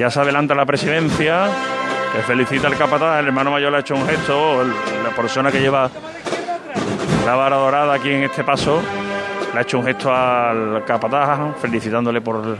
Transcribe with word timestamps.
Ya 0.00 0.08
se 0.08 0.18
adelanta 0.18 0.54
la 0.54 0.64
presidencia, 0.64 1.48
que 2.14 2.22
felicita 2.22 2.68
al 2.68 2.74
capataz, 2.78 3.20
el 3.20 3.26
hermano 3.26 3.50
mayor 3.50 3.70
le 3.70 3.76
ha 3.76 3.80
hecho 3.80 3.94
un 3.94 4.06
gesto, 4.06 4.64
la 4.64 5.10
persona 5.14 5.52
que 5.52 5.60
lleva 5.60 5.90
la 7.26 7.34
vara 7.34 7.56
dorada 7.56 7.92
aquí 7.92 8.08
en 8.08 8.22
este 8.22 8.42
paso, 8.42 8.80
le 9.52 9.58
ha 9.58 9.60
hecho 9.60 9.78
un 9.78 9.84
gesto 9.84 10.10
al 10.10 10.84
capataz, 10.86 11.54
felicitándole 11.60 12.22
por 12.22 12.56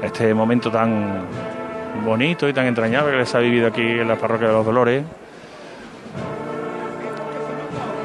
este 0.00 0.32
momento 0.32 0.70
tan 0.70 1.26
bonito 2.06 2.48
y 2.48 2.54
tan 2.54 2.64
entrañable 2.64 3.10
que 3.10 3.18
les 3.18 3.34
ha 3.34 3.38
vivido 3.40 3.66
aquí 3.66 3.82
en 3.82 4.08
la 4.08 4.16
parroquia 4.16 4.48
de 4.48 4.54
los 4.54 4.64
Dolores. 4.64 5.04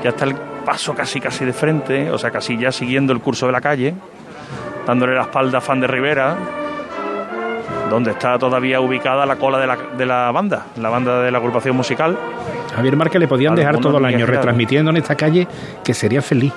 Ya 0.03 0.09
está 0.09 0.25
el 0.25 0.35
paso 0.65 0.93
casi 0.93 1.21
casi 1.21 1.45
de 1.45 1.53
frente, 1.53 2.11
o 2.11 2.17
sea, 2.17 2.31
casi 2.31 2.57
ya 2.57 2.73
siguiendo 2.73 3.13
el 3.13 3.21
curso 3.21 3.45
de 3.45 3.53
la 3.53 3.61
calle, 3.61 3.93
dándole 4.85 5.15
la 5.15 5.21
espalda 5.21 5.59
a 5.59 5.61
Fan 5.61 5.79
de 5.79 5.87
Rivera, 5.87 6.35
donde 7.89 8.11
está 8.11 8.37
todavía 8.37 8.79
ubicada 8.79 9.25
la 9.25 9.35
cola 9.35 9.59
de 9.59 9.67
la, 9.67 9.77
de 9.97 10.05
la 10.05 10.31
banda, 10.31 10.67
la 10.77 10.89
banda 10.89 11.21
de 11.21 11.31
la 11.31 11.37
agrupación 11.37 11.75
musical. 11.75 12.17
Javier 12.75 12.95
Márquez 12.97 13.19
le 13.19 13.27
podían 13.27 13.55
dejar 13.55 13.77
todo 13.79 13.97
el 13.97 14.05
año 14.05 14.25
retransmitiendo 14.25 14.91
en 14.91 14.97
esta 14.97 15.15
calle 15.15 15.47
que 15.83 15.93
sería 15.93 16.21
feliz. 16.21 16.53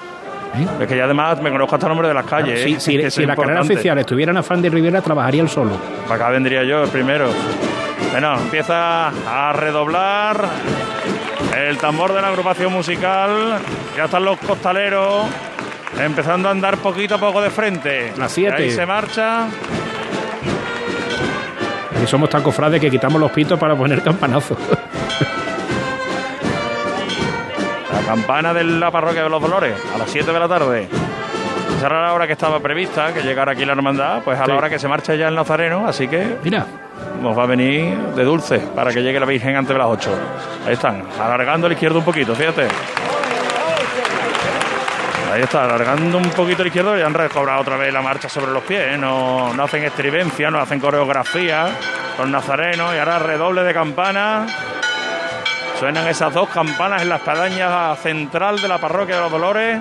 ¿eh? 0.57 0.67
Es 0.81 0.89
que 0.89 0.97
ya 0.97 1.05
además 1.05 1.41
me 1.41 1.51
conozco 1.51 1.77
hasta 1.77 1.87
el 1.87 1.91
nombre 1.91 2.09
de 2.09 2.15
las 2.15 2.25
calles. 2.25 2.61
¿eh? 2.67 3.11
si, 3.11 3.27
la 3.27 3.37
carrera 3.37 3.61
oficial 3.61 3.99
estuviera 3.99 4.33
en 4.33 4.39
Afán 4.39 4.63
de 4.63 4.71
Rivera, 4.71 5.01
trabajaría 5.01 5.43
él 5.43 5.49
solo. 5.49 5.73
Para 6.09 6.17
acá 6.17 6.31
vendría 6.31 6.65
yo 6.65 6.85
el 6.85 6.91
primero. 6.91 7.29
Bueno, 8.11 8.39
empieza 8.39 9.09
a 9.09 9.53
redoblar 9.53 10.49
el 11.57 11.77
tambor 11.79 12.15
de 12.15 12.23
la 12.23 12.29
agrupación 12.29 12.73
musical. 12.73 13.59
Ya 13.97 14.05
están 14.05 14.25
los 14.25 14.39
costaleros 14.39 15.27
empezando 16.01 16.49
a 16.49 16.53
andar 16.53 16.79
poquito 16.79 17.17
a 17.17 17.19
poco 17.19 17.43
de 17.43 17.51
frente. 17.51 18.13
Las 18.17 18.33
7. 18.33 18.57
Ahí 18.57 18.71
se 18.71 18.87
marcha. 18.87 19.49
Y 22.03 22.07
somos 22.07 22.31
tan 22.31 22.43
cofrades 22.43 22.81
que 22.81 22.91
quitamos 22.91 23.21
los 23.21 23.31
pitos 23.31 23.59
para 23.59 23.75
poner 23.75 24.03
campanazos. 24.03 24.57
La 27.93 28.01
campana 28.07 28.55
de 28.55 28.65
la 28.65 28.91
parroquia 28.91 29.23
de 29.25 29.29
los 29.29 29.43
Dolores 29.43 29.75
a 29.95 29.99
las 29.99 30.11
7 30.11 30.33
de 30.33 30.39
la 30.39 30.49
tarde. 30.49 30.89
Esa 31.77 31.87
era 31.87 32.07
la 32.07 32.13
hora 32.13 32.27
que 32.27 32.33
estaba 32.33 32.59
prevista, 32.61 33.13
que 33.13 33.23
llegara 33.23 33.53
aquí 33.53 33.65
la 33.65 33.73
hermandad, 33.73 34.23
pues 34.23 34.39
a 34.39 34.47
la 34.47 34.57
hora 34.57 34.69
que 34.69 34.79
se 34.79 34.89
marcha 34.89 35.15
ya 35.15 35.29
el 35.29 35.35
Nazareno, 35.35 35.87
así 35.87 36.09
que. 36.09 36.37
Mira. 36.43 36.67
Nos 37.23 37.37
va 37.37 37.45
a 37.45 37.47
venir 37.47 37.97
de 38.15 38.25
dulce 38.25 38.59
para 38.59 38.93
que 38.93 39.03
llegue 39.03 39.19
la 39.19 39.27
Virgen 39.27 39.57
antes 39.57 39.75
de 39.75 39.79
las 39.79 39.89
8. 39.89 40.11
Ahí 40.67 40.75
están, 40.75 41.03
alargando 41.21 41.67
a 41.67 41.69
la 41.69 41.75
izquierda 41.75 41.99
un 41.99 42.05
poquito, 42.05 42.35
fíjate. 42.35 42.69
Ahí 45.39 45.45
está, 45.45 45.67
alargando 45.67 46.19
un 46.19 46.31
poquito 46.31 46.63
a 46.63 46.65
la 46.65 46.67
izquierda 46.67 46.99
y 46.99 47.03
han 47.03 47.15
recobrado 47.15 47.61
otra 47.61 47.77
vez 47.77 47.93
la 47.93 48.03
marcha 48.03 48.29
sobre 48.29 48.51
los 48.51 48.65
pies. 48.65 48.95
¿eh? 48.95 48.99
No, 48.99 49.55
no 49.55 49.63
hacen 49.63 49.85
estribencia, 49.85 50.51
no 50.51 50.59
hacen 50.59 50.81
coreografía. 50.81 51.69
Los 52.19 52.29
nazarenos 52.29 52.93
y 52.93 52.99
ahora 52.99 53.21
redoble 53.21 53.63
de 53.63 53.73
campana. 53.73 54.49
Suenan 55.79 56.09
esas 56.09 56.35
dos 56.35 56.49
campanas 56.49 57.03
en 57.03 57.09
la 57.09 57.17
espadaña 57.19 57.95
central 57.95 58.61
de 58.61 58.67
la 58.67 58.79
parroquia 58.79 59.15
de 59.15 59.21
los 59.21 59.31
Dolores. 59.31 59.81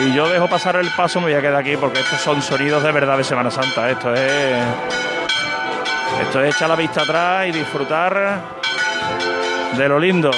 Y 0.00 0.12
yo 0.12 0.28
dejo 0.28 0.48
pasar 0.48 0.74
el 0.74 0.90
paso, 0.90 1.20
me 1.20 1.26
voy 1.26 1.34
a 1.34 1.40
quedar 1.40 1.60
aquí 1.60 1.76
porque 1.76 2.00
estos 2.00 2.20
son 2.20 2.42
sonidos 2.42 2.82
de 2.82 2.90
verdad 2.90 3.16
de 3.16 3.22
Semana 3.22 3.52
Santa. 3.52 3.88
Esto 3.88 4.12
es. 4.12 4.60
Esto 6.22 6.42
es 6.42 6.56
echar 6.56 6.68
la 6.68 6.74
vista 6.74 7.02
atrás 7.02 7.46
y 7.46 7.52
disfrutar 7.52 8.40
de 9.76 9.88
lo 9.88 10.00
lindo. 10.00 10.32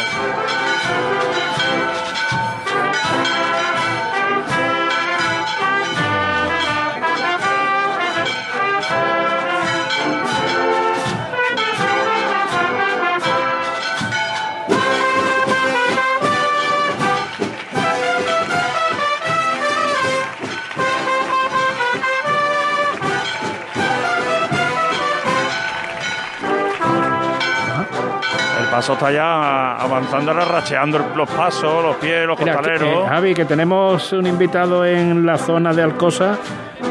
Está 28.94 29.12
ya 29.12 29.76
avanzando, 29.76 30.32
racheando 30.32 30.98
los 31.16 31.28
pasos, 31.30 31.82
los 31.82 31.96
pies, 31.96 32.26
los 32.26 32.38
costaleros. 32.38 33.08
Javi, 33.08 33.34
que 33.34 33.44
tenemos 33.44 34.12
un 34.12 34.26
invitado 34.26 34.84
en 34.84 35.24
la 35.26 35.38
zona 35.38 35.72
de 35.72 35.82
Alcosa. 35.82 36.38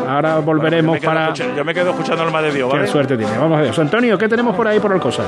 Ahora 0.08 0.40
volveremos 0.40 1.00
para. 1.00 1.34
yo 1.34 1.64
me 1.64 1.74
quedo 1.74 1.92
escuchando 1.92 2.28
el 2.28 2.44
de 2.44 2.52
Dios, 2.52 2.72
¿vale? 2.72 2.86
Qué 2.86 2.92
suerte 2.92 3.18
tiene. 3.18 3.38
Vamos 3.38 3.58
a 3.60 3.62
ver. 3.62 3.80
Antonio, 3.80 4.18
¿qué 4.18 4.28
tenemos 4.28 4.56
por 4.56 4.68
ahí 4.68 4.80
por 4.80 4.92
Alcosa? 4.92 5.24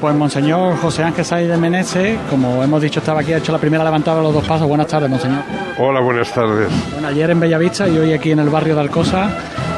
Pues 0.00 0.14
Monseñor 0.14 0.76
José 0.78 1.04
Ángel 1.04 1.24
Saiz 1.24 1.48
de 1.48 1.56
Meneses, 1.56 2.18
como 2.28 2.62
hemos 2.62 2.80
dicho, 2.82 3.00
estaba 3.00 3.20
aquí, 3.20 3.32
ha 3.32 3.38
hecho 3.38 3.52
la 3.52 3.58
primera 3.58 3.84
levantada 3.84 4.18
de 4.18 4.22
los 4.24 4.34
dos 4.34 4.44
pasos. 4.46 4.66
Buenas 4.66 4.86
tardes, 4.86 5.08
Monseñor. 5.08 5.42
Hola, 5.78 6.00
buenas 6.00 6.32
tardes. 6.32 6.68
Bueno, 6.92 7.08
ayer 7.08 7.30
en 7.30 7.40
Bellavista 7.40 7.88
y 7.88 7.98
hoy 7.98 8.12
aquí 8.12 8.32
en 8.32 8.40
el 8.40 8.48
barrio 8.48 8.74
de 8.74 8.80
Alcosa 8.80 9.30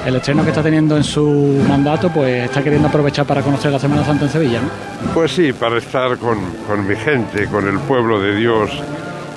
el 0.07 0.17
estreno 0.17 0.43
que 0.43 0.51
está 0.51 0.63
teniendo 0.63 0.97
en 0.97 1.05
su 1.05 1.65
mandato, 1.69 2.11
pues 2.11 2.45
está 2.45 2.63
queriendo 2.63 2.89
aprovechar 2.89 3.27
para 3.27 3.43
conocer 3.43 3.73
la 3.73 3.79
Semana 3.79 4.05
Santa 4.05 4.25
en 4.25 4.31
Sevilla, 4.31 4.61
¿no? 4.61 4.69
Pues 5.13 5.33
sí, 5.33 5.53
para 5.53 5.79
estar 5.79 6.17
con, 6.19 6.39
mi 6.87 6.97
gente, 6.97 7.47
con 7.47 7.67
el 7.67 7.79
pueblo 7.81 8.21
de 8.21 8.37
Dios, 8.37 8.71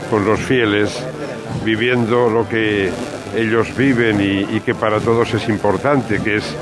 con 0.10 0.26
los 0.26 0.40
fieles, 0.40 1.02
viviendo 1.64 2.30
lo 2.30 2.48
que 2.48 2.92
ellos 3.36 3.76
viven 3.76 4.20
y, 4.22 4.60
que 4.62 4.76
para 4.76 5.00
todos 5.00 5.34
es 5.34 5.48
importante, 5.50 6.20
que 6.22 6.38
es 6.38 6.56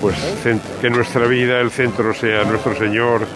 pues 0.00 0.16
que 0.80 0.90
nuestra 0.90 1.26
vida, 1.26 1.60
el 1.60 1.70
centro 1.70 2.12
sea 2.12 2.44
nuestro 2.44 2.76
Señor 2.76 3.26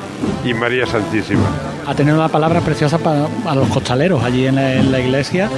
y 0.45 0.53
María 0.53 0.87
Santísima. 0.87 1.49
Ha 1.87 1.95
tenido 1.95 2.17
una 2.17 2.29
palabra 2.29 2.61
preciosa 2.61 2.99
para 2.99 3.27
a 3.47 3.55
los 3.55 3.69
costaleros 3.69 4.23
allí 4.23 4.47
en 4.47 4.93
la 4.93 5.01
iglesia 5.01 5.49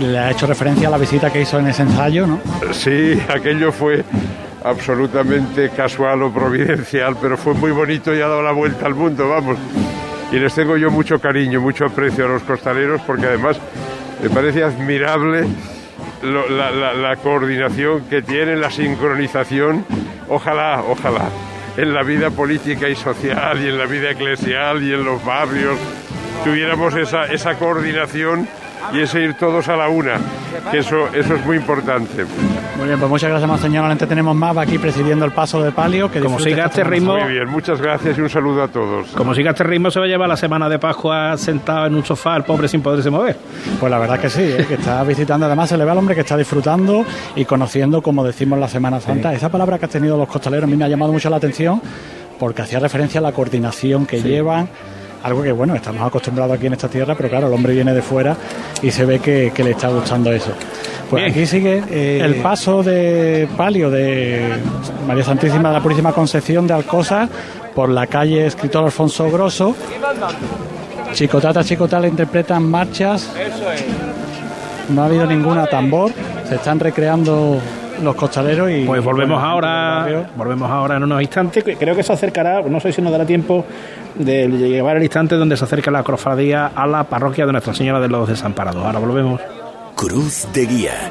le 0.00 0.18
ha 0.18 0.30
hecho 0.30 0.46
referencia 0.46 0.88
a 0.88 0.90
la 0.90 0.98
visita 0.98 1.30
que 1.30 1.40
hizo 1.40 1.58
en 1.58 1.68
ese 1.68 1.82
ensayo, 1.82 2.26
¿no? 2.26 2.40
Sí, 2.72 3.20
aquello 3.28 3.72
fue 3.72 4.04
absolutamente 4.64 5.70
casual 5.70 6.22
o 6.22 6.32
providencial, 6.32 7.16
pero 7.20 7.36
fue 7.36 7.54
muy 7.54 7.70
bonito 7.70 8.14
y 8.14 8.20
ha 8.20 8.28
dado 8.28 8.42
la 8.42 8.52
vuelta 8.52 8.86
al 8.86 8.94
mundo, 8.94 9.28
vamos. 9.28 9.58
Y 10.32 10.36
les 10.36 10.54
tengo 10.54 10.76
yo 10.76 10.90
mucho 10.90 11.20
cariño, 11.20 11.60
mucho 11.60 11.84
aprecio 11.84 12.24
a 12.24 12.28
los 12.28 12.42
costaleros, 12.42 13.00
porque 13.02 13.26
además 13.26 13.58
me 14.22 14.30
parece 14.30 14.64
admirable 14.64 15.46
la, 16.22 16.94
la 16.94 17.16
coordinación 17.16 18.04
que 18.08 18.22
tienen, 18.22 18.60
la 18.60 18.70
sincronización. 18.70 19.84
Ojalá, 20.28 20.82
ojalá, 20.88 21.28
en 21.76 21.92
la 21.92 22.02
vida 22.02 22.30
política 22.30 22.88
y 22.88 22.96
social 22.96 23.62
y 23.62 23.68
en 23.68 23.78
la 23.78 23.86
vida 23.86 24.10
eclesial 24.12 24.82
y 24.82 24.92
en 24.92 25.04
los 25.04 25.24
barrios 25.24 25.78
tuviéramos 26.44 26.94
esa, 26.96 27.26
esa 27.26 27.54
coordinación 27.54 28.48
y 28.92 29.00
ese 29.00 29.20
ir 29.20 29.34
todos 29.34 29.68
a 29.68 29.76
la 29.76 29.88
una, 29.88 30.18
que 30.70 30.78
eso, 30.78 31.08
eso 31.14 31.34
es 31.34 31.46
muy 31.46 31.56
importante. 31.56 32.24
Muy 32.76 32.86
bien, 32.86 32.98
pues 32.98 33.10
muchas 33.10 33.30
gracias, 33.30 33.48
Monseñor. 33.48 33.96
Tenemos 33.96 34.34
más 34.34 34.56
aquí 34.56 34.78
presidiendo 34.78 35.24
el 35.24 35.32
paso 35.32 35.62
de 35.62 35.72
palio. 35.72 36.10
Que 36.10 36.20
Como 36.20 36.38
siga 36.38 36.66
este 36.66 36.84
ritmo. 36.84 37.16
Muy 37.16 37.32
bien, 37.32 37.48
muchas 37.48 37.80
gracias 37.80 38.18
y 38.18 38.20
un 38.20 38.28
saludo 38.28 38.62
a 38.64 38.68
todos. 38.68 39.08
Como 39.08 39.34
siga 39.34 39.50
este 39.50 39.64
ritmo, 39.64 39.90
se 39.90 39.98
va 40.00 40.06
a 40.06 40.08
llevar 40.08 40.28
la 40.28 40.36
semana 40.36 40.68
de 40.68 40.78
Pascua 40.78 41.36
sentado 41.36 41.86
en 41.86 41.94
un 41.94 42.04
sofá, 42.04 42.36
el 42.36 42.44
pobre 42.44 42.68
sin 42.68 42.82
poderse 42.82 43.10
mover. 43.10 43.36
Pues 43.78 43.90
la 43.90 43.98
verdad 43.98 44.18
que 44.18 44.28
sí, 44.28 44.42
¿eh? 44.42 44.64
que 44.66 44.74
está 44.74 45.02
visitando. 45.04 45.46
Además, 45.46 45.68
se 45.68 45.76
le 45.76 45.84
ve 45.84 45.90
al 45.90 45.98
hombre 45.98 46.14
que 46.14 46.22
está 46.22 46.36
disfrutando 46.36 47.04
y 47.36 47.44
conociendo, 47.44 48.02
como 48.02 48.24
decimos, 48.24 48.58
la 48.58 48.68
Semana 48.68 49.00
Santa. 49.00 49.32
Esa 49.32 49.48
palabra 49.50 49.78
que 49.78 49.86
han 49.86 49.90
tenido 49.90 50.16
los 50.16 50.28
costaleros 50.28 50.64
a 50.64 50.66
mí 50.66 50.76
me 50.76 50.84
ha 50.84 50.88
llamado 50.88 51.12
mucho 51.12 51.30
la 51.30 51.36
atención 51.36 51.80
porque 52.38 52.62
hacía 52.62 52.80
referencia 52.80 53.20
a 53.20 53.22
la 53.22 53.32
coordinación 53.32 54.06
que 54.06 54.20
llevan 54.20 54.68
algo 55.24 55.42
que 55.42 55.52
bueno, 55.52 55.74
estamos 55.74 56.06
acostumbrados 56.06 56.54
aquí 56.54 56.66
en 56.66 56.74
esta 56.74 56.86
tierra, 56.86 57.14
pero 57.14 57.30
claro, 57.30 57.46
el 57.46 57.54
hombre 57.54 57.72
viene 57.72 57.94
de 57.94 58.02
fuera 58.02 58.36
y 58.82 58.90
se 58.90 59.06
ve 59.06 59.20
que, 59.20 59.50
le 59.56 59.70
está 59.70 59.88
gustando 59.88 60.30
eso. 60.30 60.52
Pues 61.08 61.30
aquí 61.30 61.46
sigue 61.46 61.82
eh, 61.90 62.20
el 62.22 62.36
paso 62.36 62.82
de 62.82 63.48
palio 63.56 63.90
de 63.90 64.52
María 65.06 65.24
Santísima 65.24 65.68
de 65.68 65.74
la 65.74 65.82
Purísima 65.82 66.12
Concepción 66.12 66.66
de 66.66 66.74
Alcosa 66.74 67.26
por 67.74 67.88
la 67.88 68.06
calle 68.06 68.46
Escritor 68.46 68.84
Alfonso 68.84 69.30
Grosso. 69.30 69.74
Chicotata, 71.14 71.64
Chicotala 71.64 72.06
interpretan 72.06 72.62
marchas. 72.70 73.30
No 74.90 75.02
ha 75.02 75.06
habido 75.06 75.26
ninguna 75.26 75.66
tambor. 75.66 76.12
Se 76.46 76.56
están 76.56 76.78
recreando 76.78 77.60
los 78.02 78.14
costaleros 78.14 78.70
y 78.70 78.84
pues 78.84 79.02
volvemos 79.02 79.42
ahora 79.42 80.30
volvemos 80.36 80.70
ahora 80.70 80.96
en 80.96 81.02
unos 81.04 81.20
instantes 81.20 81.64
creo 81.78 81.94
que 81.94 82.02
se 82.02 82.12
acercará 82.12 82.62
no 82.62 82.80
sé 82.80 82.92
si 82.92 83.00
nos 83.02 83.12
dará 83.12 83.24
tiempo 83.24 83.64
de 84.14 84.48
llevar 84.48 84.96
el 84.96 85.02
instante 85.02 85.36
donde 85.36 85.56
se 85.56 85.64
acerca 85.64 85.90
la 85.90 86.02
cofradía 86.02 86.66
a 86.74 86.86
la 86.86 87.04
parroquia 87.04 87.46
de 87.46 87.52
Nuestra 87.52 87.74
Señora 87.74 88.00
de 88.00 88.08
los 88.08 88.28
Desamparados. 88.28 88.84
Ahora 88.84 88.98
volvemos. 88.98 89.40
Cruz 89.96 90.46
de 90.52 90.66
Guía. 90.66 91.10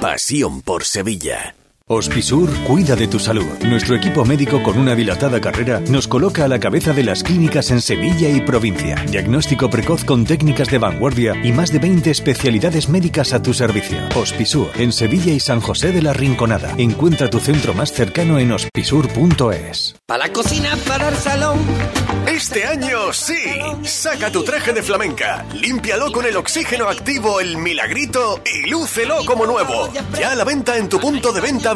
Pasión 0.00 0.62
por 0.62 0.84
Sevilla. 0.84 1.54
Hospisur 1.92 2.48
cuida 2.68 2.94
de 2.94 3.08
tu 3.08 3.18
salud. 3.18 3.58
Nuestro 3.64 3.96
equipo 3.96 4.24
médico 4.24 4.62
con 4.62 4.78
una 4.78 4.94
dilatada 4.94 5.40
carrera 5.40 5.80
nos 5.88 6.06
coloca 6.06 6.44
a 6.44 6.48
la 6.48 6.60
cabeza 6.60 6.92
de 6.92 7.02
las 7.02 7.24
clínicas 7.24 7.72
en 7.72 7.80
Sevilla 7.80 8.28
y 8.28 8.40
provincia. 8.42 8.94
Diagnóstico 9.08 9.68
precoz 9.68 10.04
con 10.04 10.24
técnicas 10.24 10.68
de 10.68 10.78
vanguardia 10.78 11.34
y 11.42 11.50
más 11.50 11.72
de 11.72 11.80
20 11.80 12.08
especialidades 12.12 12.88
médicas 12.88 13.32
a 13.32 13.42
tu 13.42 13.54
servicio. 13.54 13.98
Hospisur 14.14 14.70
en 14.76 14.92
Sevilla 14.92 15.32
y 15.32 15.40
San 15.40 15.60
José 15.60 15.90
de 15.90 16.00
la 16.00 16.12
Rinconada. 16.12 16.72
Encuentra 16.78 17.28
tu 17.28 17.40
centro 17.40 17.74
más 17.74 17.92
cercano 17.92 18.38
en 18.38 18.52
hospisur.es. 18.52 19.96
Para 20.06 20.28
la 20.28 20.32
cocina, 20.32 20.78
para 20.86 21.08
el 21.08 21.16
salón. 21.16 21.58
Este 22.28 22.64
año 22.64 23.12
sí. 23.12 23.34
Saca 23.82 24.30
tu 24.30 24.44
traje 24.44 24.72
de 24.72 24.82
flamenca, 24.82 25.44
límpialo 25.54 26.12
con 26.12 26.24
el 26.24 26.36
oxígeno 26.36 26.88
activo 26.88 27.40
El 27.40 27.56
Milagrito 27.56 28.40
y 28.44 28.70
lúcelo 28.70 29.24
como 29.26 29.44
nuevo. 29.44 29.92
Ya 30.18 30.30
a 30.30 30.34
la 30.36 30.44
venta 30.44 30.76
en 30.76 30.88
tu 30.88 31.00
punto 31.00 31.32
de 31.32 31.40
venta 31.40 31.74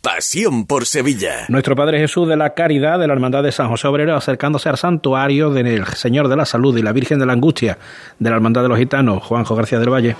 Pasión 0.00 0.64
por 0.64 0.86
Sevilla. 0.86 1.46
Nuestro 1.48 1.74
Padre 1.74 1.98
Jesús 1.98 2.28
de 2.28 2.36
la 2.36 2.54
Caridad 2.54 3.00
de 3.00 3.08
la 3.08 3.14
Hermandad 3.14 3.42
de 3.42 3.50
San 3.50 3.68
José 3.68 3.88
Obrero 3.88 4.14
acercándose 4.14 4.68
al 4.68 4.76
santuario 4.76 5.50
del 5.50 5.84
Señor 5.86 6.28
de 6.28 6.36
la 6.36 6.44
Salud 6.44 6.76
y 6.78 6.82
la 6.82 6.92
Virgen 6.92 7.18
de 7.18 7.26
la 7.26 7.32
Angustia 7.32 7.78
de 8.16 8.30
la 8.30 8.36
Hermandad 8.36 8.62
de 8.62 8.68
los 8.68 8.78
Gitanos, 8.78 9.24
Juanjo 9.24 9.56
García 9.56 9.80
del 9.80 9.92
Valle. 9.92 10.14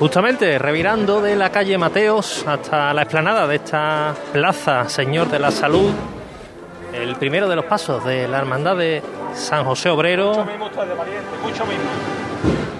Justamente 0.00 0.58
revirando 0.58 1.22
de 1.22 1.36
la 1.36 1.50
calle 1.50 1.78
Mateos 1.78 2.44
hasta 2.48 2.92
la 2.92 3.02
explanada 3.02 3.46
de 3.46 3.56
esta 3.56 4.14
plaza 4.32 4.88
Señor 4.88 5.30
de 5.30 5.38
la 5.38 5.52
Salud, 5.52 5.92
el 6.92 7.14
primero 7.14 7.48
de 7.48 7.54
los 7.54 7.66
pasos 7.66 8.04
de 8.04 8.26
la 8.26 8.38
Hermandad 8.38 8.76
de 8.76 9.02
San 9.34 9.64
José 9.64 9.88
Obrero. 9.88 10.44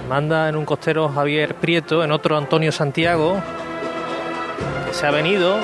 Manda 0.09 0.49
en 0.49 0.57
un 0.57 0.65
costero 0.65 1.09
Javier 1.09 1.55
Prieto, 1.55 2.03
en 2.03 2.11
otro 2.11 2.37
Antonio 2.37 2.73
Santiago, 2.73 3.41
se 4.93 5.07
ha 5.07 5.11
venido 5.11 5.59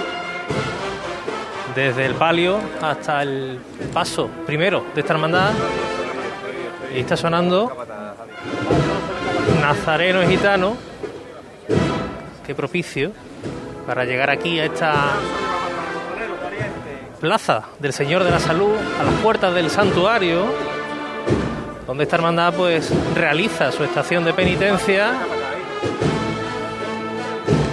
desde 1.75 2.07
el 2.07 2.15
palio 2.15 2.59
hasta 2.81 3.23
el 3.23 3.59
paso 3.93 4.29
primero 4.47 4.85
de 4.95 5.01
esta 5.01 5.15
hermandad 5.15 5.53
y 6.95 7.01
está 7.01 7.17
sonando 7.17 7.75
Nazareno 9.61 10.23
y 10.23 10.27
Gitano. 10.27 10.77
Qué 12.47 12.55
propicio 12.55 13.13
para 13.87 14.05
llegar 14.05 14.29
aquí 14.31 14.59
a 14.59 14.67
esta 14.67 15.13
plaza 17.21 17.65
del 17.79 17.93
Señor 17.93 18.25
de 18.25 18.31
la 18.31 18.41
Salud, 18.41 18.75
a 19.01 19.05
las 19.05 19.15
puertas 19.23 19.55
del 19.55 19.71
santuario, 19.71 20.45
donde 21.87 22.05
esta 22.05 22.17
hermandad 22.17 22.53
pues 22.53 22.93
realiza 23.15 23.71
su 23.73 23.85
estación 23.85 24.25
de 24.25 24.33
penitencia 24.33 25.13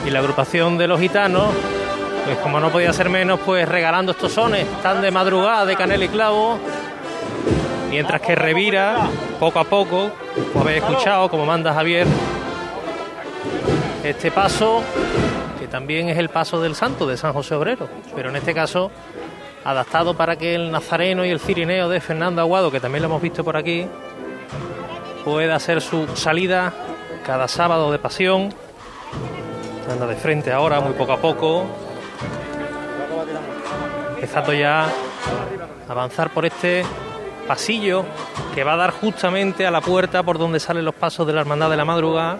y 0.09 0.11
la 0.11 0.19
agrupación 0.19 0.75
de 0.79 0.87
los 0.87 0.99
gitanos, 0.99 1.49
pues 2.25 2.35
como 2.39 2.59
no 2.59 2.71
podía 2.71 2.91
ser 2.93 3.09
menos, 3.09 3.39
pues 3.45 3.69
regalando 3.69 4.13
estos 4.13 4.31
sones 4.31 4.65
tan 4.81 5.03
de 5.03 5.11
madrugada 5.11 5.67
de 5.67 5.75
canela 5.75 6.03
y 6.03 6.07
clavo, 6.07 6.57
mientras 7.91 8.19
que 8.19 8.33
revira 8.33 9.07
poco 9.39 9.59
a 9.59 9.65
poco, 9.65 10.09
como 10.51 10.65
habéis 10.65 10.81
escuchado, 10.83 11.29
como 11.29 11.45
manda 11.45 11.75
Javier, 11.75 12.07
este 14.03 14.31
paso, 14.31 14.81
que 15.59 15.67
también 15.67 16.09
es 16.09 16.17
el 16.17 16.29
paso 16.29 16.59
del 16.59 16.73
santo 16.73 17.05
de 17.05 17.15
San 17.15 17.31
José 17.31 17.53
Obrero, 17.53 17.87
pero 18.15 18.29
en 18.29 18.35
este 18.35 18.55
caso 18.55 18.89
adaptado 19.63 20.17
para 20.17 20.37
que 20.37 20.55
el 20.55 20.71
nazareno 20.71 21.23
y 21.23 21.29
el 21.29 21.39
cirineo 21.39 21.87
de 21.87 22.01
Fernando 22.01 22.41
Aguado, 22.41 22.71
que 22.71 22.79
también 22.79 23.03
lo 23.03 23.09
hemos 23.09 23.21
visto 23.21 23.43
por 23.43 23.55
aquí, 23.55 23.85
pueda 25.23 25.55
hacer 25.55 25.81
su 25.81 26.07
salida 26.15 26.73
cada 27.23 27.47
sábado 27.47 27.91
de 27.91 27.99
pasión. 27.99 28.51
Anda 29.89 30.05
de 30.05 30.15
frente 30.15 30.51
ahora, 30.51 30.79
muy 30.81 30.93
poco 30.93 31.13
a 31.13 31.17
poco. 31.17 31.65
Empezando 34.15 34.53
ya 34.53 34.83
a 34.83 34.89
avanzar 35.89 36.29
por 36.29 36.45
este 36.45 36.83
pasillo 37.47 38.05
que 38.53 38.63
va 38.63 38.73
a 38.73 38.77
dar 38.77 38.91
justamente 38.91 39.65
a 39.65 39.71
la 39.71 39.81
puerta 39.81 40.21
por 40.21 40.37
donde 40.37 40.59
salen 40.59 40.85
los 40.85 40.93
pasos 40.93 41.25
de 41.25 41.33
la 41.33 41.41
Hermandad 41.41 41.71
de 41.71 41.77
la 41.77 41.85
Madrugada. 41.85 42.37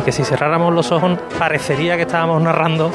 Y 0.00 0.04
que 0.04 0.12
si 0.12 0.24
cerráramos 0.24 0.74
los 0.74 0.92
ojos 0.92 1.18
parecería 1.38 1.96
que 1.96 2.02
estábamos 2.02 2.42
narrando 2.42 2.90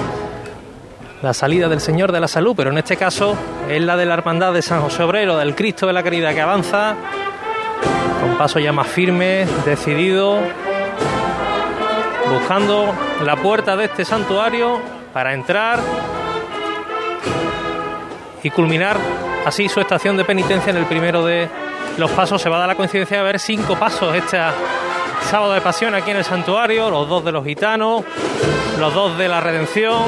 la 1.24 1.34
salida 1.34 1.68
del 1.68 1.82
Señor 1.82 2.12
de 2.12 2.20
la 2.20 2.28
Salud, 2.28 2.54
pero 2.56 2.70
en 2.70 2.78
este 2.78 2.96
caso 2.96 3.36
es 3.68 3.82
la 3.82 3.98
de 3.98 4.06
la 4.06 4.14
Hermandad 4.14 4.54
de 4.54 4.62
San 4.62 4.82
José 4.82 5.02
Obrero, 5.02 5.36
del 5.38 5.56
Cristo 5.56 5.88
de 5.88 5.94
la 5.94 6.04
Caridad 6.04 6.36
que 6.36 6.42
avanza 6.42 6.96
paso 8.38 8.60
ya 8.60 8.72
más 8.72 8.88
firme, 8.88 9.48
decidido, 9.66 10.39
buscando 12.30 12.94
la 13.24 13.36
puerta 13.36 13.75
de 13.75 13.86
este 13.86 14.06
santuario 14.06 14.80
para 15.12 15.34
entrar 15.34 15.80
y 18.44 18.50
culminar 18.51 18.98
así 19.45 19.68
su 19.68 19.80
estación 19.80 20.18
de 20.18 20.24
penitencia 20.24 20.69
en 20.69 20.78
el 20.78 20.86
primero 20.86 21.25
de 21.25 21.50
los 21.98 22.12
pasos. 22.12 22.39
Se 22.39 22.50
va 22.50 22.57
a 22.57 22.60
dar 22.60 22.68
la 22.68 22.75
coincidencia 22.75 23.18
de 23.18 23.24
ver 23.24 23.39
cinco 23.39 23.75
pasos 23.75 24.13
este 24.16 24.38
sábado 25.30 25.54
de 25.54 25.62
pasión 25.62 25.95
aquí 25.95 26.12
en 26.12 26.18
el 26.18 26.24
santuario, 26.24 26.92
los 26.92 27.10
dos 27.10 27.25
de 27.25 27.31
los 27.31 27.44
gitanos, 27.44 28.04
los 28.80 28.94
dos 28.94 29.18
de 29.18 29.28
la 29.28 29.42
redención. 29.42 30.04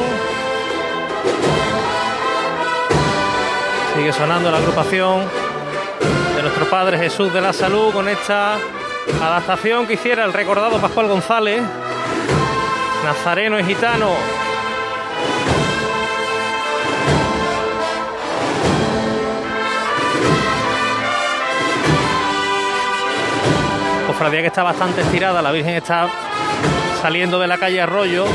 Sigue 3.96 4.14
sonando 4.14 4.52
la 4.52 4.58
agrupación 4.60 5.49
Padre 6.66 6.98
Jesús 6.98 7.34
de 7.34 7.42
la 7.42 7.54
Salud 7.54 7.92
con 7.92 8.08
esta 8.10 8.58
adaptación 9.22 9.88
que 9.88 9.94
hiciera 9.94 10.26
el 10.26 10.34
recordado 10.34 10.80
Pascual 10.80 11.08
González, 11.08 11.62
Nazareno 13.04 13.60
y 13.60 13.64
Gitano. 13.64 14.10
Cofradía 24.08 24.42
que 24.42 24.48
está 24.48 24.64
bastante 24.64 25.02
estirada, 25.02 25.42
la 25.42 25.52
Virgen 25.52 25.76
está 25.76 26.08
saliendo 27.02 27.40
de 27.40 27.48
la 27.48 27.58
calle 27.58 27.82
Arroyo, 27.82 28.26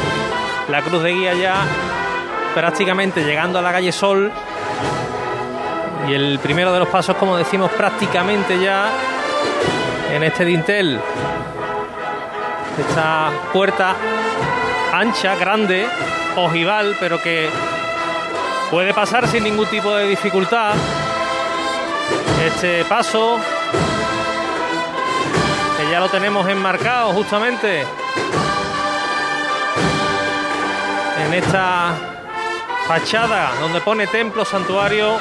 la 0.68 0.82
cruz 0.82 1.02
de 1.02 1.12
guía 1.12 1.34
ya 1.34 1.66
prácticamente 2.54 3.24
llegando 3.24 3.58
a 3.58 3.62
la 3.62 3.72
calle 3.72 3.92
Sol 3.92 4.32
y 6.08 6.12
el 6.14 6.38
primero 6.38 6.72
de 6.72 6.78
los 6.78 6.88
pasos, 6.88 7.16
como 7.16 7.36
decimos, 7.36 7.70
prácticamente 7.72 8.58
ya 8.58 8.90
en 10.12 10.22
este 10.22 10.44
dintel. 10.44 11.00
Esta 12.78 13.30
puerta 13.52 13.94
ancha, 14.92 15.34
grande, 15.36 15.86
ojival, 16.36 16.96
pero 17.00 17.20
que 17.20 17.48
puede 18.70 18.92
pasar 18.92 19.26
sin 19.28 19.44
ningún 19.44 19.66
tipo 19.66 19.94
de 19.94 20.06
dificultad. 20.06 20.74
Este 22.44 22.84
paso, 22.84 23.38
que 25.78 25.90
ya 25.90 26.00
lo 26.00 26.08
tenemos 26.08 26.46
enmarcado 26.48 27.12
justamente 27.12 27.86
en 31.24 31.34
esta 31.34 31.94
fachada 32.86 33.52
donde 33.60 33.80
pone 33.80 34.06
templo, 34.06 34.44
santuario 34.44 35.18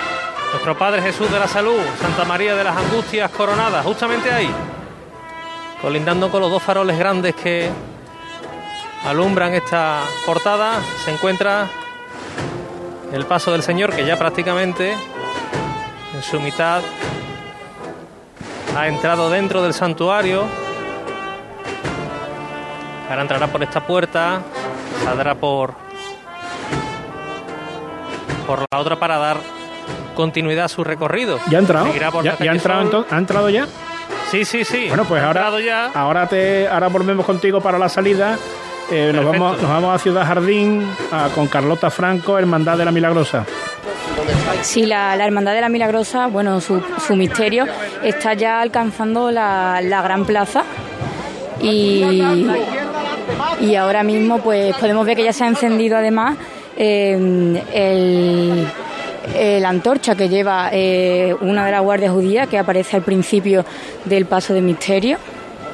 nuestro 0.54 0.78
Padre 0.78 1.02
Jesús 1.02 1.32
de 1.32 1.40
la 1.40 1.48
Salud, 1.48 1.80
Santa 2.00 2.26
María 2.26 2.54
de 2.54 2.64
las 2.64 2.78
Angustias 2.78 3.32
coronadas, 3.32 3.84
justamente 3.84 4.32
ahí, 4.32 4.50
colindando 5.82 6.30
con 6.30 6.42
los 6.42 6.52
dos 6.52 6.62
faroles 6.62 6.98
grandes 6.98 7.34
que 7.34 7.72
alumbran 9.04 9.56
esta 9.56 10.02
portada, 10.28 10.80
se 11.04 11.12
encuentra 11.12 11.68
el 13.12 13.26
paso 13.26 13.52
del 13.52 13.64
Señor 13.64 13.96
que 13.96 14.06
ya 14.06 14.16
prácticamente 14.16 14.96
en 16.14 16.22
su 16.22 16.40
mitad 16.40 16.84
ha 18.78 18.88
entrado 18.88 19.32
dentro 19.32 19.64
del 19.64 19.74
santuario. 19.74 20.44
Ahora 23.10 23.24
entrará 23.24 23.48
por 23.48 23.64
esta 23.64 23.86
puerta, 23.86 24.42
saldrá 25.04 25.34
por 25.34 25.74
por 28.46 28.60
la 28.72 28.80
otra 28.80 29.00
para 29.00 29.18
dar 29.18 29.63
continuidad 30.14 30.66
a 30.66 30.70
su 30.70 30.84
recorrido. 30.84 31.40
¿Ya 31.50 31.58
ha 31.58 31.62
entrado? 31.62 31.88
¿Ya, 32.24 32.36
ha 32.40 32.46
entrado, 32.54 33.06
¿Ha 33.10 33.18
entrado 33.18 33.50
ya? 33.50 33.68
Sí, 34.32 34.46
sí, 34.46 34.64
sí. 34.64 34.86
Bueno, 34.88 35.06
pues 35.06 35.22
ahora, 35.24 35.52
ya. 35.60 35.86
ahora, 35.94 36.28
te, 36.28 36.68
ahora 36.68 36.88
volvemos 36.88 37.26
contigo 37.26 37.62
para 37.62 37.78
la 37.78 37.90
salida. 37.90 38.38
Eh, 38.92 39.12
nos, 39.14 39.26
vamos, 39.26 39.62
nos 39.62 39.70
vamos 39.70 39.96
a 39.96 40.00
Ciudad 40.00 40.26
Jardín 40.26 40.86
a- 41.12 41.30
con 41.34 41.48
Carlota 41.48 41.90
Franco, 41.90 42.38
Hermandad 42.38 42.78
de 42.78 42.86
la 42.86 42.92
Milagrosa. 42.92 43.46
Sí, 44.62 44.86
la, 44.86 45.16
la 45.16 45.26
Hermandad 45.26 45.54
de 45.54 45.62
la 45.62 45.70
Milagrosa, 45.70 46.28
bueno, 46.28 46.60
su, 46.62 46.82
su 47.06 47.16
misterio 47.16 47.66
está 48.04 48.34
ya 48.34 48.62
alcanzando 48.62 49.32
la, 49.32 49.80
la 49.82 50.02
gran 50.02 50.26
plaza 50.26 50.64
y, 51.62 52.24
y 53.62 53.76
ahora 53.76 54.04
mismo 54.04 54.40
pues 54.40 54.76
podemos 54.78 55.06
ver 55.06 55.16
que 55.18 55.24
ya 55.24 55.34
se 55.34 55.44
ha 55.44 55.48
encendido 55.48 55.98
además 55.98 56.38
eh, 56.78 57.62
el, 57.74 58.68
el 59.36 59.66
antorcha 59.66 60.16
que 60.16 60.30
lleva 60.30 60.70
eh, 60.72 61.36
una 61.42 61.66
de 61.66 61.72
las 61.72 61.82
guardias 61.82 62.12
judías 62.12 62.48
que 62.48 62.58
aparece 62.58 62.98
al 62.98 63.04
principio 63.04 63.66
del 64.06 64.26
paso 64.26 64.54
de 64.54 64.62
misterio. 64.62 65.18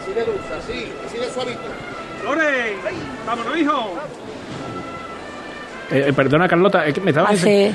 Así 0.01 0.13
de 0.13 0.21
dulce, 0.25 0.53
así, 0.57 0.91
así 1.07 1.17
de 1.17 1.29
suavito. 1.31 1.59
¡Lore! 2.23 2.75
¡Vámonos, 3.25 3.57
hijo! 3.57 3.93
Eh, 5.91 6.05
eh, 6.07 6.13
perdona, 6.13 6.47
Carlota, 6.47 6.85
es 6.85 6.93
que 6.93 7.01
me 7.01 7.11
Hace, 7.11 7.73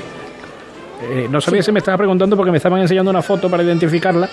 Eh, 1.01 1.27
no 1.29 1.41
sabía 1.41 1.61
si 1.61 1.71
me 1.73 1.79
estaba 1.79 1.97
preguntando 1.97 2.37
porque 2.37 2.51
me 2.51 2.57
estaban 2.57 2.79
enseñando 2.81 3.11
una 3.11 3.21
foto 3.21 3.49
para 3.49 3.63
identificarla. 3.63 4.29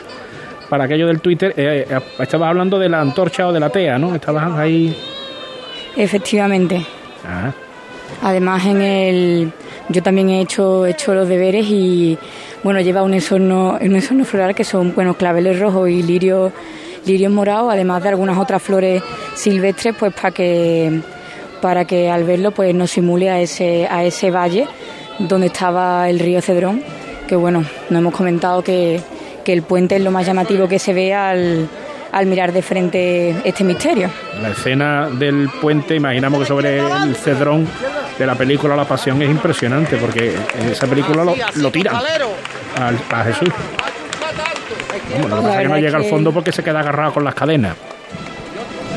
Para 0.68 0.84
aquello 0.84 1.06
del 1.06 1.20
Twitter, 1.20 1.52
eh, 1.56 1.86
eh, 1.90 2.00
estabas 2.20 2.48
hablando 2.48 2.78
de 2.78 2.88
la 2.88 3.00
antorcha 3.00 3.48
o 3.48 3.52
de 3.52 3.60
la 3.60 3.68
tea, 3.68 3.98
¿no? 3.98 4.14
Estabas 4.14 4.56
ahí. 4.56 4.96
efectivamente. 5.96 6.86
Ah, 7.26 7.50
Además, 8.22 8.66
en 8.66 8.82
el, 8.82 9.52
yo 9.88 10.02
también 10.02 10.30
he 10.30 10.40
hecho, 10.40 10.86
he 10.86 10.90
hecho 10.90 11.14
los 11.14 11.28
deberes 11.28 11.66
y 11.68 12.18
bueno, 12.62 12.80
lleva 12.80 13.02
un 13.02 13.14
ensorno, 13.14 13.78
un 13.80 13.94
ensorno 13.94 14.24
floral 14.24 14.54
que 14.54 14.64
son 14.64 14.94
bueno, 14.94 15.14
claveles 15.14 15.58
rojos 15.58 15.88
y 15.88 16.02
lirios, 16.02 16.52
lirios 17.06 17.32
morados, 17.32 17.72
además 17.72 18.02
de 18.02 18.10
algunas 18.10 18.38
otras 18.38 18.62
flores 18.62 19.02
silvestres, 19.34 19.94
pues 19.98 20.12
para 20.14 20.30
que 20.30 21.00
para 21.60 21.84
que 21.84 22.10
al 22.10 22.24
verlo 22.24 22.50
pues 22.50 22.74
nos 22.74 22.90
simule 22.90 23.30
a 23.30 23.40
ese, 23.40 23.86
a 23.88 24.04
ese 24.04 24.32
valle 24.32 24.66
donde 25.20 25.46
estaba 25.46 26.10
el 26.10 26.18
río 26.18 26.42
Cedrón, 26.42 26.82
que 27.28 27.36
bueno, 27.36 27.64
nos 27.88 28.00
hemos 28.00 28.14
comentado 28.14 28.62
que, 28.64 29.00
que 29.44 29.52
el 29.52 29.62
puente 29.62 29.96
es 29.96 30.02
lo 30.02 30.10
más 30.10 30.26
llamativo 30.26 30.66
que 30.66 30.80
se 30.80 30.92
ve 30.92 31.14
al, 31.14 31.68
al 32.10 32.26
mirar 32.26 32.52
de 32.52 32.62
frente 32.62 33.36
este 33.44 33.62
misterio. 33.62 34.10
la 34.42 34.50
escena 34.50 35.08
del 35.08 35.48
puente, 35.60 35.94
imaginamos 35.94 36.40
que 36.40 36.46
sobre 36.46 36.78
el 36.78 37.14
cedrón 37.14 37.66
de 38.22 38.26
la 38.26 38.34
película 38.34 38.74
La 38.76 38.84
Pasión 38.84 39.20
es 39.22 39.28
impresionante 39.30 39.96
porque 39.96 40.34
en 40.58 40.68
esa 40.70 40.86
película 40.86 41.24
lo, 41.24 41.34
lo 41.56 41.70
tiran 41.70 41.96
al- 41.96 42.98
a 43.10 43.24
Jesús. 43.24 43.48
Vamos, 45.12 45.30
lo 45.30 45.36
que 45.36 45.42
pasa 45.42 45.56
es 45.56 45.62
que 45.62 45.68
no 45.68 45.78
llega 45.78 45.98
al 45.98 46.04
fondo 46.04 46.32
porque 46.32 46.52
se 46.52 46.62
queda 46.62 46.80
agarrado 46.80 47.12
con 47.14 47.24
las 47.24 47.34
cadenas. 47.34 47.76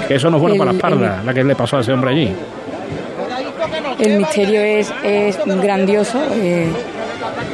Que 0.07 0.15
eso 0.15 0.29
no 0.29 0.37
es 0.37 0.41
bueno 0.41 0.55
para 0.57 0.65
la 0.65 0.71
El- 0.71 0.77
espalda, 0.77 1.21
la 1.25 1.33
que 1.33 1.43
le 1.43 1.55
pasó 1.55 1.77
a 1.77 1.81
ese 1.81 1.91
hombre 1.91 2.11
allí. 2.11 2.35
El 3.99 4.17
misterio 4.19 4.61
es, 4.61 4.93
es 5.03 5.37
grandioso 5.45 6.21
eh, 6.33 6.67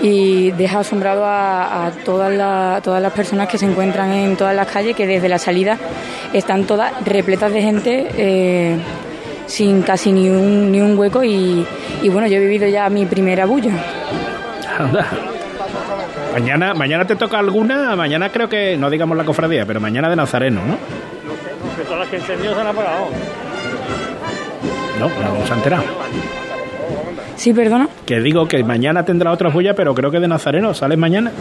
y 0.02 0.52
deja 0.52 0.80
asombrado 0.80 1.24
a, 1.26 1.86
a 1.88 1.92
todas, 1.92 2.32
la- 2.34 2.82
todas 2.84 3.02
las 3.02 3.14
personas 3.14 3.48
que 3.48 3.58
se 3.58 3.66
encuentran 3.66 4.12
en 4.12 4.36
todas 4.36 4.56
las 4.56 4.68
calles, 4.68 4.96
que 4.96 5.08
desde 5.08 5.30
la 5.30 5.38
salida 5.40 5.78
están 6.34 6.66
todas 6.66 6.92
repletas 7.06 7.54
de 7.54 7.62
gente, 7.62 8.08
eh, 8.18 8.78
sin 9.52 9.82
casi 9.82 10.12
ni 10.12 10.30
un, 10.30 10.72
ni 10.72 10.80
un 10.82 10.98
hueco. 10.98 11.24
Y, 11.24 11.66
y 12.02 12.10
bueno, 12.10 12.28
yo 12.28 12.38
he 12.38 12.40
vivido 12.40 12.68
ya 12.68 12.90
mi 12.90 13.06
primera 13.06 13.46
bulla. 13.46 13.74
Anda. 14.80 15.06
Mañana, 16.34 16.74
mañana 16.74 17.06
te 17.06 17.18
toca 17.18 17.38
alguna, 17.40 17.94
mañana 17.98 18.30
creo 18.30 18.48
que, 18.48 18.78
no 18.78 18.90
digamos 18.90 19.18
la 19.18 19.26
cofradía, 19.26 19.66
pero 19.66 19.82
mañana 19.82 20.10
de 20.10 20.16
Nazareno, 20.16 20.62
¿no? 20.66 20.78
Que 21.76 21.84
todas 21.84 22.00
las 22.00 22.10
que 22.10 22.16
encendido 22.16 22.56
se 22.56 22.62
han 22.62 22.68
apagado. 22.68 23.08
No, 24.98 25.08
no 25.10 25.46
se 25.46 25.52
ha 25.52 25.56
enterado. 25.58 25.84
Sí, 27.36 27.54
perdona. 27.54 27.90
Que 28.06 28.22
digo 28.22 28.48
que 28.48 28.64
mañana 28.64 29.04
tendrá 29.04 29.32
otra 29.32 29.50
bulla, 29.50 29.74
pero 29.76 29.94
creo 29.94 30.10
que 30.10 30.22
de 30.22 30.28
Nazareno, 30.30 30.74
¿sales 30.74 30.98
mañana? 30.98 31.32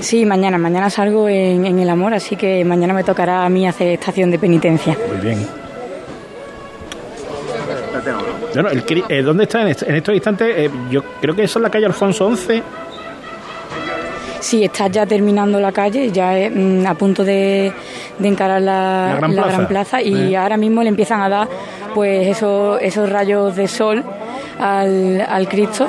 Sí, 0.00 0.26
mañana, 0.26 0.58
mañana 0.58 0.90
salgo 0.90 1.28
en, 1.28 1.64
en 1.64 1.78
el 1.78 1.88
amor, 1.88 2.12
así 2.12 2.36
que 2.36 2.64
mañana 2.66 2.92
me 2.92 3.04
tocará 3.04 3.46
a 3.46 3.48
mí 3.48 3.66
hacer 3.66 3.88
estación 3.88 4.30
de 4.30 4.38
penitencia. 4.38 4.94
Muy 5.10 5.20
bien. 5.24 5.46
Bueno, 8.54 8.68
el 8.70 8.84
eh, 9.08 9.22
¿Dónde 9.22 9.44
está 9.44 9.62
en, 9.62 9.68
est- 9.68 9.82
en 9.82 9.94
estos 9.96 10.14
instantes? 10.14 10.54
Eh, 10.56 10.70
yo 10.90 11.02
creo 11.20 11.34
que 11.34 11.44
eso 11.44 11.58
es 11.58 11.62
la 11.62 11.70
calle 11.70 11.86
Alfonso 11.86 12.26
11. 12.26 12.62
Sí, 14.40 14.64
está 14.64 14.88
ya 14.88 15.06
terminando 15.06 15.60
la 15.60 15.70
calle, 15.72 16.10
ya 16.10 16.36
es, 16.36 16.50
mm, 16.54 16.84
a 16.86 16.94
punto 16.94 17.22
de, 17.24 17.72
de 18.18 18.28
encarar 18.28 18.60
la, 18.60 19.08
La 19.10 19.16
Gran 19.16 19.32
Plaza. 19.32 19.68
plaza 19.68 20.02
y 20.02 20.34
Eh. 20.34 20.36
ahora 20.36 20.56
mismo 20.56 20.82
le 20.82 20.88
empiezan 20.88 21.22
a 21.22 21.28
dar 21.28 21.48
pues 21.94 22.26
esos, 22.26 22.80
esos 22.82 23.08
rayos 23.08 23.54
de 23.54 23.68
sol 23.68 24.02
al, 24.58 25.20
al 25.28 25.48
Cristo. 25.48 25.88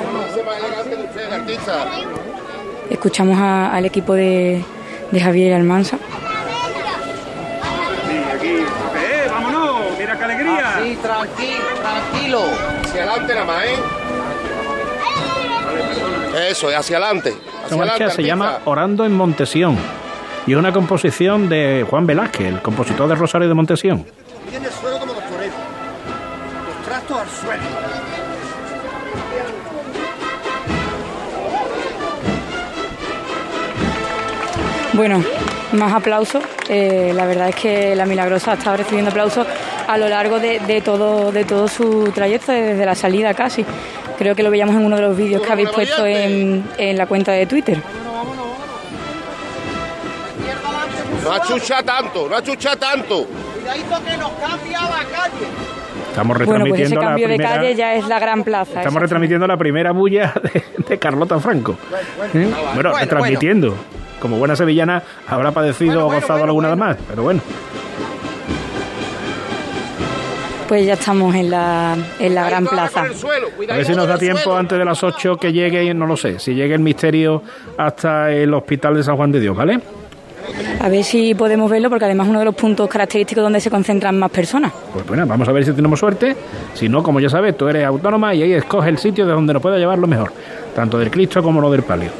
Escuchamos 2.90 3.36
a- 3.38 3.72
al 3.74 3.84
equipo 3.86 4.14
de, 4.14 4.62
de 5.10 5.20
Javier 5.20 5.54
Almanza. 5.54 5.96
¡Eh, 8.42 9.26
vámonos! 9.30 9.76
¡Mira 9.98 10.16
qué 10.18 10.24
alegría! 10.24 10.76
Así, 10.78 10.96
tranquilo, 11.02 11.64
tranquilo. 12.34 12.40
Hacia 12.82 13.02
adelante 13.02 13.34
nada 13.34 13.46
más, 13.46 13.64
¿eh? 13.64 13.76
Eso, 16.50 16.70
es 16.70 16.76
hacia 16.76 16.96
adelante. 16.98 17.34
Hacia 17.64 17.76
marcha 17.76 17.94
adelante, 17.94 18.16
se 18.16 18.22
llama. 18.24 18.58
Orando 18.64 19.04
en 19.04 19.12
Montesión. 19.16 19.78
Y 20.46 20.52
es 20.52 20.58
una 20.58 20.72
composición 20.72 21.48
de 21.48 21.86
Juan 21.88 22.06
Velázquez, 22.06 22.48
el 22.48 22.60
compositor 22.60 23.08
de 23.08 23.14
Rosario 23.14 23.48
de 23.48 23.54
Montesión. 23.54 24.04
Tiene 24.50 24.66
el 24.66 24.72
suelo 24.72 24.98
como 24.98 25.14
los 25.14 25.24
toreros. 25.24 25.56
Los 26.66 26.86
trastos 26.86 27.18
al 27.18 27.28
suelo. 27.28 27.62
Bueno, 34.92 35.24
más 35.72 35.92
aplausos. 35.92 36.42
Eh, 36.68 37.12
la 37.14 37.26
verdad 37.26 37.48
es 37.48 37.56
que 37.56 37.96
la 37.96 38.06
Milagrosa 38.06 38.52
ha 38.52 38.54
estado 38.54 38.76
recibiendo 38.76 39.10
aplausos 39.10 39.46
a 39.86 39.98
lo 39.98 40.08
largo 40.08 40.38
de, 40.38 40.60
de 40.60 40.80
todo, 40.80 41.32
de 41.32 41.44
todo 41.44 41.68
su 41.68 42.10
trayecto, 42.14 42.52
desde 42.52 42.84
la 42.86 42.94
salida 42.94 43.34
casi. 43.34 43.64
Creo 44.18 44.34
que 44.34 44.42
lo 44.42 44.50
veíamos 44.50 44.76
en 44.76 44.84
uno 44.84 44.96
de 44.96 45.02
los 45.02 45.16
vídeos 45.16 45.42
que 45.42 45.52
habéis 45.52 45.70
puesto 45.70 46.06
en, 46.06 46.64
en 46.78 46.96
la 46.96 47.06
cuenta 47.06 47.32
de 47.32 47.46
Twitter. 47.46 47.78
No 51.22 51.32
achucha 51.32 51.82
tanto, 51.82 52.28
no 52.28 52.36
achucha 52.36 52.76
tanto. 52.76 53.26
Cuidadito 53.26 54.04
que 54.04 54.16
nos 54.16 54.30
cambia 54.32 54.80
la 54.82 55.04
calle. 55.10 55.46
Estamos 56.10 56.36
Bueno, 56.38 56.64
pues 56.68 56.80
ese 56.80 56.94
retransmitiendo 56.94 57.00
la 57.02 57.10
de 57.16 57.24
primera, 57.24 57.50
calle 57.56 57.74
ya 57.74 57.94
es 57.94 58.06
la 58.06 58.18
gran 58.20 58.44
plaza. 58.44 58.78
estamos 58.80 59.02
retransmitiendo 59.02 59.46
la 59.46 59.56
primera 59.56 59.90
bulla 59.92 60.32
de, 60.42 60.64
de 60.86 60.98
Carlota 60.98 61.40
Franco. 61.40 61.72
¿Eh? 61.72 62.28
Bueno, 62.36 62.50
bueno, 62.74 62.98
retransmitiendo. 62.98 63.74
Como 64.20 64.38
buena 64.38 64.54
sevillana 64.54 65.02
habrá 65.26 65.50
padecido 65.50 66.06
o 66.06 66.12
gozado 66.12 66.44
alguna 66.44 66.76
más, 66.76 66.96
pero 67.08 67.22
bueno. 67.24 67.40
Pues 70.74 70.86
ya 70.86 70.94
estamos 70.94 71.32
en 71.36 71.50
la, 71.50 71.96
en 72.18 72.34
la 72.34 72.50
gran 72.50 72.66
plaza. 72.66 73.02
A 73.02 73.76
ver 73.76 73.86
si 73.86 73.94
nos 73.94 74.08
da 74.08 74.18
tiempo 74.18 74.56
antes 74.56 74.76
de 74.76 74.84
las 74.84 75.04
8 75.04 75.36
que 75.36 75.52
llegue, 75.52 75.94
no 75.94 76.04
lo 76.04 76.16
sé, 76.16 76.40
si 76.40 76.52
llegue 76.52 76.74
el 76.74 76.80
misterio 76.80 77.44
hasta 77.78 78.32
el 78.32 78.52
hospital 78.52 78.96
de 78.96 79.04
San 79.04 79.16
Juan 79.16 79.30
de 79.30 79.38
Dios, 79.38 79.56
¿vale? 79.56 79.78
A 80.80 80.88
ver 80.88 81.04
si 81.04 81.32
podemos 81.36 81.70
verlo, 81.70 81.88
porque 81.90 82.06
además 82.06 82.26
es 82.26 82.30
uno 82.30 82.40
de 82.40 82.46
los 82.46 82.56
puntos 82.56 82.88
característicos 82.88 83.44
donde 83.44 83.60
se 83.60 83.70
concentran 83.70 84.18
más 84.18 84.32
personas. 84.32 84.72
Pues 84.92 85.06
bueno, 85.06 85.24
vamos 85.28 85.46
a 85.46 85.52
ver 85.52 85.64
si 85.64 85.72
tenemos 85.72 86.00
suerte. 86.00 86.34
Si 86.74 86.88
no, 86.88 87.04
como 87.04 87.20
ya 87.20 87.28
sabes, 87.28 87.56
tú 87.56 87.68
eres 87.68 87.84
autónoma 87.84 88.34
y 88.34 88.42
ahí 88.42 88.52
escoge 88.54 88.88
el 88.88 88.98
sitio 88.98 89.26
de 89.26 89.32
donde 89.32 89.52
nos 89.52 89.62
pueda 89.62 89.78
llevar 89.78 90.00
lo 90.00 90.08
mejor, 90.08 90.32
tanto 90.74 90.98
del 90.98 91.08
Cristo 91.08 91.40
como 91.40 91.60
lo 91.60 91.70
del 91.70 91.84
palio. 91.84 92.10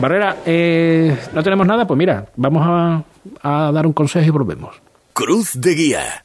Barrera, 0.00 0.38
eh, 0.44 1.16
no 1.32 1.44
tenemos 1.44 1.64
nada, 1.64 1.86
pues 1.86 1.96
mira, 1.96 2.26
vamos 2.34 2.62
a, 2.66 3.04
a 3.40 3.70
dar 3.70 3.86
un 3.86 3.92
consejo 3.92 4.26
y 4.26 4.30
volvemos. 4.30 4.74
Cruz 5.12 5.52
de 5.54 5.74
Guía. 5.76 6.24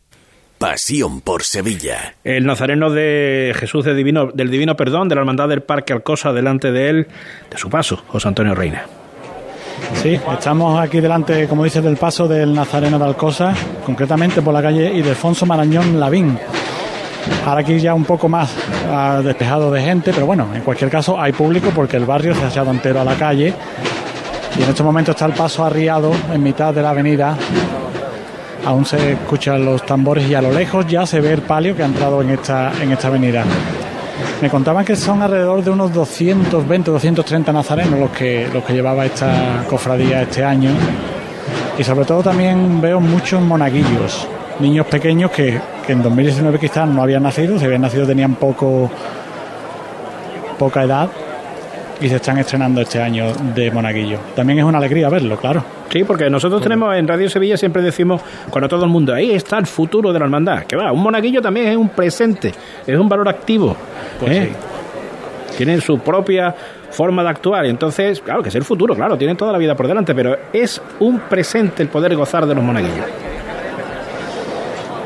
Pasión 0.61 1.21
por 1.21 1.41
Sevilla. 1.41 2.13
El 2.23 2.45
nazareno 2.45 2.91
de 2.91 3.51
Jesús 3.55 3.83
de 3.83 3.95
divino, 3.95 4.27
del 4.27 4.51
Divino 4.51 4.75
Perdón, 4.75 5.09
de 5.09 5.15
la 5.15 5.21
Hermandad 5.21 5.49
del 5.49 5.63
Parque 5.63 5.91
Alcosa, 5.91 6.33
delante 6.33 6.71
de 6.71 6.87
él, 6.87 7.07
de 7.49 7.57
su 7.57 7.67
paso, 7.67 8.03
José 8.05 8.27
Antonio 8.27 8.53
Reina. 8.53 8.85
Sí, 10.03 10.19
estamos 10.31 10.79
aquí 10.79 11.01
delante, 11.01 11.47
como 11.47 11.63
dices, 11.63 11.83
del 11.83 11.97
paso 11.97 12.27
del 12.27 12.53
Nazareno 12.53 12.99
de 12.99 13.05
Alcosa, 13.05 13.55
concretamente 13.83 14.43
por 14.43 14.53
la 14.53 14.61
calle 14.61 14.93
Ildefonso 14.93 15.47
Marañón 15.47 15.99
Lavín. 15.99 16.37
Ahora 17.43 17.61
aquí 17.61 17.79
ya 17.79 17.95
un 17.95 18.05
poco 18.05 18.29
más 18.29 18.55
ah, 18.87 19.19
despejado 19.23 19.71
de 19.71 19.81
gente, 19.81 20.13
pero 20.13 20.27
bueno, 20.27 20.47
en 20.53 20.61
cualquier 20.61 20.91
caso 20.91 21.19
hay 21.19 21.31
público 21.31 21.71
porque 21.73 21.97
el 21.97 22.05
barrio 22.05 22.35
se 22.35 22.45
ha 22.45 22.49
echado 22.49 22.69
entero 22.69 23.01
a 23.01 23.03
la 23.03 23.15
calle 23.15 23.51
y 24.59 24.61
en 24.61 24.69
este 24.69 24.83
momento 24.83 25.09
está 25.09 25.25
el 25.25 25.33
paso 25.33 25.65
arriado 25.65 26.11
en 26.31 26.43
mitad 26.43 26.71
de 26.71 26.83
la 26.83 26.91
avenida. 26.91 27.35
Aún 28.65 28.85
se 28.85 29.13
escuchan 29.13 29.65
los 29.65 29.85
tambores 29.85 30.29
y 30.29 30.35
a 30.35 30.41
lo 30.41 30.51
lejos 30.51 30.85
ya 30.87 31.05
se 31.05 31.19
ve 31.19 31.33
el 31.33 31.41
palio 31.41 31.75
que 31.75 31.83
ha 31.83 31.85
entrado 31.85 32.21
en 32.21 32.29
esta, 32.29 32.71
en 32.81 32.91
esta 32.91 33.07
avenida. 33.07 33.43
Me 34.41 34.49
contaban 34.49 34.85
que 34.85 34.95
son 34.95 35.21
alrededor 35.21 35.63
de 35.63 35.71
unos 35.71 35.93
220, 35.93 36.91
230 36.91 37.51
nazarenos 37.51 37.99
los 37.99 38.11
que, 38.11 38.47
los 38.53 38.63
que 38.63 38.73
llevaba 38.73 39.05
esta 39.05 39.63
cofradía 39.67 40.21
este 40.21 40.43
año. 40.43 40.71
Y 41.77 41.83
sobre 41.83 42.05
todo 42.05 42.21
también 42.21 42.79
veo 42.81 42.99
muchos 42.99 43.41
monaguillos, 43.41 44.27
niños 44.59 44.85
pequeños 44.85 45.31
que, 45.31 45.59
que 45.85 45.93
en 45.93 46.03
2019 46.03 46.59
quizás 46.59 46.87
no 46.87 47.01
habían 47.01 47.23
nacido, 47.23 47.57
si 47.57 47.65
habían 47.65 47.81
nacido 47.81 48.05
tenían 48.05 48.35
poco, 48.35 48.91
poca 50.59 50.83
edad 50.83 51.09
y 52.01 52.09
se 52.09 52.15
están 52.15 52.37
estrenando 52.39 52.81
este 52.81 52.99
año 52.99 53.31
de 53.53 53.69
monaguillo. 53.69 54.17
También 54.35 54.59
es 54.59 54.65
una 54.65 54.79
alegría 54.79 55.07
verlo, 55.07 55.37
claro. 55.37 55.63
Sí, 55.89 56.03
porque 56.03 56.29
nosotros 56.29 56.61
tenemos 56.61 56.95
en 56.95 57.07
Radio 57.07 57.29
Sevilla 57.29 57.57
siempre 57.57 57.81
decimos, 57.81 58.21
cuando 58.49 58.67
todo 58.67 58.83
el 58.85 58.89
mundo, 58.89 59.13
ahí 59.13 59.31
está 59.31 59.57
el 59.59 59.67
futuro 59.67 60.11
de 60.11 60.19
la 60.19 60.25
hermandad. 60.25 60.63
Que 60.63 60.75
va, 60.75 60.91
un 60.91 61.01
monaguillo 61.01 61.41
también 61.41 61.67
es 61.67 61.77
un 61.77 61.89
presente, 61.89 62.53
es 62.87 62.97
un 62.97 63.07
valor 63.07 63.29
activo. 63.29 63.75
Pues 64.19 64.31
¿eh? 64.31 64.51
Tienen 65.55 65.79
su 65.81 65.99
propia 65.99 66.55
forma 66.89 67.23
de 67.23 67.29
actuar. 67.29 67.65
Entonces, 67.67 68.19
claro, 68.21 68.41
que 68.41 68.49
es 68.49 68.55
el 68.55 68.63
futuro, 68.63 68.95
claro, 68.95 69.15
tienen 69.17 69.37
toda 69.37 69.51
la 69.51 69.59
vida 69.59 69.75
por 69.75 69.87
delante, 69.87 70.15
pero 70.15 70.35
es 70.51 70.81
un 70.99 71.19
presente 71.19 71.83
el 71.83 71.89
poder 71.89 72.15
gozar 72.15 72.47
de 72.47 72.55
los 72.55 72.63
monaguillos. 72.63 73.05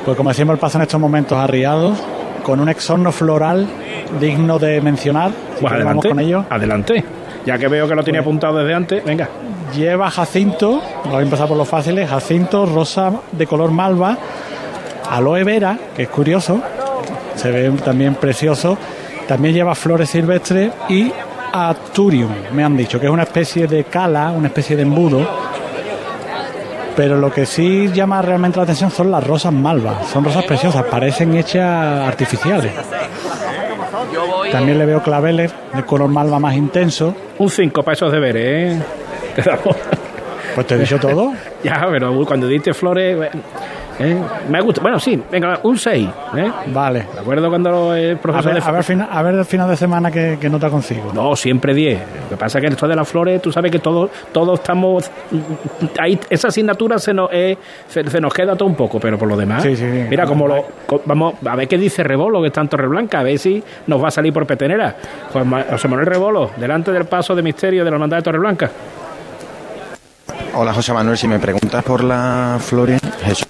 Pues 0.05 0.15
como 0.15 0.29
decimos, 0.29 0.53
el 0.53 0.59
paso 0.59 0.77
en 0.77 0.83
estos 0.83 0.99
momentos 0.99 1.37
arriados, 1.37 2.01
con 2.45 2.59
un 2.59 2.69
exorno 2.69 3.11
floral 3.11 3.67
digno 4.19 4.59
de 4.59 4.79
mencionar. 4.79 5.31
Pues 5.59 5.73
adelante, 5.73 5.87
vamos 5.87 6.05
con 6.05 6.19
ello. 6.19 6.45
adelante. 6.47 7.03
Ya 7.43 7.57
que 7.57 7.67
veo 7.67 7.87
que 7.87 7.95
lo 7.95 8.03
tenía 8.03 8.21
apuntado 8.21 8.59
desde 8.59 8.75
antes, 8.75 9.03
venga. 9.03 9.27
Lleva 9.75 10.11
jacinto, 10.11 10.79
voy 11.05 11.15
a 11.15 11.21
empezar 11.21 11.47
por 11.47 11.57
los 11.57 11.67
fáciles, 11.67 12.07
jacinto, 12.07 12.67
rosa 12.67 13.11
de 13.31 13.47
color 13.47 13.71
malva, 13.71 14.15
aloe 15.09 15.43
vera, 15.43 15.75
que 15.95 16.03
es 16.03 16.09
curioso, 16.09 16.61
se 17.35 17.49
ve 17.49 17.71
también 17.83 18.13
precioso, 18.13 18.77
también 19.27 19.55
lleva 19.55 19.73
flores 19.73 20.11
silvestres 20.11 20.71
y 20.87 21.11
aturium, 21.51 22.29
me 22.53 22.63
han 22.63 22.77
dicho, 22.77 22.99
que 22.99 23.07
es 23.07 23.11
una 23.11 23.23
especie 23.23 23.65
de 23.65 23.85
cala, 23.85 24.31
una 24.31 24.47
especie 24.49 24.75
de 24.75 24.83
embudo, 24.83 25.27
pero 26.95 27.17
lo 27.17 27.31
que 27.31 27.45
sí 27.45 27.89
llama 27.93 28.21
realmente 28.21 28.57
la 28.57 28.63
atención 28.63 28.91
son 28.91 29.11
las 29.11 29.25
rosas 29.25 29.51
malvas, 29.51 30.07
son 30.07 30.23
rosas 30.23 30.43
preciosas, 30.45 30.83
parecen 30.85 31.35
hechas 31.35 32.07
artificiales. 32.07 32.71
También 34.51 34.77
le 34.77 34.85
veo 34.85 35.01
claveles 35.01 35.51
de 35.73 35.83
color 35.83 36.09
malva 36.09 36.39
más 36.39 36.55
intenso. 36.55 37.15
Un 37.37 37.49
5 37.49 37.83
para 37.83 37.93
esos 37.93 38.11
deberes, 38.11 38.77
¿eh? 38.77 38.83
Te 39.35 39.41
damos. 39.41 39.75
Pues 40.53 40.67
te 40.67 40.75
he 40.75 40.77
dicho 40.77 40.97
todo. 40.99 41.33
ya, 41.63 41.85
pero 41.91 42.25
cuando 42.25 42.47
diste 42.47 42.73
flores. 42.73 43.29
¿Eh? 43.99 44.17
Me 44.49 44.61
gusta. 44.61 44.81
Bueno, 44.81 44.99
sí, 44.99 45.21
venga, 45.31 45.59
un 45.63 45.77
6. 45.77 46.09
¿eh? 46.37 46.51
Vale. 46.67 47.07
¿De 47.13 47.19
acuerdo 47.19 47.49
cuando 47.49 47.93
el 47.95 48.15
A 48.15 48.19
profesor 48.21 48.53
ver, 48.53 48.61
de 48.63 48.69
a 48.69 48.71
ver, 48.71 48.83
fina- 48.83 49.07
a 49.11 49.21
ver 49.21 49.35
el 49.35 49.45
final 49.45 49.69
de 49.69 49.77
semana 49.77 50.11
que, 50.11 50.37
que 50.39 50.49
nota 50.49 50.69
consigo. 50.69 51.11
No, 51.13 51.35
siempre 51.35 51.73
10. 51.73 51.99
Lo 52.23 52.29
que 52.29 52.37
pasa 52.37 52.57
es 52.59 52.63
que 52.65 52.71
esto 52.71 52.87
de 52.87 52.95
las 52.95 53.07
flores, 53.07 53.41
tú 53.41 53.51
sabes 53.51 53.71
que 53.71 53.79
todos 53.79 54.09
todos 54.31 54.59
estamos. 54.59 55.09
Ahí, 55.99 56.19
esa 56.29 56.47
asignatura 56.49 56.99
se 56.99 57.13
nos, 57.13 57.29
eh, 57.31 57.57
se, 57.87 58.03
se 58.09 58.19
nos 58.21 58.33
queda 58.33 58.55
todo 58.55 58.67
un 58.69 58.75
poco, 58.75 58.99
pero 58.99 59.17
por 59.17 59.27
lo 59.27 59.37
demás. 59.37 59.63
Sí, 59.63 59.75
sí, 59.75 59.83
sí. 59.89 60.05
Mira, 60.09 60.25
como 60.25 60.47
lo. 60.47 60.65
Vamos 61.05 61.35
a 61.45 61.55
ver 61.55 61.67
qué 61.67 61.77
dice 61.77 62.03
Rebolo, 62.03 62.41
que 62.41 62.47
está 62.47 62.61
en 62.61 62.67
Torreblanca, 62.69 63.19
a 63.19 63.23
ver 63.23 63.37
si 63.39 63.63
nos 63.87 64.03
va 64.03 64.09
a 64.09 64.11
salir 64.11 64.33
por 64.33 64.45
petenera. 64.45 64.95
José 65.31 65.87
Manuel 65.87 66.05
Rebolo, 66.07 66.51
delante 66.57 66.91
del 66.91 67.05
paso 67.05 67.35
de 67.35 67.41
misterio 67.41 67.83
de 67.83 67.89
la 67.91 67.95
hermandad 67.95 68.17
de 68.17 68.23
Torreblanca. 68.23 68.69
Hola 70.57 70.73
José 70.73 70.93
Manuel, 70.93 71.17
si 71.17 71.27
me 71.27 71.37
preguntas 71.39 71.83
por 71.83 72.03
las 72.03 72.61
flores, 72.63 73.01
Jesús 73.23 73.45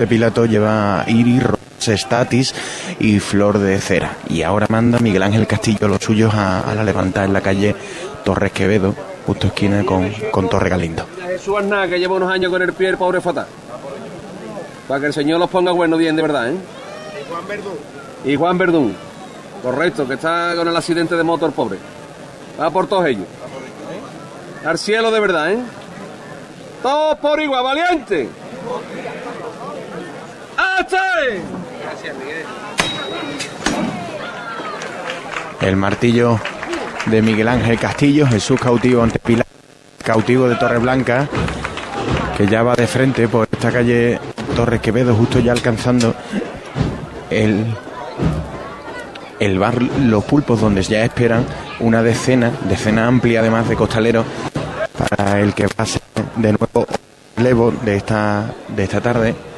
de 0.00 0.06
Pilato 0.06 0.46
lleva 0.46 1.04
iris, 1.08 1.42
rosa 1.42 1.94
statis 1.94 2.54
y 2.98 3.20
flor 3.20 3.58
de 3.58 3.78
cera. 3.82 4.16
Y 4.30 4.40
ahora 4.42 4.66
manda 4.70 4.98
Miguel 4.98 5.22
Ángel 5.22 5.46
Castillo 5.46 5.88
los 5.88 6.02
suyos 6.02 6.32
a, 6.32 6.60
a 6.60 6.74
la 6.74 6.82
levantada 6.82 7.26
en 7.26 7.34
la 7.34 7.42
calle 7.42 7.76
Torres 8.24 8.50
Quevedo, 8.50 8.94
justo 9.26 9.48
esquina 9.48 9.84
con, 9.84 10.10
con 10.30 10.48
Torre 10.48 10.70
Galindo. 10.70 11.04
Jesús 11.26 11.58
Aznar, 11.58 11.86
que 11.90 11.98
lleva 11.98 12.16
unos 12.16 12.30
años 12.30 12.50
con 12.50 12.62
el 12.62 12.72
pie 12.72 12.88
el 12.88 12.96
pobre 12.96 13.20
fatal. 13.20 13.46
Para 14.88 15.00
que 15.00 15.06
el 15.08 15.12
Señor 15.12 15.38
los 15.38 15.50
ponga 15.50 15.70
buenos 15.70 15.98
bien 15.98 16.16
de 16.16 16.22
verdad, 16.22 16.48
¿eh? 16.50 16.54
Y 16.54 17.28
Juan 17.30 17.46
Verdún. 17.46 17.74
Y 18.24 18.36
Juan 18.36 18.58
Verdún. 18.58 18.96
Correcto, 19.62 20.08
que 20.08 20.14
está 20.14 20.54
con 20.56 20.66
el 20.66 20.74
accidente 20.74 21.14
de 21.14 21.22
motor 21.22 21.52
pobre. 21.52 21.76
Va 22.58 22.70
por 22.70 22.86
todos 22.86 23.04
ellos. 23.06 23.26
Al 24.64 24.78
cielo 24.78 25.10
de 25.10 25.20
verdad, 25.20 25.52
¿eh? 25.52 25.58
Todos 26.82 27.18
por 27.18 27.38
igual, 27.38 27.62
valiente. 27.64 28.30
Miguel. 31.20 32.44
El 35.60 35.76
martillo 35.76 36.40
de 37.06 37.22
Miguel 37.22 37.48
Ángel 37.48 37.78
Castillo, 37.78 38.26
Jesús 38.26 38.58
cautivo 38.58 39.02
ante 39.02 39.18
Pilato, 39.18 39.50
cautivo 40.02 40.48
de 40.48 40.56
Torre 40.56 40.78
Blanca, 40.78 41.28
que 42.36 42.46
ya 42.46 42.62
va 42.62 42.74
de 42.74 42.86
frente 42.86 43.28
por 43.28 43.48
esta 43.50 43.70
calle 43.70 44.18
Torres 44.56 44.80
Quevedo, 44.80 45.14
justo 45.14 45.38
ya 45.40 45.52
alcanzando 45.52 46.14
el, 47.28 47.66
el 49.38 49.58
bar 49.58 49.82
Los 49.82 50.24
Pulpos, 50.24 50.60
donde 50.60 50.82
ya 50.82 51.04
esperan 51.04 51.44
una 51.80 52.02
decena, 52.02 52.50
decena 52.68 53.06
amplia 53.06 53.40
además 53.40 53.68
de 53.68 53.76
costaleros, 53.76 54.24
para 54.96 55.40
el 55.40 55.52
que 55.52 55.66
ser 55.84 56.02
de 56.36 56.52
nuevo 56.52 56.86
relevo 57.36 57.72
de 57.84 57.96
esta, 57.96 58.54
de 58.68 58.84
esta 58.84 59.00
tarde. 59.00 59.49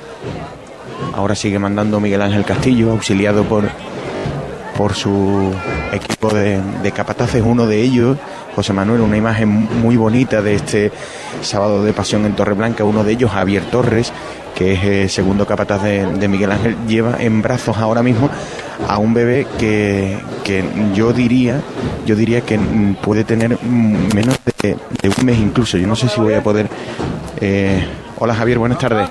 Ahora 1.13 1.35
sigue 1.35 1.59
mandando 1.59 2.01
Miguel 2.01 2.23
Ángel 2.23 2.45
Castillo, 2.45 2.91
auxiliado 2.93 3.45
por, 3.45 3.65
por 4.77 4.95
su 4.95 5.53
equipo 5.93 6.31
de, 6.33 6.61
de 6.83 6.93
capataces, 6.93 7.43
uno 7.45 7.67
de 7.67 7.83
ellos, 7.83 8.17
José 8.57 8.73
Manuel, 8.73 9.01
una 9.03 9.17
imagen 9.17 9.69
muy 9.81 9.97
bonita 9.97 10.41
de 10.43 10.55
este 10.55 10.91
sábado 11.43 11.85
de 11.85 11.93
pasión 11.93 12.25
en 12.25 12.35
Torreblanca, 12.35 12.85
uno 12.85 13.05
de 13.05 13.13
ellos, 13.13 13.31
Javier 13.31 13.63
Torres, 13.71 14.13
que 14.55 14.73
es 14.73 14.85
el 14.85 15.11
segundo 15.11 15.47
capataz 15.47 15.83
de, 15.83 16.29
Miguel 16.29 16.53
Ángel, 16.53 16.77
lleva 16.87 17.17
en 17.19 17.43
brazos 17.43 17.77
ahora 17.79 18.03
mismo 18.03 18.29
a 18.89 18.99
un 18.99 19.13
bebé 19.15 19.47
que, 19.59 20.19
que 20.45 20.65
yo 20.95 21.13
diría, 21.13 21.61
yo 22.07 22.17
diría 22.17 22.41
que 22.43 22.59
puede 23.03 23.25
tener 23.25 23.63
menos 23.63 24.39
de, 24.63 24.77
de 25.03 25.09
un 25.09 25.27
mes 25.27 25.39
incluso. 25.39 25.77
Yo 25.79 25.87
no 25.87 25.97
sé 25.97 26.09
si 26.09 26.21
voy 26.21 26.35
a 26.35 26.43
poder. 26.43 26.69
eh, 27.41 27.85
hola 28.19 28.35
Javier, 28.35 28.59
buenas 28.59 28.79
tardes. 28.79 29.09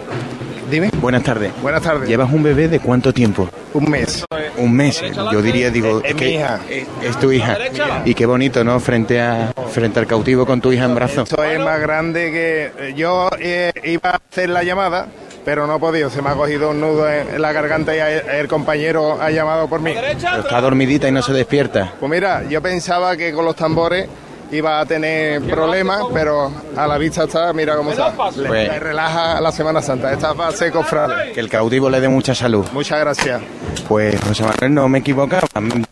Dime. 0.71 0.89
Buenas 1.01 1.23
tardes. 1.23 1.51
Buenas 1.61 1.81
tardes. 1.81 2.07
¿Llevas 2.07 2.31
un 2.31 2.41
bebé 2.43 2.69
de 2.69 2.79
cuánto 2.79 3.13
tiempo? 3.13 3.49
Un 3.73 3.89
mes. 3.91 4.23
Un 4.57 4.73
mes. 4.73 5.01
Yo 5.31 5.41
diría, 5.41 5.69
digo, 5.69 6.01
Es 6.03 6.15
que 6.15 6.25
mi 6.25 6.31
hija. 6.35 6.59
Es, 6.69 6.87
es 7.03 7.19
tu 7.19 7.29
hija. 7.31 7.57
Y 8.05 8.13
qué 8.15 8.25
bonito, 8.25 8.63
¿no? 8.63 8.79
Frente 8.79 9.19
a 9.19 9.53
frente 9.71 9.99
al 9.99 10.07
cautivo 10.07 10.45
con 10.45 10.61
tu 10.61 10.71
hija 10.71 10.85
en 10.85 10.95
brazos. 10.95 11.29
Esto 11.29 11.43
es 11.43 11.59
más 11.59 11.79
grande 11.81 12.31
que 12.31 12.71
eh, 12.87 12.93
yo 12.95 13.29
eh, 13.39 13.71
iba 13.83 14.11
a 14.11 14.21
hacer 14.31 14.49
la 14.49 14.63
llamada, 14.63 15.07
pero 15.43 15.67
no 15.67 15.75
he 15.75 15.79
podido. 15.79 16.09
Se 16.09 16.21
me 16.21 16.29
ha 16.29 16.35
cogido 16.35 16.69
un 16.69 16.79
nudo 16.79 17.09
en, 17.11 17.35
en 17.35 17.41
la 17.41 17.51
garganta 17.51 17.93
y 17.93 17.99
el, 17.99 18.29
el 18.29 18.47
compañero 18.47 19.21
ha 19.21 19.29
llamado 19.29 19.67
por 19.67 19.81
mí. 19.81 19.91
Pero 19.93 20.07
está 20.39 20.61
dormidita 20.61 21.07
y 21.09 21.11
no 21.11 21.21
se 21.21 21.33
despierta. 21.33 21.93
Pues 21.99 22.09
mira, 22.09 22.43
yo 22.47 22.61
pensaba 22.61 23.17
que 23.17 23.33
con 23.33 23.43
los 23.43 23.57
tambores 23.57 24.07
iba 24.51 24.79
a 24.79 24.85
tener 24.85 25.41
problemas, 25.43 26.01
pero 26.13 26.51
a 26.75 26.87
la 26.87 26.97
vista 26.97 27.23
está, 27.23 27.51
mira 27.53 27.75
cómo 27.75 27.91
está. 27.91 28.09
Le, 28.37 28.47
Pues- 28.47 28.67
le 28.69 28.79
relaja 28.79 29.39
la 29.41 29.51
Semana 29.51 29.81
Santa. 29.81 30.11
Esta 30.11 30.33
va 30.33 30.47
a 30.47 30.51
ser 30.51 30.71
cofrade. 30.71 31.31
Que 31.33 31.39
el 31.39 31.49
cautivo 31.49 31.89
le 31.89 31.99
dé 32.01 32.09
mucha 32.09 32.35
salud. 32.35 32.65
Muchas 32.73 32.99
gracias. 32.99 33.41
Pues 33.87 34.19
José 34.21 34.43
Manuel, 34.43 34.73
no 34.73 34.89
me 34.89 34.99
equivocaba. 34.99 35.47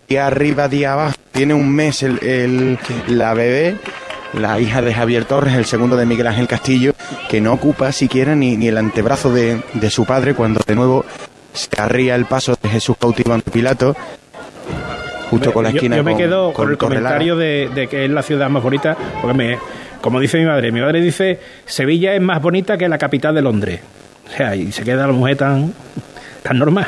Día 0.07 0.27
arriba, 0.27 0.67
día 0.67 0.93
abajo. 0.93 1.15
Tiene 1.31 1.53
un 1.53 1.73
mes 1.73 2.03
el, 2.03 2.19
el- 2.23 2.79
la 3.07 3.33
bebé, 3.33 3.77
la 4.33 4.59
hija 4.59 4.81
de 4.81 4.93
Javier 4.93 5.25
Torres, 5.25 5.55
el 5.55 5.65
segundo 5.65 5.95
de 5.95 6.05
Miguel 6.05 6.27
Ángel 6.27 6.47
Castillo, 6.47 6.93
que 7.29 7.39
no 7.41 7.53
ocupa 7.53 7.91
siquiera 7.91 8.35
ni, 8.35 8.57
ni 8.57 8.67
el 8.67 8.77
antebrazo 8.77 9.31
de, 9.31 9.61
de 9.73 9.89
su 9.89 10.05
padre 10.05 10.33
cuando 10.33 10.59
de 10.65 10.75
nuevo 10.75 11.05
se 11.53 11.69
arría 11.81 12.15
el 12.15 12.25
paso 12.25 12.55
de 12.61 12.69
Jesús 12.69 12.95
cautivo 12.99 13.33
ante 13.33 13.51
Pilato. 13.51 13.95
Justo 15.29 15.51
con 15.53 15.63
la 15.63 15.69
Yo- 15.71 15.77
esquina. 15.77 15.97
Yo, 15.97 16.03
me 16.03 16.11
con- 16.11 16.17
quedo 16.19 16.53
con, 16.53 16.71
el 16.71 16.77
Torrelara. 16.77 17.17
comentario 17.17 17.35
de, 17.35 17.69
de 17.73 17.87
que 17.87 18.05
es 18.05 18.11
la 18.11 18.21
ciudad 18.23 18.49
más 18.49 18.63
bonita, 18.63 18.95
porque 19.21 19.37
me, 19.37 19.57
como 20.01 20.19
dice 20.19 20.37
mi 20.39 20.45
madre, 20.45 20.71
mi 20.71 20.81
madre 20.81 21.01
dice 21.01 21.39
Sevilla 21.65 22.13
es 22.13 22.21
más 22.21 22.41
bonita 22.41 22.77
que 22.77 22.87
la 22.89 22.97
capital 22.97 23.35
de 23.35 23.41
Londres. 23.41 23.79
O 24.27 24.31
sea, 24.37 24.55
y 24.55 24.71
se 24.71 24.83
queda 24.83 25.07
la 25.07 25.13
mujer 25.13 25.37
tan, 25.37 25.73
tan 26.43 26.57
normal. 26.59 26.87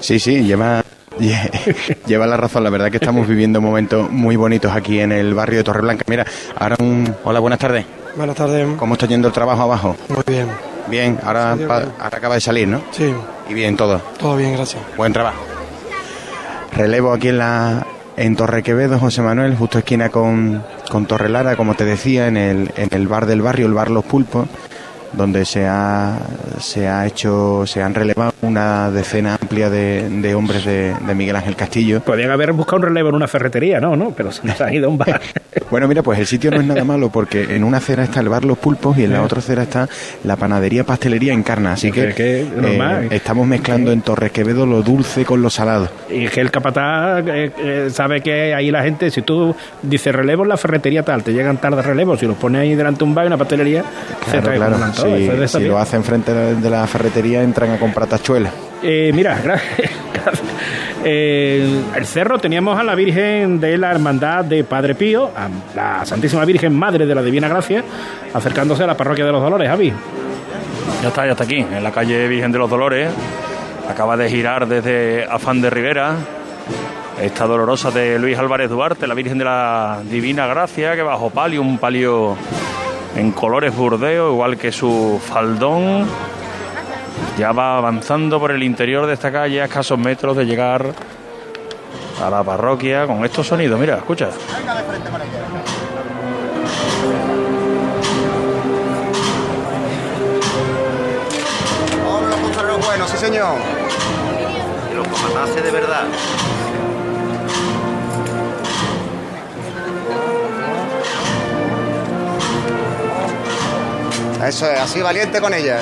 Sí, 0.00 0.18
sí, 0.18 0.44
lleva, 0.44 0.82
lle- 1.18 1.96
lleva 2.06 2.26
la 2.26 2.36
razón. 2.36 2.64
La 2.64 2.70
verdad 2.70 2.90
que 2.90 2.96
estamos 2.98 3.26
viviendo 3.26 3.60
momentos 3.60 4.10
muy 4.10 4.36
bonitos 4.36 4.72
aquí 4.72 5.00
en 5.00 5.12
el 5.12 5.34
barrio 5.34 5.58
de 5.58 5.64
Torreblanca. 5.64 6.04
Mira, 6.08 6.24
ahora 6.56 6.76
un... 6.80 7.14
Hola, 7.24 7.40
buenas 7.40 7.58
tardes. 7.58 7.84
Buenas 8.16 8.34
tardes. 8.36 8.66
¿Cómo 8.76 8.94
está 8.94 9.06
yendo 9.06 9.28
el 9.28 9.34
trabajo 9.34 9.62
abajo? 9.62 9.96
Muy 10.08 10.22
bien. 10.26 10.46
Bien, 10.88 11.18
ahora, 11.24 11.54
Sí, 11.56 11.64
pa- 11.66 11.78
bien. 11.80 11.92
ahora 12.00 12.18
acaba 12.18 12.34
de 12.34 12.40
salir, 12.40 12.66
¿no? 12.66 12.80
Sí, 12.90 13.12
Y 13.48 13.54
bien, 13.54 13.76
todo. 13.76 14.00
todo 14.18 14.36
bien, 14.36 14.54
gracias. 14.54 14.82
Buen 14.96 15.12
trabajo. 15.12 15.38
Relevo 16.72 17.12
aquí 17.12 17.28
en 17.28 17.38
la 17.38 17.86
en 18.16 18.36
Torre 18.36 18.62
Quevedo, 18.62 18.98
José 18.98 19.22
Manuel, 19.22 19.56
justo 19.56 19.78
esquina 19.78 20.10
con, 20.10 20.62
con 20.90 21.06
Torre 21.06 21.30
Lara, 21.30 21.56
como 21.56 21.74
te 21.74 21.86
decía, 21.86 22.28
en 22.28 22.36
el, 22.36 22.70
en 22.76 22.88
el 22.92 23.08
bar 23.08 23.24
del 23.24 23.40
barrio, 23.40 23.66
el 23.66 23.72
bar 23.72 23.90
Los 23.90 24.04
Pulpos, 24.04 24.46
donde 25.12 25.44
se 25.44 25.66
ha, 25.66 26.18
se 26.58 26.88
ha 26.88 27.06
hecho, 27.06 27.64
se 27.66 27.82
han 27.82 27.94
relevado 27.94 28.32
una 28.42 28.90
decena 28.90 29.36
amplia 29.40 29.70
de, 29.70 30.08
de 30.08 30.34
hombres 30.34 30.64
de, 30.64 30.94
de 30.94 31.14
Miguel 31.14 31.36
Ángel 31.36 31.56
Castillo. 31.56 32.00
Podrían 32.00 32.30
haber 32.30 32.52
buscado 32.52 32.78
un 32.78 32.82
relevo 32.82 33.08
en 33.10 33.14
una 33.16 33.28
ferretería, 33.28 33.80
¿no? 33.80 33.96
no 33.96 34.10
Pero 34.10 34.32
se 34.32 34.46
nos 34.46 34.60
han 34.60 34.74
ido 34.74 34.88
un 34.88 34.98
bar. 34.98 35.20
Bueno, 35.70 35.86
mira, 35.86 36.02
pues 36.02 36.18
el 36.18 36.26
sitio 36.26 36.50
no 36.50 36.60
es 36.60 36.66
nada 36.66 36.84
malo 36.84 37.10
porque 37.10 37.54
en 37.54 37.62
una 37.62 37.78
acera 37.78 38.02
está 38.02 38.20
el 38.20 38.28
bar 38.28 38.44
Los 38.44 38.58
Pulpos 38.58 38.98
y 38.98 39.04
en 39.04 39.12
la 39.12 39.22
otra 39.22 39.38
acera 39.38 39.62
está 39.62 39.88
la 40.24 40.36
panadería 40.36 40.84
pastelería 40.84 41.32
Encarna. 41.32 41.72
Así 41.72 41.92
que, 41.92 42.12
que 42.12 42.40
eh, 42.42 43.08
estamos 43.10 43.46
mezclando 43.46 43.92
en 43.92 44.02
Torre 44.02 44.30
Quevedo 44.30 44.66
lo 44.66 44.82
dulce 44.82 45.24
con 45.24 45.42
lo 45.42 45.50
salado. 45.50 45.88
Y 46.10 46.24
es 46.24 46.32
que 46.32 46.40
el 46.40 46.50
capataz 46.50 47.24
eh, 47.26 47.52
eh, 47.58 47.88
sabe 47.92 48.20
que 48.20 48.54
ahí 48.54 48.70
la 48.70 48.82
gente, 48.82 49.10
si 49.10 49.22
tú 49.22 49.54
dices 49.82 50.12
relevo 50.12 50.42
en 50.42 50.48
la 50.48 50.56
ferretería 50.56 51.04
tal, 51.04 51.22
te 51.22 51.32
llegan 51.32 51.58
tarde 51.58 51.82
relevos, 51.82 52.18
si 52.18 52.26
los 52.26 52.36
pones 52.36 52.62
ahí 52.62 52.74
delante 52.74 52.98
de 52.98 53.04
un 53.04 53.14
bar 53.14 53.24
y 53.24 53.28
una 53.28 53.38
pastelería, 53.38 53.84
se 54.24 54.40
Claro, 54.40 54.50
te 54.50 54.56
claro. 54.56 54.76
Si, 55.02 55.08
Eso 55.24 55.32
es 55.32 55.38
de 55.40 55.48
si 55.48 55.52
saber. 55.52 55.68
lo 55.68 55.78
hacen 55.78 56.04
frente 56.04 56.32
de 56.32 56.70
la 56.70 56.86
ferretería, 56.86 57.42
entran 57.42 57.70
a 57.70 57.78
comprar 57.78 58.08
tachuelas. 58.08 58.52
Eh, 58.82 59.10
mira. 59.14 59.38
Eh, 61.02 61.82
el 61.96 62.04
cerro 62.04 62.38
teníamos 62.38 62.78
a 62.78 62.84
la 62.84 62.94
Virgen 62.94 63.58
de 63.58 63.78
la 63.78 63.90
Hermandad 63.90 64.44
de 64.44 64.64
Padre 64.64 64.94
Pío, 64.94 65.30
a 65.34 65.48
la 65.74 66.04
Santísima 66.04 66.44
Virgen 66.44 66.74
Madre 66.74 67.06
de 67.06 67.14
la 67.14 67.22
Divina 67.22 67.48
Gracia, 67.48 67.82
acercándose 68.34 68.84
a 68.84 68.86
la 68.86 68.98
parroquia 68.98 69.24
de 69.24 69.32
los 69.32 69.40
Dolores, 69.40 69.66
Javi. 69.66 69.94
Ya 71.02 71.08
está, 71.08 71.24
ya 71.24 71.32
está 71.32 71.44
aquí, 71.44 71.56
en 71.56 71.82
la 71.82 71.90
calle 71.90 72.28
Virgen 72.28 72.52
de 72.52 72.58
los 72.58 72.68
Dolores. 72.68 73.08
Acaba 73.88 74.14
de 74.18 74.28
girar 74.28 74.68
desde 74.68 75.24
Afán 75.24 75.62
de 75.62 75.70
Rivera. 75.70 76.16
Esta 77.22 77.46
dolorosa 77.46 77.90
de 77.90 78.18
Luis 78.18 78.38
Álvarez 78.38 78.68
Duarte, 78.68 79.06
la 79.06 79.14
Virgen 79.14 79.38
de 79.38 79.44
la 79.44 80.00
Divina 80.04 80.46
Gracia, 80.46 80.94
que 80.94 81.02
bajo 81.02 81.30
palio, 81.30 81.62
un 81.62 81.78
palio 81.78 82.36
en 83.16 83.32
colores 83.32 83.74
burdeo, 83.74 84.32
igual 84.32 84.56
que 84.56 84.72
su 84.72 85.20
faldón. 85.24 86.06
Ya 87.38 87.52
va 87.52 87.76
avanzando 87.76 88.38
por 88.38 88.50
el 88.50 88.62
interior 88.62 89.06
de 89.06 89.14
esta 89.14 89.32
calle 89.32 89.60
a 89.62 89.64
escasos 89.64 89.98
metros 89.98 90.36
de 90.36 90.44
llegar 90.44 90.94
a 92.22 92.30
la 92.30 92.42
parroquia 92.42 93.06
con 93.06 93.24
estos 93.24 93.46
sonidos. 93.46 93.78
Mira, 93.78 93.96
escucha. 93.96 94.28
Buenos, 102.86 103.10
sí 103.10 103.18
señor. 103.18 103.54
Y 104.90 104.94
los 104.96 105.54
de 105.54 105.70
verdad. 105.70 106.04
Eso 114.46 114.66
es, 114.70 114.80
así 114.80 115.00
valiente 115.02 115.40
con 115.40 115.52
ella. 115.54 115.78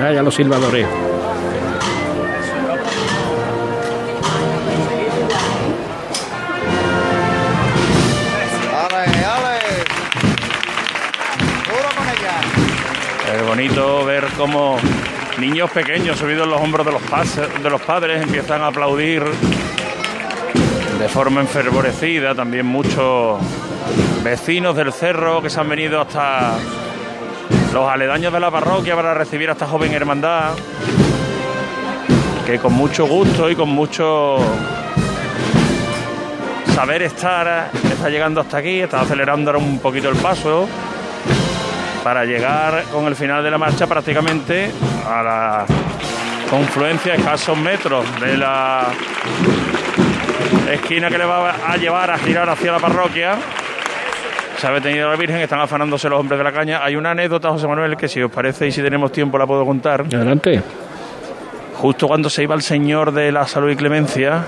Ah, 0.00 0.12
ya 0.12 0.22
los 0.22 0.34
silbadores. 0.34 0.86
¡Ale, 8.72 9.04
ale! 9.24 9.58
¡Duro 11.66 11.88
con 11.96 12.06
ella! 12.08 13.36
Es 13.36 13.46
bonito 13.46 14.04
ver 14.04 14.26
cómo 14.36 14.78
niños 15.38 15.70
pequeños 15.70 16.18
subidos 16.18 16.44
en 16.44 16.50
los 16.50 16.60
hombros 16.60 16.86
de 16.86 16.92
los, 16.92 17.02
pas- 17.02 17.48
de 17.62 17.70
los 17.70 17.80
padres 17.82 18.22
empiezan 18.22 18.62
a 18.62 18.68
aplaudir 18.68 19.22
de 20.98 21.08
forma 21.08 21.40
enfervorecida. 21.40 22.34
También 22.34 22.66
muchos 22.66 23.40
vecinos 24.22 24.74
del 24.76 24.92
cerro 24.92 25.40
que 25.40 25.50
se 25.50 25.60
han 25.60 25.68
venido 25.68 26.00
hasta 26.00 26.56
los 27.72 27.88
aledaños 27.88 28.32
de 28.32 28.40
la 28.40 28.50
parroquia 28.50 28.96
para 28.96 29.14
recibir 29.14 29.48
a 29.48 29.52
esta 29.52 29.66
joven 29.66 29.92
hermandad 29.92 30.52
que 32.48 32.58
con 32.58 32.72
mucho 32.72 33.06
gusto 33.06 33.50
y 33.50 33.54
con 33.54 33.68
mucho 33.68 34.38
saber 36.74 37.02
estar 37.02 37.70
está 37.90 38.08
llegando 38.08 38.40
hasta 38.40 38.56
aquí, 38.56 38.80
está 38.80 39.02
acelerando 39.02 39.50
ahora 39.50 39.62
un 39.62 39.78
poquito 39.80 40.08
el 40.08 40.16
paso 40.16 40.66
para 42.02 42.24
llegar 42.24 42.84
con 42.84 43.06
el 43.06 43.14
final 43.16 43.44
de 43.44 43.50
la 43.50 43.58
marcha 43.58 43.86
prácticamente 43.86 44.70
a 45.06 45.22
la 45.22 45.66
confluencia, 46.48 47.16
escasos 47.16 47.58
metros 47.58 48.06
de 48.18 48.38
la 48.38 48.86
esquina 50.72 51.08
que 51.08 51.18
le 51.18 51.24
va 51.24 51.50
a 51.66 51.76
llevar 51.76 52.10
a 52.10 52.18
girar 52.18 52.48
hacia 52.48 52.72
la 52.72 52.78
parroquia. 52.78 53.36
Se 54.58 54.66
ha 54.66 54.72
detenido 54.72 55.08
la 55.08 55.16
Virgen, 55.16 55.36
están 55.38 55.60
afanándose 55.60 56.08
los 56.08 56.18
hombres 56.18 56.36
de 56.38 56.44
la 56.44 56.52
caña. 56.52 56.80
Hay 56.82 56.96
una 56.96 57.12
anécdota, 57.12 57.50
José 57.50 57.68
Manuel, 57.68 57.96
que 57.96 58.08
si 58.08 58.20
os 58.22 58.30
parece 58.30 58.66
y 58.66 58.72
si 58.72 58.82
tenemos 58.82 59.12
tiempo 59.12 59.38
la 59.38 59.46
puedo 59.46 59.64
contar. 59.64 60.00
Adelante. 60.12 60.60
Justo 61.76 62.08
cuando 62.08 62.28
se 62.28 62.42
iba 62.42 62.54
el 62.56 62.62
Señor 62.62 63.12
de 63.12 63.30
la 63.30 63.46
Salud 63.46 63.70
y 63.70 63.76
Clemencia, 63.76 64.44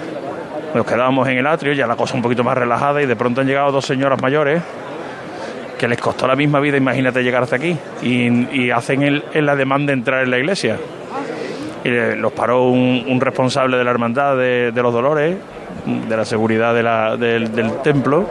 nos 0.74 0.84
quedábamos 0.84 1.28
en 1.28 1.38
el 1.38 1.46
atrio, 1.46 1.72
ya 1.74 1.86
la 1.86 1.94
cosa 1.94 2.16
un 2.16 2.22
poquito 2.22 2.42
más 2.42 2.58
relajada, 2.58 3.00
y 3.00 3.06
de 3.06 3.14
pronto 3.14 3.40
han 3.40 3.46
llegado 3.46 3.70
dos 3.70 3.84
señoras 3.86 4.20
mayores 4.20 4.60
que 5.78 5.86
les 5.88 5.98
costó 5.98 6.26
la 6.26 6.34
misma 6.36 6.58
vida, 6.60 6.76
imagínate 6.76 7.22
llegar 7.22 7.44
hasta 7.44 7.56
aquí, 7.56 7.76
y, 8.02 8.48
y 8.64 8.70
hacen 8.70 9.02
el, 9.02 9.24
el 9.32 9.48
ademán 9.48 9.86
de 9.86 9.92
entrar 9.94 10.24
en 10.24 10.30
la 10.30 10.38
iglesia. 10.38 10.76
Y 11.84 11.88
le- 11.88 12.16
los 12.16 12.32
paró 12.32 12.64
un, 12.64 13.04
un 13.08 13.20
responsable 13.20 13.76
de 13.78 13.84
la 13.84 13.90
hermandad 13.92 14.36
de, 14.36 14.72
de 14.72 14.82
los 14.82 14.92
dolores, 14.92 15.36
de 16.08 16.16
la 16.16 16.24
seguridad 16.24 16.74
de 16.74 16.82
la- 16.82 17.16
del, 17.16 17.54
del 17.54 17.82
templo 17.82 18.26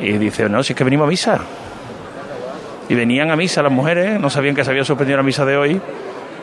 y 0.00 0.12
dice, 0.18 0.48
no, 0.48 0.62
si 0.62 0.72
es 0.72 0.76
que 0.76 0.84
venimos 0.84 1.06
a 1.06 1.08
misa. 1.10 1.38
Y 2.88 2.94
venían 2.94 3.30
a 3.30 3.36
misa 3.36 3.62
las 3.62 3.72
mujeres, 3.72 4.20
no 4.20 4.28
sabían 4.28 4.54
que 4.54 4.64
se 4.64 4.70
había 4.70 4.84
suspendido 4.84 5.16
la 5.16 5.22
misa 5.22 5.44
de 5.44 5.56
hoy 5.56 5.80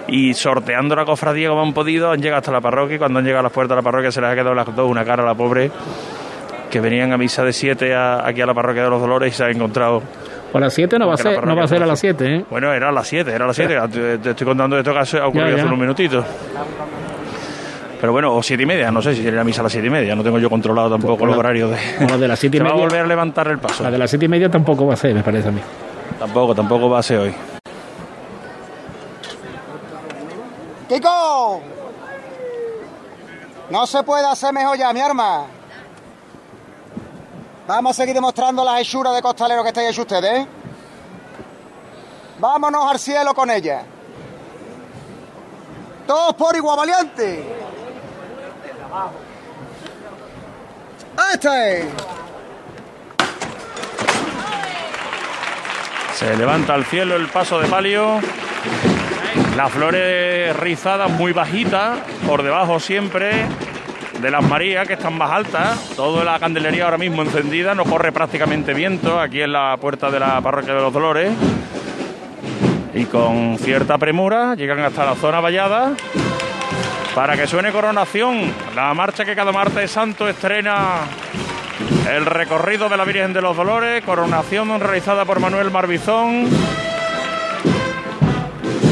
y 0.08 0.34
sorteando 0.34 0.95
la 0.95 1.06
cofradía 1.06 1.50
como 1.50 1.62
han 1.62 1.74
podido, 1.74 2.12
han 2.12 2.19
llegado 2.21 2.39
hasta 2.39 2.52
la 2.52 2.62
parroquia 2.62 2.95
y 2.95 3.00
cuando 3.00 3.19
han 3.19 3.26
llegado 3.26 3.41
a 3.41 3.43
las 3.43 3.52
puertas 3.52 3.76
de 3.76 3.82
la 3.82 3.84
parroquia 3.84 4.12
se 4.12 4.19
les 4.21 4.30
ha 4.32 4.34
quedado 4.34 4.54
las 4.56 4.76
dos 4.76 4.89
una 4.89 5.06
cara 5.06 5.21
a 5.21 5.26
la 5.28 5.36
pobre 5.36 5.69
que 6.71 6.80
venían 6.80 7.13
a 7.13 7.17
misa 7.17 7.43
de 7.43 7.54
7 7.54 7.93
aquí 7.95 8.41
a 8.41 8.45
la 8.45 8.54
parroquia 8.54 8.84
de 8.84 8.89
los 8.89 9.00
Dolores 9.00 9.32
y 9.34 9.38
se 9.38 9.43
han 9.43 9.52
encontrado 9.52 10.02
O 10.54 10.58
a 10.58 10.62
las 10.62 10.74
7 10.74 10.97
no 10.97 11.08
va 11.08 11.13
a 11.13 11.17
ser, 11.17 11.45
no 11.45 11.56
va 11.56 11.65
a 11.65 11.67
ser 11.67 11.84
a 11.84 11.86
las 11.86 12.00
7, 12.00 12.36
¿eh? 12.38 12.45
Bueno, 12.50 12.74
era 12.74 12.89
a 12.89 12.91
las 12.91 13.08
7, 13.08 13.30
era 13.32 13.43
a 13.43 13.47
las 13.47 13.56
7. 13.56 13.78
te, 13.91 14.17
te 14.17 14.30
estoy 14.32 14.47
contando 14.47 14.78
esto 14.80 14.91
que 14.93 15.00
ha 15.00 15.28
ocurrido 15.28 15.45
Ya, 15.45 15.50
ya. 15.52 15.56
hace 15.58 15.65
unos 15.67 15.80
minutitos. 15.80 16.26
Pero 18.02 18.12
bueno, 18.14 18.34
o 18.36 18.42
siete 18.42 18.64
y 18.64 18.66
media, 18.66 18.90
no 18.92 19.00
sé 19.02 19.14
si 19.16 19.22
sería 19.24 19.44
misa 19.44 19.62
a 19.62 19.64
las 19.64 19.72
siete 19.72 19.86
y 19.88 19.92
media, 19.92 20.16
no 20.16 20.24
tengo 20.24 20.40
yo 20.40 20.50
controlado 20.50 20.90
tampoco 20.90 21.18
Pues 21.18 21.28
los 21.28 21.36
la- 21.36 21.40
horarios 21.40 21.70
de... 21.70 22.08
la 22.10 22.18
de 22.18 22.28
las 22.28 22.40
siete 22.40 22.58
y 22.58 22.60
Se 22.60 22.64
va 22.64 22.72
a 22.72 22.74
media. 22.74 22.86
volver 22.88 23.02
a 23.02 23.08
levantar 23.08 23.48
el 23.48 23.60
paso. 23.60 23.84
La 23.84 23.92
de 23.92 23.98
las 24.00 24.10
7 24.10 24.26
y 24.26 24.28
media 24.28 24.50
tampoco 24.50 24.88
va 24.88 24.96
a 24.96 24.98
ser, 24.98 25.14
me 25.14 25.22
parece 25.24 25.50
a 25.50 25.52
mí. 25.52 25.62
Tampoco, 26.18 26.56
tampoco 26.56 26.90
va 26.90 27.00
a 27.00 27.04
ser 27.04 27.20
hoy. 27.20 27.36
¡Kiko! 30.90 31.62
No 33.70 33.88
se 33.88 34.04
puede 34.04 34.26
hacer 34.28 34.52
mejor 34.54 34.78
ya, 34.78 34.92
mi 34.92 35.00
arma. 35.00 35.46
Vamos 37.68 37.92
a 37.92 37.94
seguir 37.94 38.14
demostrando 38.16 38.66
las 38.66 38.82
hechuras 38.82 39.16
de 39.16 39.22
costalero 39.22 39.62
que 39.64 39.70
estáis 39.70 39.90
hechos 39.90 40.00
ustedes. 40.00 40.40
¿eh? 40.42 40.48
Vámonos 42.40 42.92
al 42.92 43.00
cielo 43.00 43.34
con 43.34 43.50
ella. 43.50 43.84
Todos 46.06 46.34
por 46.34 46.56
igual 46.56 46.78
valiente. 46.78 47.46
Este. 51.34 51.88
Se 56.13 56.36
levanta 56.36 56.73
al 56.73 56.86
cielo 56.86 57.15
el 57.15 57.27
paso 57.27 57.60
de 57.60 57.67
palio. 57.67 58.19
Las 59.56 59.71
flores 59.71 60.56
rizadas 60.58 61.10
muy 61.10 61.34
bajitas, 61.34 61.99
por 62.27 62.43
debajo 62.43 62.80
siempre 62.80 63.45
de 64.21 64.32
las 64.32 64.43
Marías, 64.43 64.88
que 64.88 64.93
están 64.93 65.17
más 65.17 65.32
altas. 65.32 65.80
Toda 65.95 66.23
la 66.23 66.39
candelería 66.39 66.86
ahora 66.86 66.97
mismo 66.97 67.21
encendida, 67.21 67.73
no 67.73 67.86
corre 67.86 68.12
prácticamente 68.12 68.73
viento 68.73 69.19
aquí 69.19 69.41
en 69.41 69.54
la 69.54 69.77
puerta 69.77 70.12
de 70.12 70.19
la 70.19 70.41
parroquia 70.41 70.73
de 70.73 70.82
los 70.82 70.93
Dolores. 70.93 71.32
Y 72.93 73.06
con 73.06 73.58
cierta 73.58 73.97
premura 73.97 74.56
llegan 74.56 74.80
hasta 74.80 75.06
la 75.06 75.15
zona 75.15 75.39
vallada 75.39 75.93
para 77.15 77.36
que 77.36 77.47
suene 77.47 77.71
coronación, 77.71 78.54
la 78.76 78.93
marcha 78.93 79.26
que 79.26 79.36
cada 79.36 79.52
martes 79.52 79.91
santo 79.91 80.28
estrena 80.28 81.02
el 82.10 82.26
recorrido 82.26 82.89
de 82.89 82.97
la 82.97 83.06
Virgen 83.06 83.34
de 83.34 83.41
los 83.41 83.56
Dolores, 83.56 84.04
coronación 84.04 84.80
realizada 84.80 85.26
por 85.26 85.39
Manuel 85.39 85.71
Marbizón. 85.71 86.47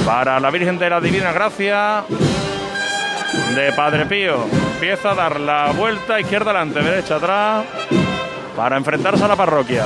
Para 0.05 0.39
la 0.39 0.49
Virgen 0.49 0.77
de 0.79 0.89
la 0.89 0.99
Divina 0.99 1.32
Gracia 1.32 2.03
de 3.55 3.71
Padre 3.73 4.05
Pío. 4.05 4.45
Empieza 4.73 5.12
a 5.12 5.15
dar 5.15 5.39
la 5.39 5.71
vuelta 5.71 6.19
izquierda 6.19 6.51
adelante, 6.51 6.82
derecha 6.82 7.15
atrás, 7.15 7.65
para 8.55 8.77
enfrentarse 8.77 9.23
a 9.23 9.27
la 9.27 9.36
parroquia. 9.36 9.86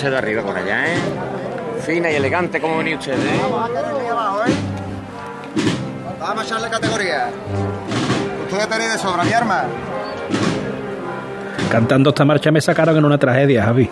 Usted 0.00 0.12
de 0.12 0.16
arriba 0.16 0.42
con 0.42 0.56
allá, 0.56 0.94
¿eh? 0.94 0.96
Fina 1.84 2.10
y 2.10 2.14
elegante 2.14 2.58
como 2.58 2.78
venía 2.78 2.96
usted, 2.96 3.12
¿eh? 3.12 3.40
Vamos 3.42 3.70
a 3.76 4.12
abajo, 4.12 4.44
¿eh? 4.46 4.52
Vamos 6.18 6.42
a 6.42 6.46
echarle 6.46 6.70
categoría. 6.70 7.30
Ustedes 8.44 8.68
tenéis 8.68 8.92
de 8.94 8.98
sobra, 8.98 9.24
mi 9.24 9.32
arma. 9.34 9.64
Cantando 11.70 12.10
esta 12.10 12.24
marcha 12.24 12.50
me 12.50 12.62
sacaron 12.62 12.96
en 12.96 13.04
una 13.04 13.18
tragedia, 13.18 13.64
Javi. 13.64 13.90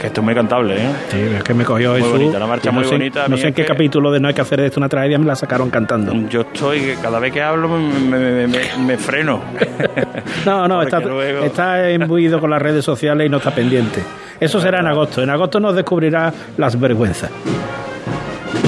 Que 0.00 0.06
esto 0.06 0.20
es 0.22 0.24
muy 0.24 0.34
cantable, 0.34 0.76
¿eh? 0.78 0.90
Sí, 1.10 1.18
es 1.36 1.42
que 1.44 1.52
me 1.52 1.62
cogió 1.64 1.90
Muy 1.90 1.98
Jesús. 2.00 2.12
bonita, 2.18 2.38
la 2.38 2.46
marcha 2.46 2.70
y 2.70 2.72
no 2.72 2.78
muy 2.80 2.84
sé- 2.88 2.94
bonita. 2.94 3.28
No 3.28 3.36
sé 3.36 3.48
en 3.48 3.54
qué 3.54 3.66
capítulo 3.66 4.10
de 4.10 4.18
No 4.18 4.28
hay 4.28 4.34
que 4.34 4.40
hacer 4.40 4.58
de 4.60 4.66
esto 4.68 4.80
una 4.80 4.88
tragedia 4.88 5.18
me 5.18 5.26
la 5.26 5.36
sacaron 5.36 5.68
cantando. 5.68 6.14
Yo 6.30 6.40
estoy, 6.40 6.96
cada 7.02 7.18
vez 7.18 7.32
que 7.32 7.42
hablo 7.42 7.68
me, 7.68 8.18
me- 8.18 8.46
me- 8.46 8.76
me 8.78 8.96
freno. 8.96 9.42
No, 10.46 10.66
no, 10.66 10.80
está, 10.82 11.00
luego- 11.00 11.44
está 11.44 11.90
imbuido 11.90 12.40
con 12.40 12.48
las 12.50 12.62
redes 12.62 12.82
sociales 12.84 13.26
y 13.26 13.30
no 13.30 13.36
está 13.36 13.50
pendiente. 13.54 14.02
Eso 14.40 14.58
será 14.58 14.80
en 14.80 14.86
agosto. 14.86 15.22
En 15.22 15.28
agosto 15.28 15.60
nos 15.60 15.74
descubrirá 15.74 16.32
las 16.56 16.80
vergüenzas. 16.80 17.30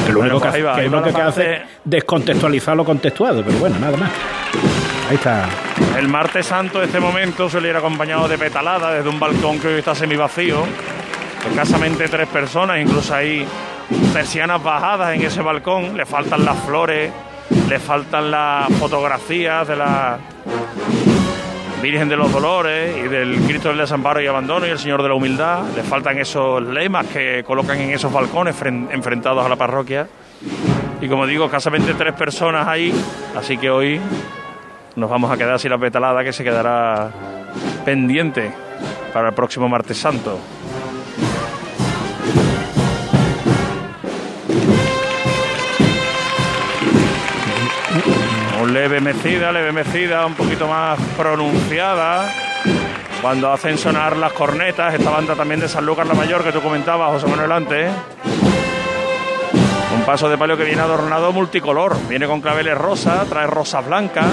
Que 0.06 0.12
lo 0.12 0.18
Bueno, 0.18 0.34
único 0.34 0.40
pues 0.50 0.54
que, 0.56 0.62
va, 0.62 0.82
lo 0.82 1.02
que 1.02 1.20
hace 1.22 1.52
es 1.54 1.60
descontextualizar 1.84 2.76
lo 2.76 2.84
contextuado, 2.84 3.42
pero 3.42 3.56
bueno, 3.58 3.76
nada 3.80 3.96
más. 3.96 4.10
Ahí 5.08 5.14
está. 5.16 5.46
El 5.98 6.08
martes 6.08 6.44
santo, 6.46 6.82
este 6.82 7.00
momento, 7.00 7.48
suele 7.48 7.70
ir 7.70 7.76
acompañado 7.76 8.28
de 8.28 8.36
petalada 8.36 8.92
desde 8.92 9.08
un 9.08 9.18
balcón 9.18 9.58
que 9.60 9.68
hoy 9.68 9.78
está 9.78 9.94
semivacío. 9.94 10.56
Escasamente 11.48 12.08
tres 12.08 12.28
personas, 12.28 12.80
incluso 12.80 13.14
hay 13.14 13.46
persianas 14.12 14.62
bajadas 14.62 15.14
en 15.14 15.22
ese 15.22 15.42
balcón. 15.42 15.96
Le 15.96 16.06
faltan 16.06 16.44
las 16.44 16.58
flores, 16.60 17.10
le 17.68 17.78
faltan 17.78 18.30
las 18.30 18.72
fotografías 18.74 19.66
de 19.68 19.76
la 19.76 20.18
Virgen 21.82 22.08
de 22.08 22.16
los 22.16 22.32
Dolores 22.32 22.96
y 22.96 23.08
del 23.08 23.40
Cristo 23.40 23.68
del 23.68 23.78
Desamparo 23.78 24.20
y 24.20 24.26
Abandono 24.28 24.66
y 24.66 24.70
el 24.70 24.78
Señor 24.78 25.02
de 25.02 25.08
la 25.08 25.14
Humildad. 25.14 25.62
Le 25.74 25.82
faltan 25.82 26.16
esos 26.18 26.62
lemas 26.62 27.06
que 27.08 27.42
colocan 27.44 27.78
en 27.80 27.90
esos 27.90 28.12
balcones 28.12 28.54
fren- 28.54 28.88
enfrentados 28.92 29.44
a 29.44 29.48
la 29.48 29.56
parroquia. 29.56 30.06
Y 31.00 31.08
como 31.08 31.26
digo, 31.26 31.46
escasamente 31.46 31.94
tres 31.94 32.14
personas 32.14 32.68
ahí, 32.68 32.94
así 33.36 33.58
que 33.58 33.68
hoy 33.68 34.00
nos 34.94 35.10
vamos 35.10 35.30
a 35.32 35.36
quedar 35.36 35.58
sin 35.58 35.70
la 35.70 35.78
petalada 35.78 36.22
que 36.22 36.32
se 36.32 36.44
quedará 36.44 37.10
pendiente 37.84 38.52
para 39.12 39.30
el 39.30 39.34
próximo 39.34 39.68
martes 39.68 39.98
santo. 39.98 40.38
Leve 48.72 49.00
mecida, 49.00 49.52
leve 49.52 49.70
mecida, 49.70 50.24
un 50.24 50.34
poquito 50.34 50.66
más 50.66 50.98
pronunciada. 51.16 52.26
Cuando 53.20 53.52
hacen 53.52 53.76
sonar 53.76 54.16
las 54.16 54.32
cornetas, 54.32 54.94
esta 54.94 55.10
banda 55.10 55.34
también 55.34 55.60
de 55.60 55.68
San 55.68 55.84
Lucas 55.84 56.06
la 56.06 56.14
Mayor 56.14 56.42
que 56.42 56.52
tú 56.52 56.62
comentabas, 56.62 57.12
José 57.12 57.26
Manuel 57.26 57.52
antes. 57.52 57.92
Un 59.94 60.02
paso 60.06 60.28
de 60.28 60.38
palio 60.38 60.56
que 60.56 60.64
viene 60.64 60.80
adornado 60.80 61.32
multicolor. 61.32 61.96
Viene 62.08 62.26
con 62.26 62.40
claveles 62.40 62.76
rosa, 62.76 63.24
trae 63.28 63.46
rosas 63.46 63.86
blancas, 63.86 64.26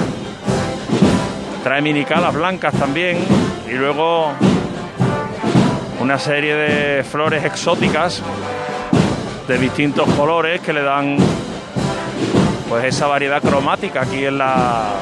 trae 1.62 1.82
minicalas 1.82 2.34
blancas 2.34 2.72
también. 2.74 3.18
Y 3.68 3.74
luego 3.74 4.32
una 6.00 6.18
serie 6.18 6.54
de 6.54 7.04
flores 7.04 7.44
exóticas 7.44 8.22
de 9.46 9.58
distintos 9.58 10.08
colores 10.14 10.60
que 10.62 10.72
le 10.72 10.82
dan 10.82 11.18
pues 12.70 12.84
esa 12.84 13.08
variedad 13.08 13.42
cromática 13.42 14.02
aquí 14.02 14.24
en 14.24 14.38
la 14.38 14.92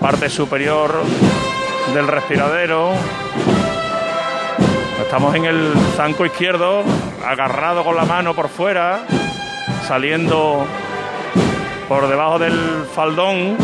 parte 0.00 0.30
superior 0.30 1.02
del 1.92 2.08
respiradero. 2.08 2.92
Estamos 5.02 5.34
en 5.34 5.44
el 5.44 5.74
zanco 5.96 6.24
izquierdo, 6.24 6.82
agarrado 7.22 7.84
con 7.84 7.94
la 7.94 8.06
mano 8.06 8.34
por 8.34 8.48
fuera, 8.48 9.00
saliendo 9.86 10.64
por 11.90 12.08
debajo 12.08 12.38
del 12.38 12.86
faldón, 12.94 13.58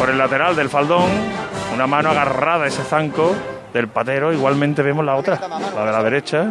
por 0.00 0.10
el 0.10 0.18
lateral 0.18 0.56
del 0.56 0.68
faldón, 0.68 1.08
una 1.72 1.86
mano 1.86 2.10
agarrada 2.10 2.64
a 2.64 2.66
ese 2.66 2.82
zanco 2.82 3.32
del 3.72 3.86
patero. 3.86 4.32
Igualmente 4.32 4.82
vemos 4.82 5.04
la 5.04 5.14
otra, 5.14 5.38
la 5.72 5.84
de 5.84 5.92
la 5.92 6.02
derecha, 6.02 6.46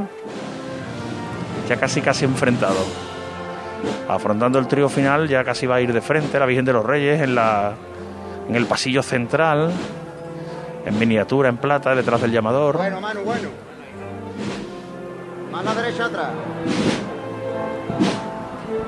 ya 1.67 1.75
casi 1.75 1.99
casi 1.99 2.23
enfrentado. 2.23 3.06
Afrontando 4.07 4.57
el 4.59 4.67
trío 4.67 4.89
final, 4.89 5.27
ya 5.27 5.43
casi 5.43 5.67
va 5.67 5.75
a 5.75 5.81
ir 5.81 5.93
de 5.93 6.01
frente 6.01 6.39
la 6.39 6.45
Virgen 6.45 6.65
de 6.65 6.73
los 6.73 6.85
Reyes 6.85 7.21
en, 7.21 7.35
la, 7.35 7.73
en 8.47 8.55
el 8.55 8.65
pasillo 8.65 9.03
central, 9.03 9.71
en 10.85 10.99
miniatura, 10.99 11.49
en 11.49 11.57
plata, 11.57 11.93
detrás 11.93 12.21
del 12.21 12.31
llamador. 12.31 12.77
Bueno, 12.77 13.01
Manu, 13.01 13.21
bueno. 13.21 13.49
Mano 15.51 15.75
derecha 15.75 16.05
atrás. 16.05 16.29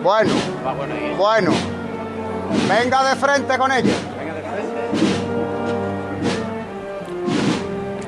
Bueno. 0.03 0.31
Bueno. 1.17 1.51
Venga 2.67 3.09
de 3.09 3.15
frente 3.15 3.57
con 3.57 3.71
ella. 3.71 3.93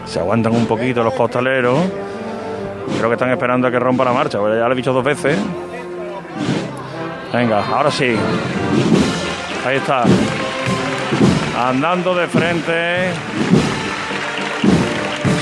Se 0.06 0.20
aguantan 0.20 0.56
un 0.56 0.66
poquito 0.66 1.04
los 1.04 1.14
costaleros. 1.14 1.80
Creo 2.98 3.10
que 3.10 3.16
están 3.16 3.32
esperando 3.32 3.68
a 3.68 3.72
que 3.72 3.80
rompa 3.80 4.04
la 4.04 4.14
marcha, 4.14 4.38
porque 4.40 4.58
ya 4.58 4.68
lo 4.68 4.74
he 4.74 4.76
dicho 4.76 4.94
dos 4.94 5.04
veces. 5.04 5.38
Venga, 7.34 7.66
ahora 7.66 7.90
sí. 7.90 8.16
Ahí 9.66 9.78
está. 9.78 10.04
Andando 11.58 12.14
de 12.14 12.28
frente. 12.28 13.10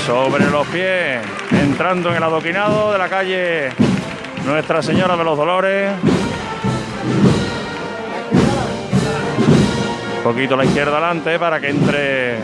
Sobre 0.06 0.48
los 0.50 0.66
pies. 0.68 1.20
Entrando 1.50 2.10
en 2.10 2.16
el 2.16 2.22
adoquinado 2.22 2.92
de 2.92 2.98
la 2.98 3.08
calle 3.08 3.70
Nuestra 4.46 4.82
Señora 4.82 5.16
de 5.16 5.24
los 5.24 5.36
Dolores. 5.36 5.92
Un 10.18 10.22
poquito 10.22 10.54
a 10.54 10.58
la 10.58 10.64
izquierda 10.64 10.92
adelante 10.92 11.38
para 11.38 11.60
que 11.60 11.70
entre 11.70 12.36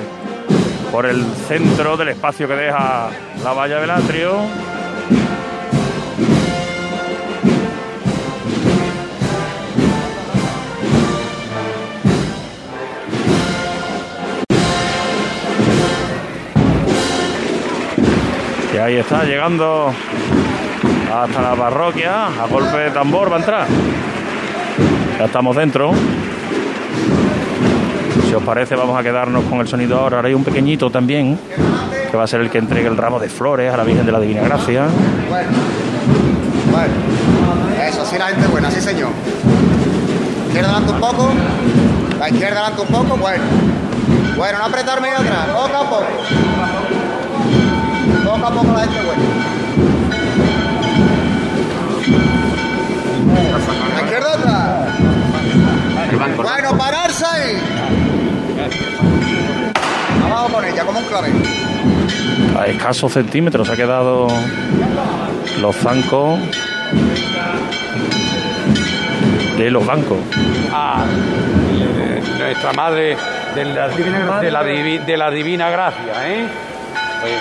por 0.90 1.06
el 1.06 1.24
centro 1.46 1.96
del 1.96 2.08
espacio 2.08 2.48
que 2.48 2.54
deja 2.54 3.10
la 3.44 3.52
valla 3.52 3.78
del 3.78 3.90
atrio. 3.90 4.38
Ahí 18.86 18.96
está, 18.98 19.24
llegando 19.24 19.92
hasta 21.12 21.42
la 21.42 21.56
parroquia, 21.56 22.26
a 22.26 22.46
golpe 22.46 22.76
de 22.78 22.90
tambor 22.92 23.30
va 23.30 23.36
a 23.36 23.38
entrar. 23.40 23.66
Ya 25.18 25.24
estamos 25.24 25.56
dentro. 25.56 25.90
Si 28.28 28.34
os 28.34 28.42
parece, 28.44 28.76
vamos 28.76 28.96
a 28.98 29.02
quedarnos 29.02 29.44
con 29.46 29.58
el 29.58 29.66
sonido 29.66 29.98
ahora. 29.98 30.20
Hay 30.20 30.34
un 30.34 30.44
pequeñito 30.44 30.88
también, 30.88 31.36
que 32.10 32.16
va 32.16 32.22
a 32.22 32.26
ser 32.28 32.40
el 32.42 32.50
que 32.50 32.58
entregue 32.58 32.86
el 32.86 32.96
ramo 32.96 33.18
de 33.18 33.28
flores 33.28 33.72
a 33.74 33.76
la 33.76 33.82
Virgen 33.82 34.06
de 34.06 34.12
la 34.12 34.20
Divina 34.20 34.42
Gracia. 34.42 34.86
Bueno, 35.28 35.48
bueno. 36.70 36.94
Eso, 37.88 38.06
sí, 38.06 38.16
la 38.18 38.26
gente 38.26 38.46
buena, 38.46 38.70
sí, 38.70 38.80
señor. 38.80 39.10
Izquierda 40.46 40.70
adelante 40.70 40.92
un 40.92 41.00
poco. 41.00 41.32
La 42.20 42.28
izquierda 42.28 42.60
adelante 42.60 42.82
un 42.82 42.88
poco, 42.88 43.16
bueno. 43.16 43.44
Bueno, 44.36 44.58
no 44.58 44.64
apretarme 44.64 45.08
atrás, 45.08 45.46
poco 45.48 45.76
a 45.76 45.90
poco. 45.90 46.06
Poco 48.46 48.58
a 48.58 48.62
poco 48.62 48.72
la 48.74 48.80
gente 48.80 49.00
buena. 49.02 49.22
La 53.94 54.02
izquierda 54.02 54.32
atrás. 54.34 54.88
Bueno, 56.36 56.78
pararse 56.78 57.24
ahí. 57.26 57.58
Abajo 60.24 60.48
con 60.52 60.64
ella, 60.64 60.84
como 60.84 60.98
un 61.00 61.04
clave. 61.06 61.32
A 62.58 62.66
escasos 62.66 63.12
centímetros 63.12 63.68
ha 63.68 63.74
quedado 63.76 64.28
los 65.60 65.76
zancos 65.76 66.38
de 69.58 69.70
los 69.70 69.84
bancos. 69.84 70.18
a 70.72 71.04
eh, 71.74 72.22
nuestra 72.38 72.72
madre 72.74 73.16
de 73.56 73.64
la, 73.64 73.88
de 73.88 74.50
la, 74.52 74.62
divi- 74.64 75.04
de 75.04 75.16
la 75.16 75.30
divina 75.30 75.68
gracia, 75.70 76.28
¿eh? 76.28 76.46
Pues, 77.20 77.32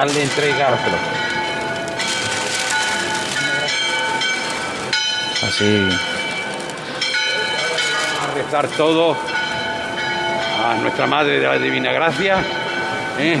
al 0.00 0.16
entregárselo. 0.16 0.96
Así. 5.46 5.88
A 8.22 8.34
rezar 8.34 8.66
todo 8.78 9.14
a 10.64 10.74
nuestra 10.80 11.06
madre 11.06 11.38
de 11.38 11.46
la 11.46 11.58
divina 11.58 11.92
gracia, 11.92 12.42
¿eh? 13.18 13.38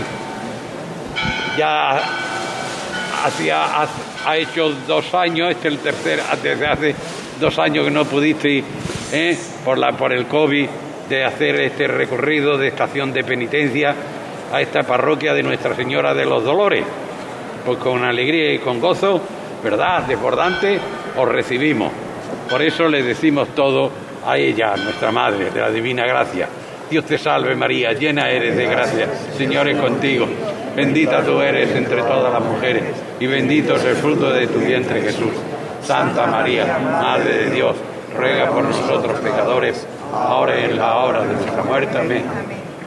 Ya 1.56 2.02
hacía, 3.24 3.64
ha, 3.64 3.88
ha 4.26 4.36
hecho 4.36 4.68
dos 4.86 5.14
años, 5.14 5.52
este 5.52 5.68
es 5.68 5.74
el 5.74 5.80
tercer, 5.80 6.20
desde 6.42 6.66
hace 6.66 6.94
dos 7.40 7.58
años 7.58 7.86
que 7.86 7.90
no 7.90 8.04
pudiste, 8.04 8.62
¿eh? 9.12 9.38
por, 9.64 9.78
la, 9.78 9.92
por 9.92 10.12
el 10.12 10.26
COVID, 10.26 10.68
de 11.08 11.24
hacer 11.24 11.58
este 11.62 11.86
recorrido 11.86 12.58
de 12.58 12.68
estación 12.68 13.14
de 13.14 13.24
penitencia 13.24 13.94
a 14.52 14.60
esta 14.60 14.82
parroquia 14.82 15.34
de 15.34 15.42
Nuestra 15.42 15.74
Señora 15.74 16.14
de 16.14 16.24
los 16.24 16.44
Dolores. 16.44 16.84
Pues 17.64 17.78
con 17.78 18.04
alegría 18.04 18.52
y 18.54 18.58
con 18.58 18.80
gozo, 18.80 19.20
¿verdad? 19.62 20.02
Desbordante, 20.04 20.78
os 21.16 21.28
recibimos. 21.28 21.92
Por 22.48 22.62
eso 22.62 22.88
le 22.88 23.02
decimos 23.02 23.48
todo 23.54 23.90
a 24.26 24.36
ella, 24.36 24.74
nuestra 24.76 25.12
Madre 25.12 25.50
de 25.50 25.60
la 25.60 25.70
Divina 25.70 26.04
Gracia. 26.06 26.48
Dios 26.90 27.04
te 27.04 27.18
salve 27.18 27.54
María, 27.54 27.92
llena 27.92 28.28
eres 28.28 28.56
de 28.56 28.66
gracia, 28.66 29.06
Señor 29.38 29.68
es 29.68 29.78
contigo. 29.78 30.26
Bendita 30.74 31.22
tú 31.22 31.40
eres 31.40 31.70
entre 31.70 32.02
todas 32.02 32.32
las 32.32 32.42
mujeres 32.42 32.82
y 33.20 33.26
bendito 33.28 33.76
es 33.76 33.84
el 33.84 33.94
fruto 33.94 34.32
de 34.32 34.48
tu 34.48 34.58
vientre 34.58 35.00
Jesús. 35.00 35.30
Santa 35.82 36.26
María, 36.26 36.78
Madre 36.78 37.44
de 37.44 37.50
Dios, 37.50 37.76
ruega 38.16 38.50
por 38.50 38.64
nosotros 38.64 39.20
pecadores, 39.20 39.86
ahora 40.12 40.58
y 40.60 40.64
en 40.64 40.78
la 40.78 40.96
hora 40.96 41.22
de 41.22 41.34
nuestra 41.34 41.62
muerte. 41.62 41.96
Amén. 41.96 42.24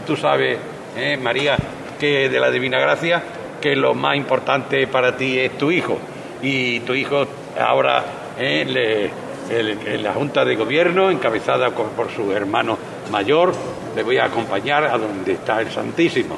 Tú 0.06 0.18
sabes, 0.18 0.58
eh, 0.96 1.18
María, 1.18 1.58
que 2.00 2.30
de 2.30 2.40
la 2.40 2.52
Divina 2.52 2.80
Gracia, 2.80 3.22
que 3.62 3.76
lo 3.76 3.94
más 3.94 4.16
importante 4.16 4.88
para 4.88 5.16
ti 5.16 5.40
es 5.40 5.58
tu 5.58 5.72
hijo. 5.72 5.98
Y 6.42 6.82
tu 6.82 6.94
hijo 6.94 7.26
ahora 7.60 8.04
eh, 8.38 9.10
en 9.50 10.04
la 10.04 10.14
Junta 10.14 10.46
de 10.46 10.56
Gobierno, 10.56 11.10
encabezada 11.10 11.70
por 11.72 12.12
su 12.12 12.32
hermano 12.32 12.78
mayor, 13.12 13.54
le 13.96 14.04
voy 14.04 14.18
a 14.18 14.26
acompañar 14.26 14.86
a 14.86 14.98
donde 14.98 15.34
está 15.34 15.62
el 15.62 15.72
Santísimo. 15.72 16.36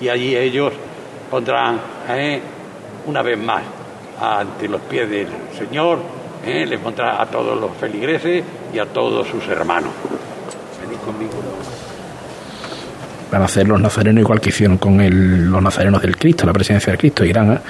Y 0.00 0.08
allí 0.08 0.36
ellos 0.36 0.72
pondrán, 1.30 1.80
eh, 2.08 2.40
una 3.06 3.22
vez 3.22 3.38
más, 3.38 3.62
ante 4.20 4.68
los 4.68 4.80
pies 4.82 5.08
del 5.08 5.28
Señor, 5.56 5.98
eh, 6.44 6.66
le 6.66 6.78
pondrá 6.78 7.20
a 7.20 7.26
todos 7.26 7.58
los 7.60 7.76
feligreses 7.76 8.42
y 8.72 8.78
a 8.78 8.86
todos 8.86 9.26
sus 9.26 9.46
hermanos. 9.48 9.90
Venid 10.80 10.98
conmigo. 11.00 11.75
Van 13.30 13.42
a 13.42 13.44
hacer 13.46 13.66
los 13.66 13.80
nazarenos 13.80 14.20
igual 14.22 14.40
que 14.40 14.50
hicieron 14.50 14.78
con 14.78 15.00
el- 15.00 15.50
los 15.50 15.60
nazarenos 15.62 16.00
del 16.02 16.16
Cristo, 16.16 16.46
la 16.46 16.52
presencia 16.52 16.90
del 16.92 16.98
Cristo. 16.98 17.24
Irán 17.24 17.50
a- 17.50 17.60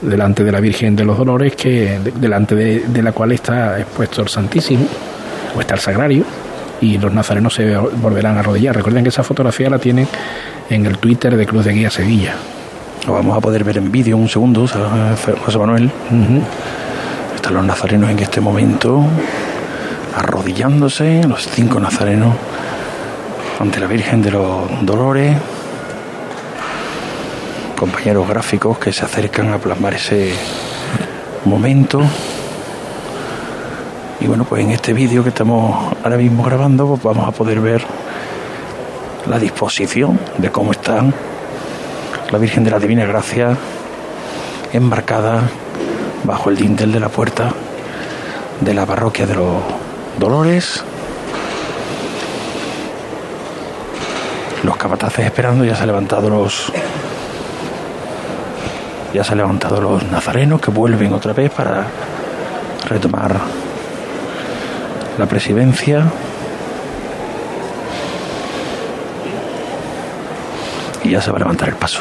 delante 0.00 0.42
de 0.44 0.52
la 0.52 0.60
Virgen 0.60 0.96
de 0.96 1.04
los 1.04 1.16
Dolores, 1.18 1.54
que 1.56 1.98
de- 1.98 2.12
delante 2.12 2.54
de, 2.54 2.80
de 2.86 3.02
la 3.02 3.12
cual 3.12 3.32
está 3.32 3.78
expuesto 3.78 4.22
el 4.22 4.28
Santísimo, 4.28 4.86
o 5.56 5.60
está 5.60 5.74
el 5.74 5.80
Sagrario, 5.80 6.24
y 6.80 6.98
los 6.98 7.12
nazarenos 7.12 7.54
se 7.54 7.76
volverán 7.76 8.36
a 8.36 8.40
arrodillar. 8.40 8.74
Recuerden 8.76 9.02
que 9.04 9.08
esa 9.10 9.22
fotografía 9.22 9.70
la 9.70 9.78
tienen 9.78 10.06
en 10.70 10.86
el 10.86 10.98
Twitter 10.98 11.36
de 11.36 11.46
Cruz 11.46 11.64
de 11.64 11.72
Guía 11.72 11.90
Sevilla. 11.90 12.34
Lo 13.06 13.12
vamos 13.12 13.36
a 13.36 13.40
poder 13.40 13.64
ver 13.64 13.76
en 13.78 13.92
vídeo 13.92 14.16
un 14.16 14.28
segundo, 14.28 14.66
José 14.66 15.58
Manuel. 15.58 15.90
Están 17.36 17.54
los 17.54 17.64
nazarenos 17.64 18.10
en 18.10 18.18
este 18.18 18.40
momento 18.40 19.04
arrodillándose, 20.16 21.22
los 21.28 21.46
cinco 21.48 21.80
nazarenos 21.80 22.34
ante 23.58 23.80
la 23.80 23.86
Virgen 23.86 24.22
de 24.22 24.30
los 24.30 24.84
Dolores. 24.84 25.36
Compañeros 27.76 28.28
gráficos 28.28 28.78
que 28.78 28.92
se 28.92 29.04
acercan 29.04 29.52
a 29.52 29.58
plasmar 29.58 29.94
ese 29.94 30.32
momento. 31.44 32.00
Y 34.20 34.26
bueno, 34.26 34.44
pues 34.44 34.64
en 34.64 34.70
este 34.70 34.92
vídeo 34.92 35.22
que 35.22 35.28
estamos 35.28 35.92
ahora 36.02 36.16
mismo 36.16 36.42
grabando, 36.42 36.86
pues 36.86 37.02
vamos 37.02 37.28
a 37.28 37.32
poder 37.32 37.60
ver 37.60 37.84
la 39.26 39.38
disposición 39.38 40.18
de 40.38 40.50
cómo 40.50 40.72
están 40.72 41.14
la 42.30 42.38
Virgen 42.38 42.64
de 42.64 42.70
la 42.70 42.78
Divina 42.78 43.04
Gracia 43.06 43.56
embarcada 44.72 45.42
bajo 46.24 46.50
el 46.50 46.56
dintel 46.56 46.92
de 46.92 47.00
la 47.00 47.08
puerta 47.08 47.52
de 48.60 48.74
la 48.74 48.86
parroquia 48.86 49.26
de 49.26 49.34
los 49.34 49.62
Dolores. 50.18 50.84
Los 54.64 54.78
capataces 54.78 55.26
esperando, 55.26 55.62
ya 55.62 55.74
se 55.76 55.82
han 55.82 55.88
levantado 55.88 56.30
los. 56.30 56.72
Ya 59.12 59.22
se 59.22 59.32
han 59.32 59.38
levantado 59.38 59.78
los 59.78 60.02
nazarenos 60.04 60.58
que 60.58 60.70
vuelven 60.70 61.12
otra 61.12 61.34
vez 61.34 61.50
para 61.50 61.84
retomar 62.88 63.36
la 65.18 65.26
presidencia. 65.26 66.04
Y 71.02 71.10
ya 71.10 71.20
se 71.20 71.30
va 71.30 71.36
a 71.36 71.40
levantar 71.40 71.68
el 71.68 71.76
paso. 71.76 72.00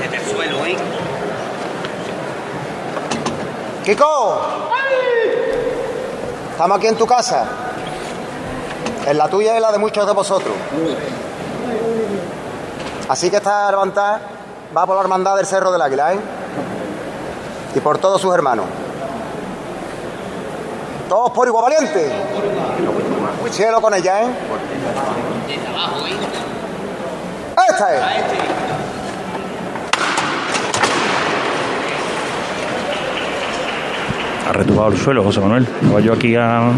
Desde 0.00 0.16
el 0.16 0.22
suelo, 0.30 0.64
¿eh? 0.64 0.76
¡Kiko! 3.86 4.40
Estamos 6.50 6.76
aquí 6.76 6.88
en 6.88 6.96
tu 6.96 7.06
casa. 7.06 7.46
En 9.06 9.16
la 9.16 9.28
tuya 9.28 9.56
y 9.56 9.60
la 9.60 9.70
de 9.70 9.78
muchos 9.78 10.04
de 10.04 10.12
vosotros. 10.12 10.52
Así 13.08 13.30
que 13.30 13.36
esta 13.36 13.70
levantada 13.70 14.22
va 14.76 14.86
por 14.86 14.96
la 14.96 15.02
hermandad 15.02 15.36
del 15.36 15.46
Cerro 15.46 15.70
del 15.70 15.80
Águila, 15.80 16.14
¿eh? 16.14 16.18
Y 17.76 17.78
por 17.78 17.98
todos 17.98 18.20
sus 18.20 18.34
hermanos. 18.34 18.66
Todos 21.08 21.30
por 21.30 21.46
igual 21.46 21.70
valiente. 21.70 22.10
Cielo 23.52 23.80
con 23.80 23.94
ella, 23.94 24.24
¿eh? 24.24 24.28
Esta 27.68 27.94
es. 27.94 28.55
Ha 34.46 34.52
retumbado 34.52 34.88
el 34.90 34.96
suelo, 34.96 35.24
José 35.24 35.40
Manuel. 35.40 35.66
Yo 36.04 36.12
aquí 36.12 36.36
a, 36.36 36.70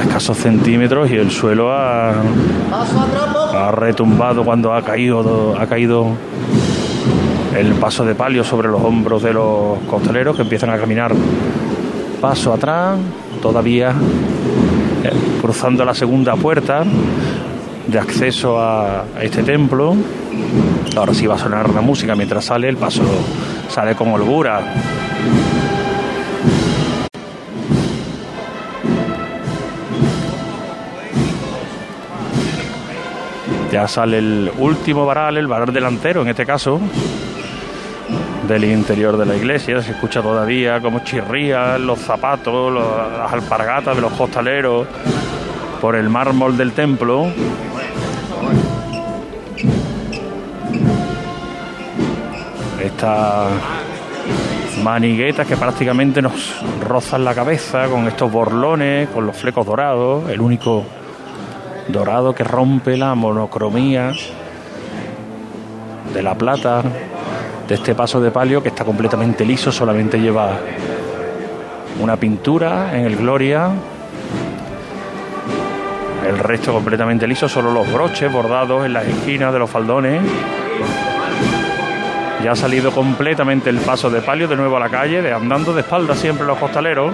escasos 0.00 0.36
centímetros 0.36 1.10
y 1.10 1.16
el 1.16 1.30
suelo 1.30 1.72
ha, 1.72 2.12
ha 3.54 3.70
retumbado 3.72 4.44
cuando 4.44 4.72
ha 4.72 4.82
caído, 4.82 5.56
ha 5.58 5.66
caído 5.66 6.12
el 7.56 7.72
paso 7.74 8.04
de 8.04 8.14
palio 8.14 8.44
sobre 8.44 8.68
los 8.68 8.82
hombros 8.82 9.22
de 9.22 9.32
los 9.32 9.78
costaleros 9.88 10.36
que 10.36 10.42
empiezan 10.42 10.70
a 10.70 10.78
caminar 10.78 11.12
paso 12.20 12.52
atrás, 12.52 12.98
todavía 13.40 13.90
eh, 15.02 15.10
cruzando 15.40 15.84
la 15.84 15.94
segunda 15.94 16.36
puerta 16.36 16.84
de 17.86 17.98
acceso 17.98 18.60
a 18.60 19.04
este 19.20 19.42
templo. 19.42 19.96
Ahora 20.96 21.14
sí 21.14 21.26
va 21.26 21.34
a 21.34 21.38
sonar 21.38 21.70
la 21.70 21.80
música 21.80 22.14
mientras 22.14 22.44
sale, 22.44 22.68
el 22.68 22.76
paso 22.76 23.02
sale 23.68 23.94
con 23.94 24.12
holgura. 24.12 24.74
Ya 33.70 33.88
sale 33.88 34.18
el 34.18 34.50
último 34.58 35.04
varal, 35.06 35.36
el 35.36 35.46
varal 35.46 35.72
delantero 35.72 36.22
en 36.22 36.28
este 36.28 36.46
caso, 36.46 36.80
del 38.46 38.64
interior 38.64 39.16
de 39.16 39.26
la 39.26 39.36
iglesia. 39.36 39.82
Se 39.82 39.92
escucha 39.92 40.22
todavía 40.22 40.80
como 40.80 41.00
chirrían 41.00 41.86
los 41.86 41.98
zapatos, 41.98 42.72
las 42.72 43.32
alpargatas 43.32 43.96
de 43.96 44.02
los 44.02 44.12
costaleros 44.12 44.86
por 45.80 45.96
el 45.96 46.08
mármol 46.08 46.56
del 46.56 46.72
templo. 46.72 47.26
Estas 52.82 53.50
maniguetas 54.82 55.46
que 55.46 55.56
prácticamente 55.56 56.22
nos 56.22 56.62
rozan 56.80 57.24
la 57.24 57.34
cabeza 57.34 57.88
con 57.88 58.06
estos 58.06 58.30
borlones, 58.30 59.08
con 59.08 59.26
los 59.26 59.36
flecos 59.36 59.66
dorados, 59.66 60.30
el 60.30 60.40
único 60.40 60.84
dorado 61.88 62.34
que 62.34 62.44
rompe 62.44 62.96
la 62.96 63.14
monocromía 63.14 64.12
de 66.12 66.22
la 66.22 66.34
plata 66.34 66.82
de 67.68 67.74
este 67.74 67.94
paso 67.94 68.20
de 68.20 68.30
palio 68.30 68.62
que 68.62 68.68
está 68.68 68.84
completamente 68.84 69.44
liso, 69.44 69.72
solamente 69.72 70.18
lleva 70.18 70.58
una 72.00 72.16
pintura 72.16 72.96
en 72.96 73.06
el 73.06 73.16
Gloria, 73.16 73.70
el 76.26 76.38
resto 76.38 76.72
completamente 76.72 77.26
liso, 77.26 77.48
solo 77.48 77.72
los 77.72 77.90
broches 77.92 78.32
bordados 78.32 78.84
en 78.84 78.92
las 78.92 79.06
esquinas 79.06 79.52
de 79.52 79.58
los 79.58 79.70
faldones. 79.70 80.22
Ya 82.42 82.52
ha 82.52 82.56
salido 82.56 82.92
completamente 82.92 83.70
el 83.70 83.78
paso 83.78 84.10
de 84.10 84.20
palio 84.20 84.46
de 84.46 84.56
nuevo 84.56 84.76
a 84.76 84.80
la 84.80 84.88
calle, 84.88 85.22
de 85.22 85.32
andando 85.32 85.72
de 85.72 85.80
espaldas 85.80 86.18
siempre 86.18 86.46
los 86.46 86.58
costaleros. 86.58 87.12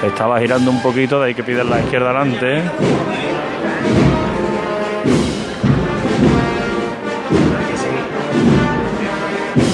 Se 0.00 0.08
estaba 0.08 0.38
girando 0.38 0.70
un 0.70 0.82
poquito, 0.82 1.18
de 1.18 1.28
ahí 1.28 1.34
que 1.34 1.42
piden 1.42 1.70
la 1.70 1.80
izquierda 1.80 2.10
adelante. 2.10 2.62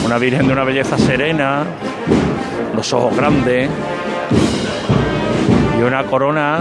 Una 0.04 0.18
virgen 0.18 0.46
de 0.46 0.52
una 0.52 0.62
belleza 0.62 0.96
serena, 0.96 1.64
los 2.76 2.92
ojos 2.92 3.16
grandes 3.16 3.68
y 5.76 5.82
una 5.82 6.04
corona 6.04 6.60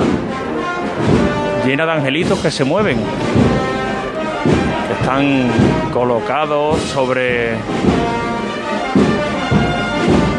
llena 1.63 1.85
de 1.85 1.91
angelitos 1.91 2.39
que 2.39 2.49
se 2.49 2.63
mueven, 2.63 2.97
están 4.99 5.49
colocados 5.93 6.79
sobre 6.79 7.51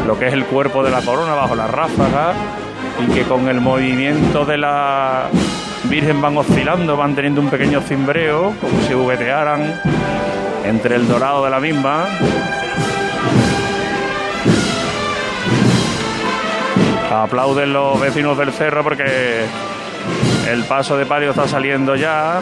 lo 0.05 0.19
que 0.19 0.27
es 0.27 0.33
el 0.33 0.43
cuerpo 0.43 0.83
de 0.83 0.91
la 0.91 1.01
corona 1.01 1.35
bajo 1.35 1.55
la 1.55 1.67
ráfaga 1.67 2.33
y 2.99 3.11
que 3.13 3.23
con 3.23 3.47
el 3.47 3.61
movimiento 3.61 4.45
de 4.45 4.57
la 4.57 5.29
Virgen 5.85 6.21
van 6.21 6.37
oscilando, 6.37 6.95
van 6.95 7.15
teniendo 7.15 7.41
un 7.41 7.49
pequeño 7.49 7.81
cimbreo, 7.81 8.53
como 8.59 8.81
si 8.87 8.93
juguetearan 8.93 9.81
entre 10.65 10.95
el 10.95 11.07
dorado 11.07 11.43
de 11.43 11.51
la 11.51 11.59
misma. 11.59 12.05
Aplauden 17.11 17.73
los 17.73 17.99
vecinos 17.99 18.37
del 18.37 18.51
cerro 18.51 18.83
porque 18.83 19.45
el 20.49 20.63
paso 20.63 20.97
de 20.97 21.05
palio 21.05 21.31
está 21.31 21.47
saliendo 21.47 21.95
ya 21.95 22.41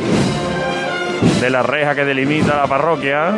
de 1.39 1.49
la 1.49 1.63
reja 1.63 1.95
que 1.95 2.05
delimita 2.05 2.55
la 2.55 2.67
parroquia. 2.67 3.33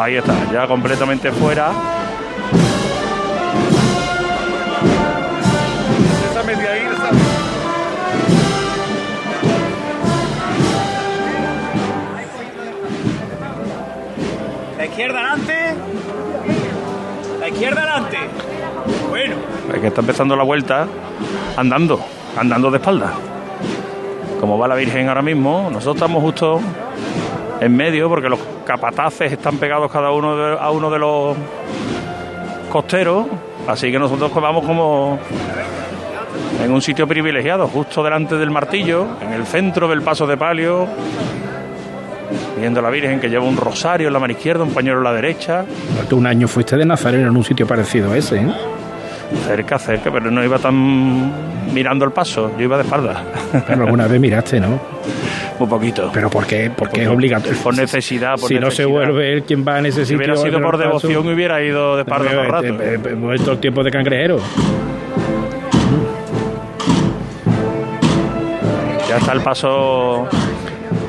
Ahí 0.00 0.14
está, 0.14 0.32
ya 0.52 0.64
completamente 0.68 1.32
fuera. 1.32 1.72
Esa 6.30 6.42
media. 6.44 6.68
La 14.76 14.86
izquierda 14.86 15.18
adelante. 15.18 15.74
La 17.40 17.48
izquierda 17.48 17.82
adelante. 17.82 18.18
Bueno. 19.08 19.34
Es 19.74 19.80
que 19.80 19.86
está 19.88 20.00
empezando 20.00 20.36
la 20.36 20.44
vuelta 20.44 20.86
andando, 21.56 22.00
andando 22.36 22.70
de 22.70 22.76
espalda. 22.76 23.14
Como 24.38 24.58
va 24.58 24.68
la 24.68 24.76
Virgen 24.76 25.08
ahora 25.08 25.22
mismo, 25.22 25.68
nosotros 25.72 25.96
estamos 25.96 26.22
justo 26.22 26.60
en 27.60 27.76
medio 27.76 28.08
porque 28.08 28.28
los 28.28 28.38
capataces 28.64 29.32
están 29.32 29.56
pegados 29.58 29.90
cada 29.90 30.10
uno 30.12 30.36
de- 30.36 30.56
a 30.60 30.70
uno 30.70 30.90
de 30.90 30.98
los 30.98 31.36
costeros, 32.70 33.26
así 33.66 33.90
que 33.90 33.98
nosotros 33.98 34.32
vamos 34.34 34.64
como 34.64 35.18
en 36.62 36.70
un 36.72 36.82
sitio 36.82 37.06
privilegiado, 37.06 37.66
justo 37.68 38.02
delante 38.02 38.36
del 38.36 38.50
martillo, 38.50 39.06
en 39.22 39.32
el 39.32 39.46
centro 39.46 39.88
del 39.88 40.02
paso 40.02 40.26
de 40.26 40.36
palio, 40.36 40.86
viendo 42.58 42.80
a 42.80 42.82
la 42.82 42.90
Virgen 42.90 43.20
que 43.20 43.28
lleva 43.28 43.44
un 43.44 43.56
rosario 43.56 44.08
en 44.08 44.12
la 44.12 44.18
mano 44.18 44.32
izquierda, 44.32 44.64
un 44.64 44.72
pañuelo 44.74 44.98
en 44.98 45.04
la 45.04 45.12
derecha. 45.12 45.64
Tú 46.08 46.16
un 46.18 46.26
año 46.26 46.46
fuiste 46.48 46.76
de 46.76 46.84
Nazareno 46.84 47.28
en 47.28 47.36
un 47.36 47.44
sitio 47.44 47.66
parecido 47.66 48.12
a 48.12 48.16
ese, 48.16 48.36
¿eh? 48.40 48.46
Cerca, 49.46 49.78
cerca, 49.78 50.10
pero 50.10 50.30
no 50.30 50.42
iba 50.42 50.58
tan 50.58 51.32
mirando 51.72 52.04
el 52.04 52.12
paso, 52.12 52.50
yo 52.56 52.64
iba 52.64 52.76
de 52.76 52.82
espalda. 52.84 53.22
Pero 53.66 53.84
alguna 53.84 54.06
vez 54.06 54.20
miraste, 54.20 54.58
¿no? 54.60 54.78
Un 55.58 55.68
poquito. 55.68 56.10
¿Pero 56.14 56.30
por 56.30 56.46
qué? 56.46 56.70
Porque 56.74 57.02
es 57.02 57.08
obligatorio. 57.08 57.58
Por 57.62 57.76
necesidad, 57.76 58.36
por 58.38 58.48
si 58.48 58.54
no 58.54 58.70
se 58.70 58.82
necesidad. 58.84 58.88
vuelve 58.88 59.32
el 59.32 59.42
quien 59.42 59.64
va 59.66 59.78
en 59.80 59.86
ese 59.86 60.00
Si 60.00 60.12
sitio. 60.12 60.18
hubiera 60.18 60.36
sido 60.36 60.60
por 60.60 60.72
paso, 60.72 60.84
devoción, 60.84 61.28
hubiera 61.34 61.62
ido 61.62 61.96
de 61.96 62.04
todo 62.04 62.22
el 62.24 62.46
rato. 62.48 62.64
eh, 62.66 62.76
eh, 62.80 62.98
eh, 63.04 63.14
vuelto 63.14 63.52
el 63.52 63.58
tiempo 63.58 63.82
de 63.82 63.90
cangrejero. 63.90 64.38
Ya 69.08 69.16
está 69.16 69.32
el 69.32 69.40
paso. 69.40 70.28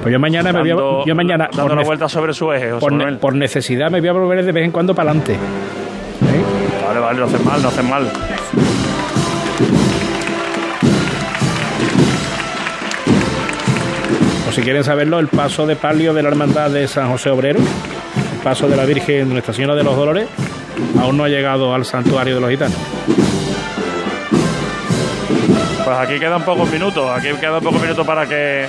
Pues 0.01 0.13
yo 0.13 0.19
mañana 0.19 0.53
me 0.53 0.59
voy 0.61 0.69
a, 0.71 0.75
dando- 0.75 1.05
yo 1.05 1.15
mañana 1.15 1.49
dando 1.55 1.75
nece- 1.75 1.85
vuelta 1.85 2.09
sobre 2.09 2.33
su 2.33 2.51
eje, 2.53 2.69
por, 2.79 2.91
ne- 2.93 3.13
por 3.17 3.35
necesidad 3.35 3.91
me 3.91 3.99
voy 3.99 4.09
a 4.09 4.13
volver 4.13 4.45
de 4.45 4.51
vez 4.51 4.63
en 4.65 4.71
cuando 4.71 4.95
para 4.95 5.11
adelante. 5.11 5.37
Vale, 6.87 6.99
vale, 6.99 7.19
no 7.19 7.25
hacen 7.25 7.45
mal, 7.45 7.61
no 7.61 7.67
hacen 7.67 7.89
mal. 7.89 8.09
Si 14.59 14.65
quieren 14.65 14.83
saberlo, 14.83 15.19
el 15.19 15.29
paso 15.29 15.65
de 15.65 15.77
palio 15.77 16.13
de 16.13 16.21
la 16.21 16.27
Hermandad 16.27 16.69
de 16.69 16.85
San 16.85 17.09
José 17.09 17.29
Obrero, 17.29 17.59
el 17.59 18.39
paso 18.43 18.67
de 18.67 18.75
la 18.75 18.83
Virgen 18.83 19.29
Nuestra 19.29 19.53
Señora 19.53 19.73
de 19.73 19.85
los 19.85 19.95
Dolores, 19.95 20.27
aún 20.99 21.15
no 21.15 21.23
ha 21.23 21.29
llegado 21.29 21.73
al 21.73 21.85
santuario 21.85 22.35
de 22.35 22.41
los 22.41 22.49
gitanos. 22.49 22.77
Pues 25.85 25.97
aquí 25.97 26.19
quedan 26.19 26.43
pocos 26.43 26.69
minutos, 26.69 27.09
aquí 27.09 27.29
quedan 27.39 27.63
pocos 27.63 27.81
minutos 27.81 28.05
para 28.05 28.27
que 28.27 28.67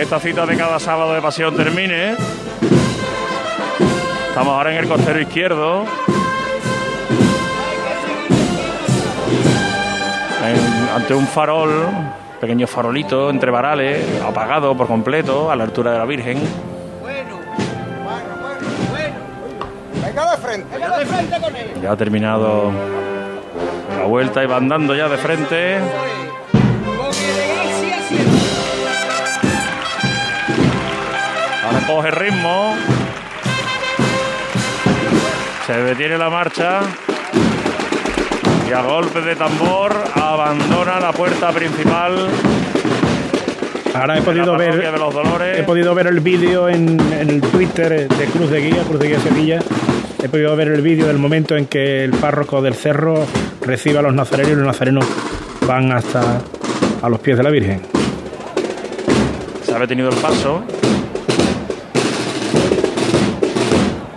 esta 0.00 0.18
cita 0.18 0.46
de 0.46 0.56
cada 0.56 0.80
sábado 0.80 1.14
de 1.14 1.22
pasión 1.22 1.54
termine. 1.54 2.16
Estamos 4.30 4.52
ahora 4.52 4.72
en 4.72 4.78
el 4.78 4.88
costero 4.88 5.20
izquierdo. 5.20 5.84
Ante 10.92 11.14
un 11.14 11.26
farol, 11.28 11.70
pequeño 12.44 12.66
farolito 12.66 13.30
entre 13.30 13.50
varales, 13.50 14.04
apagado 14.20 14.76
por 14.76 14.86
completo, 14.86 15.50
a 15.50 15.56
la 15.56 15.64
altura 15.64 15.92
de 15.92 15.98
la 15.98 16.04
Virgen. 16.04 16.38
Venga 20.04 20.30
de 20.30 20.36
frente. 20.36 20.78
Venga 20.78 20.98
de 20.98 21.06
frente 21.06 21.40
con 21.40 21.56
él. 21.56 21.70
Ya 21.82 21.92
ha 21.92 21.96
terminado 21.96 22.70
la 23.98 24.04
vuelta 24.04 24.44
y 24.44 24.46
va 24.46 24.58
andando 24.58 24.94
ya 24.94 25.08
de 25.08 25.16
frente. 25.16 25.78
Ahora 31.64 31.86
coge 31.86 32.10
ritmo. 32.10 32.74
Se 35.66 35.72
detiene 35.82 36.18
la 36.18 36.28
marcha. 36.28 36.82
Y 38.68 38.72
a 38.72 38.82
golpe 38.82 39.20
de 39.20 39.36
tambor 39.36 39.92
abandona 40.14 40.98
la 40.98 41.12
puerta 41.12 41.50
principal. 41.52 42.28
Ahora 43.94 44.18
he 44.18 44.22
podido 44.22 44.56
ver 44.56 44.70
parroquia 44.70 44.92
de 44.92 44.98
los 44.98 45.14
Dolores. 45.14 45.58
he 45.58 45.62
podido 45.62 45.94
ver 45.94 46.06
el 46.06 46.20
vídeo 46.20 46.68
en, 46.68 46.98
en 47.12 47.30
el 47.30 47.40
Twitter 47.40 48.08
de 48.08 48.24
Cruz 48.26 48.50
de 48.50 48.60
Guía, 48.60 48.82
Cruz 48.82 49.00
de 49.00 49.08
Guía 49.08 49.20
Sevilla. 49.20 49.60
He 50.22 50.28
podido 50.28 50.56
ver 50.56 50.68
el 50.68 50.80
vídeo 50.80 51.06
del 51.06 51.18
momento 51.18 51.56
en 51.56 51.66
que 51.66 52.04
el 52.04 52.12
párroco 52.12 52.62
del 52.62 52.74
cerro 52.74 53.26
recibe 53.60 53.98
a 53.98 54.02
los 54.02 54.14
nazarenos 54.14 54.52
y 54.52 54.54
los 54.56 54.66
nazarenos 54.66 55.04
van 55.66 55.92
hasta 55.92 56.40
a 57.02 57.08
los 57.08 57.20
pies 57.20 57.36
de 57.36 57.42
la 57.42 57.50
Virgen. 57.50 57.82
Se 59.62 59.74
ha 59.74 59.78
detenido 59.78 60.08
el 60.08 60.16
paso. 60.16 60.62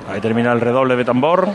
Ahí 0.10 0.22
termina 0.22 0.54
el 0.54 0.62
redoble 0.62 0.96
de 0.96 1.04
tambor 1.04 1.50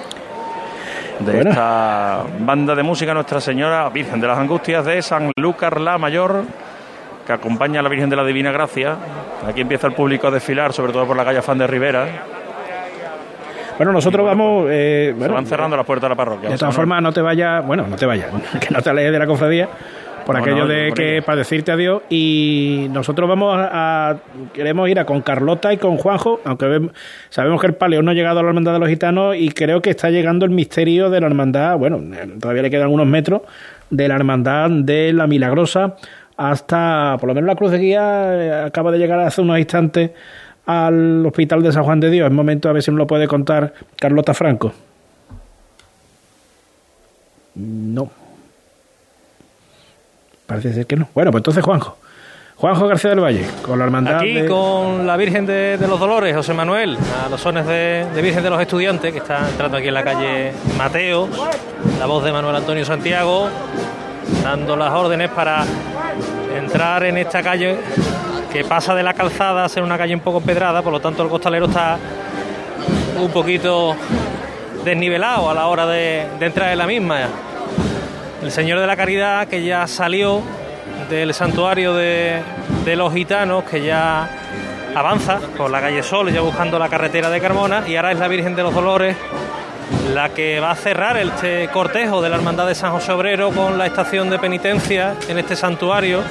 de 1.25 1.33
Bueno. 1.33 1.51
esta 1.51 2.23
banda 2.41 2.75
de 2.75 2.83
música 2.83 3.15
Nuestra 3.15 3.41
Señora 3.41 3.89
Virgen 3.91 4.21
de 4.21 4.27
las 4.27 4.39
Angustias 4.39 4.85
de 4.85 5.01
San 5.03 5.31
Lúcar 5.37 5.81
la 5.81 5.99
Mayor, 5.99 6.43
que 7.27 7.33
acompaña 7.33 7.81
a 7.81 7.83
la 7.83 7.89
Virgen 7.89 8.11
de 8.11 8.17
la 8.17 8.25
Divina 8.25 8.51
Gracia. 8.53 8.97
Aquí 9.47 9.61
empieza 9.61 9.87
el 9.87 9.95
público 9.95 10.29
a 10.29 10.31
desfilar, 10.31 10.73
sobre 10.73 10.93
todo 10.93 11.07
por 11.07 11.17
la 11.17 11.25
calle 11.25 11.39
Afán 11.39 11.59
de 11.59 11.67
Rivera. 11.67 12.07
Bueno, 13.79 13.93
nosotros 13.93 14.25
vamos. 14.25 14.67
eh, 14.71 15.15
Se 15.19 15.29
van 15.29 15.47
cerrando 15.47 15.77
las 15.77 15.87
puertas 15.87 16.05
de 16.05 16.09
la 16.11 16.17
parroquia. 16.17 16.51
De 16.51 16.57
todas 16.59 16.73
no- 16.75 16.77
formas, 16.77 17.03
no 17.03 17.13
te 17.13 17.23
vayas, 17.23 17.65
bueno, 17.67 17.87
no 17.89 17.97
te 17.97 18.07
vayas, 18.07 18.29
que 18.61 18.71
no 18.73 18.81
te 18.83 18.91
alejes 18.91 19.13
de 19.13 19.19
la 19.19 19.27
cofradía 19.27 19.69
por 20.25 20.37
No, 20.37 20.41
aquello 20.43 20.59
no, 20.59 20.67
de 20.69 20.89
por 20.89 20.97
que 20.99 21.17
ello. 21.17 21.27
para 21.27 21.37
decirte 21.37 21.73
adiós 21.73 22.03
y 22.11 22.87
nosotros 22.91 23.29
vamos 23.29 23.57
a, 23.57 24.11
a- 24.11 24.17
queremos 24.53 24.89
ir 24.89 24.99
a 24.99 25.05
con 25.05 25.21
Carlota 25.23 25.73
y 25.73 25.77
con 25.77 25.97
Juanjo, 25.97 26.41
aunque 26.45 26.91
sabemos 27.31 27.61
que 27.61 27.67
el 27.67 27.75
paleo 27.75 28.03
no 28.03 28.11
ha 28.11 28.15
llegado 28.15 28.41
a 28.41 28.43
la 28.43 28.49
hermandad 28.51 28.73
de 28.75 28.79
los 28.79 28.89
gitanos 28.89 29.37
y 29.37 29.51
creo 29.51 29.83
que 29.83 29.91
está 29.91 30.11
llegando 30.11 30.45
el 30.45 30.51
misterio 30.51 31.11
de 31.11 31.21
la 31.21 31.27
hermandad, 31.27 31.77
bueno, 31.79 32.01
todavía 32.41 32.63
le 32.63 32.71
quedan 32.71 32.89
unos 32.91 33.07
metros 33.07 33.43
de 33.91 34.09
la 34.09 34.15
hermandad 34.17 34.71
de 34.71 35.13
la 35.13 35.27
Milagrosa 35.27 35.97
hasta, 36.37 37.17
por 37.21 37.29
lo 37.29 37.35
menos 37.35 37.47
la 37.49 37.57
Cruz 37.57 37.71
de 37.73 37.79
Guía 37.79 38.35
eh, 38.35 38.65
acaba 38.67 38.91
de 38.91 38.99
llegar 38.99 39.21
hace 39.21 39.41
unos 39.43 39.59
instantes 39.59 40.11
al 40.65 41.25
Hospital 41.27 41.63
de 41.63 41.73
San 41.73 41.83
Juan 41.83 42.01
de 42.01 42.09
Dios. 42.11 42.27
Es 42.29 42.33
momento 42.33 42.69
a 42.69 42.73
ver 42.73 42.83
si 42.83 42.91
nos 42.91 42.99
lo 42.99 43.07
puede 43.07 43.27
contar 43.29 43.75
Carlota 43.97 44.33
Franco. 44.33 44.73
No. 47.55 48.11
Parece 50.53 50.75
ser 50.75 50.87
que 50.87 50.97
no. 50.97 51.09
Bueno, 51.15 51.31
pues 51.31 51.41
entonces 51.41 51.65
Juanjo. 51.65 51.97
Juanjo 52.57 52.87
García 52.87 53.11
del 53.11 53.21
Valle, 53.21 53.45
con 53.63 53.79
la 53.79 53.87
hermandad 53.87 54.19
Aquí 54.19 54.35
de- 54.35 54.47
con 54.47 55.05
la 55.07 55.17
Virgen 55.17 55.47
de, 55.47 55.79
de 55.79 55.89
los 55.89 55.99
Dolores, 55.99 56.37
José 56.37 56.53
Manuel, 56.55 56.97
a 57.25 57.29
los 57.29 57.41
sones 57.41 57.67
de, 57.67 58.07
de 58.15 58.23
Virgen 58.23 58.43
de 58.43 58.51
los 58.51 58.61
Estudiantes, 58.61 59.11
que 59.13 59.19
está 59.19 59.49
entrando 59.49 59.79
aquí 59.79 59.89
en 59.89 59.95
la 59.95 60.05
calle 60.05 60.53
Mateos, 60.79 61.29
la 61.99 62.07
voz 62.07 62.23
de 62.23 62.31
Manuel 62.31 62.55
Antonio 62.55 62.85
Santiago, 62.85 63.49
dando 64.45 64.77
las 64.77 64.93
órdenes 64.93 65.31
para 65.31 65.65
entrar 66.57 67.03
en 67.05 67.17
esta 67.19 67.43
calle 67.43 67.79
que 68.53 68.63
pasa 68.65 68.95
de 68.95 69.03
la 69.03 69.15
calzada 69.15 69.65
a 69.65 69.69
ser 69.69 69.83
una 69.83 69.97
calle 69.99 70.15
un 70.15 70.21
poco 70.21 70.39
empedrada, 70.39 70.83
por 70.83 70.93
lo 70.93 71.01
tanto 71.01 71.23
el 71.25 71.31
costalero 71.31 71.67
está 71.67 71.97
un 73.19 73.31
poquito 73.31 73.97
desnivelado 74.85 75.51
a 75.51 75.55
la 75.55 75.67
hora 75.67 75.87
de, 75.87 76.27
de 76.39 76.47
entrar 76.47 76.71
en 76.71 76.79
la 76.79 76.87
misma. 76.87 77.21
El 78.43 78.51
Señor 78.51 78.81
de 78.81 78.87
la 78.89 78.97
Caridad 78.97 79.47
que 79.47 79.63
ya 79.63 79.87
salió 79.87 80.43
del 81.09 81.33
santuario 81.33 81.95
de, 81.95 82.43
los 82.97 83.13
gitanos, 83.15 83.63
que 83.65 83.83
ya 83.83 84.29
avanza 84.95 85.39
por 85.57 85.71
la 85.71 85.81
calle 85.81 86.03
Sol, 86.03 86.33
ya 86.33 86.41
buscando 86.41 86.77
la 86.79 86.89
carretera 86.89 87.31
de 87.31 87.41
Carmona, 87.41 87.85
y 87.87 87.95
ahora 87.95 88.11
es 88.11 88.19
la 88.19 88.27
Virgen 88.27 88.57
de 88.57 88.63
los 88.65 88.75
Dolores 88.75 89.17
la 90.13 90.31
que 90.31 90.59
va 90.59 90.73
a 90.73 90.75
cerrar 90.75 91.17
este 91.19 91.69
cortejo 91.69 92.21
de 92.21 92.31
la 92.31 92.37
Hermandad 92.37 92.67
de 92.67 92.75
San 92.75 92.91
José 92.91 93.13
Obrero 93.13 93.51
con 93.51 93.79
la 93.79 93.87
estación 93.87 94.29
de 94.29 94.39
penitencia 94.39 95.15
en 95.29 95.39
este 95.39 95.55
santuario, 95.55 96.23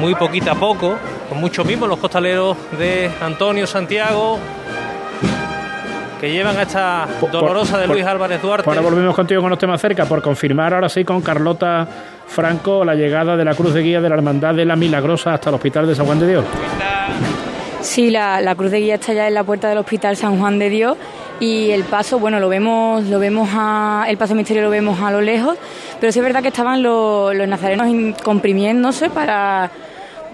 muy 0.00 0.14
poquito 0.16 0.50
a 0.50 0.54
poco, 0.56 0.96
con 1.28 1.38
mucho 1.38 1.64
mismo 1.64 1.86
los 1.86 1.98
costaleros 1.98 2.56
de 2.76 3.10
Antonio 3.20 3.66
Santiago, 3.66 4.38
que 6.20 6.30
llevan 6.30 6.56
a 6.58 6.62
esta 6.62 7.08
dolorosa 7.32 7.78
de 7.78 7.86
por- 7.86 7.96
Luis 7.96 8.06
Álvarez 8.06 8.42
Duarte. 8.42 8.68
Ahora 8.68 8.82
volvemos 8.82 9.14
contigo 9.14 9.40
con 9.40 9.50
los 9.50 9.58
temas 9.58 9.80
cerca 9.80 10.04
por 10.04 10.20
confirmar 10.22 10.74
ahora 10.74 10.88
sí 10.88 11.04
con 11.04 11.22
Carlota 11.22 11.86
Franco 12.26 12.84
la 12.84 12.94
llegada 12.94 13.36
de 13.36 13.44
la 13.44 13.54
cruz 13.54 13.72
de 13.74 13.82
guía 13.82 14.00
de 14.00 14.08
la 14.08 14.16
hermandad 14.16 14.54
de 14.54 14.64
la 14.64 14.76
Milagrosa 14.76 15.34
hasta 15.34 15.48
el 15.50 15.54
Hospital 15.56 15.86
de 15.86 15.94
San 15.94 16.06
Juan 16.06 16.20
de 16.20 16.28
Dios. 16.28 16.44
Sí, 17.80 18.10
la, 18.10 18.40
la 18.40 18.54
cruz 18.54 18.70
de 18.70 18.80
guía 18.80 18.96
está 18.96 19.12
ya 19.14 19.26
en 19.26 19.34
la 19.34 19.42
puerta 19.44 19.68
del 19.68 19.78
Hospital 19.78 20.16
San 20.16 20.38
Juan 20.38 20.58
de 20.58 20.68
Dios 20.68 20.96
y 21.40 21.70
el 21.70 21.84
paso, 21.84 22.18
bueno, 22.18 22.38
lo 22.38 22.50
vemos, 22.50 23.04
lo 23.04 23.18
vemos 23.18 23.48
a, 23.54 24.04
el 24.08 24.18
paso 24.18 24.34
misterio 24.34 24.62
lo 24.62 24.68
vemos 24.70 25.00
a 25.00 25.10
lo 25.10 25.22
lejos, 25.22 25.56
pero 25.98 26.12
sí 26.12 26.18
es 26.18 26.22
verdad 26.24 26.42
que 26.42 26.48
estaban 26.48 26.82
los, 26.82 27.34
los 27.34 27.48
nazarenos 27.48 27.88
comprimiéndose 28.22 29.08
para, 29.08 29.70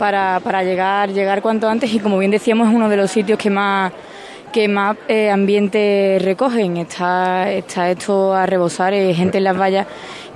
para, 0.01 0.41
para 0.43 0.65
llegar, 0.65 1.11
llegar 1.11 1.41
cuanto 1.43 1.69
antes 1.69 1.95
y 1.95 2.01
como 2.01 2.19
bien 2.19 2.33
decíamos 2.33 2.69
es 2.69 2.75
uno 2.75 2.89
de 2.89 2.97
los 2.97 3.09
sitios 3.13 3.39
que 3.39 3.49
más 3.51 3.93
que 4.53 4.69
más 4.69 4.97
eh, 5.09 5.31
ambiente 5.31 6.19
recogen. 6.21 6.77
Está, 6.79 7.51
está 7.53 7.91
esto 7.91 8.35
a 8.35 8.47
rebosar, 8.47 8.93
hay 8.93 9.15
gente 9.15 9.39
en 9.39 9.45
las 9.45 9.59
vallas 9.59 9.87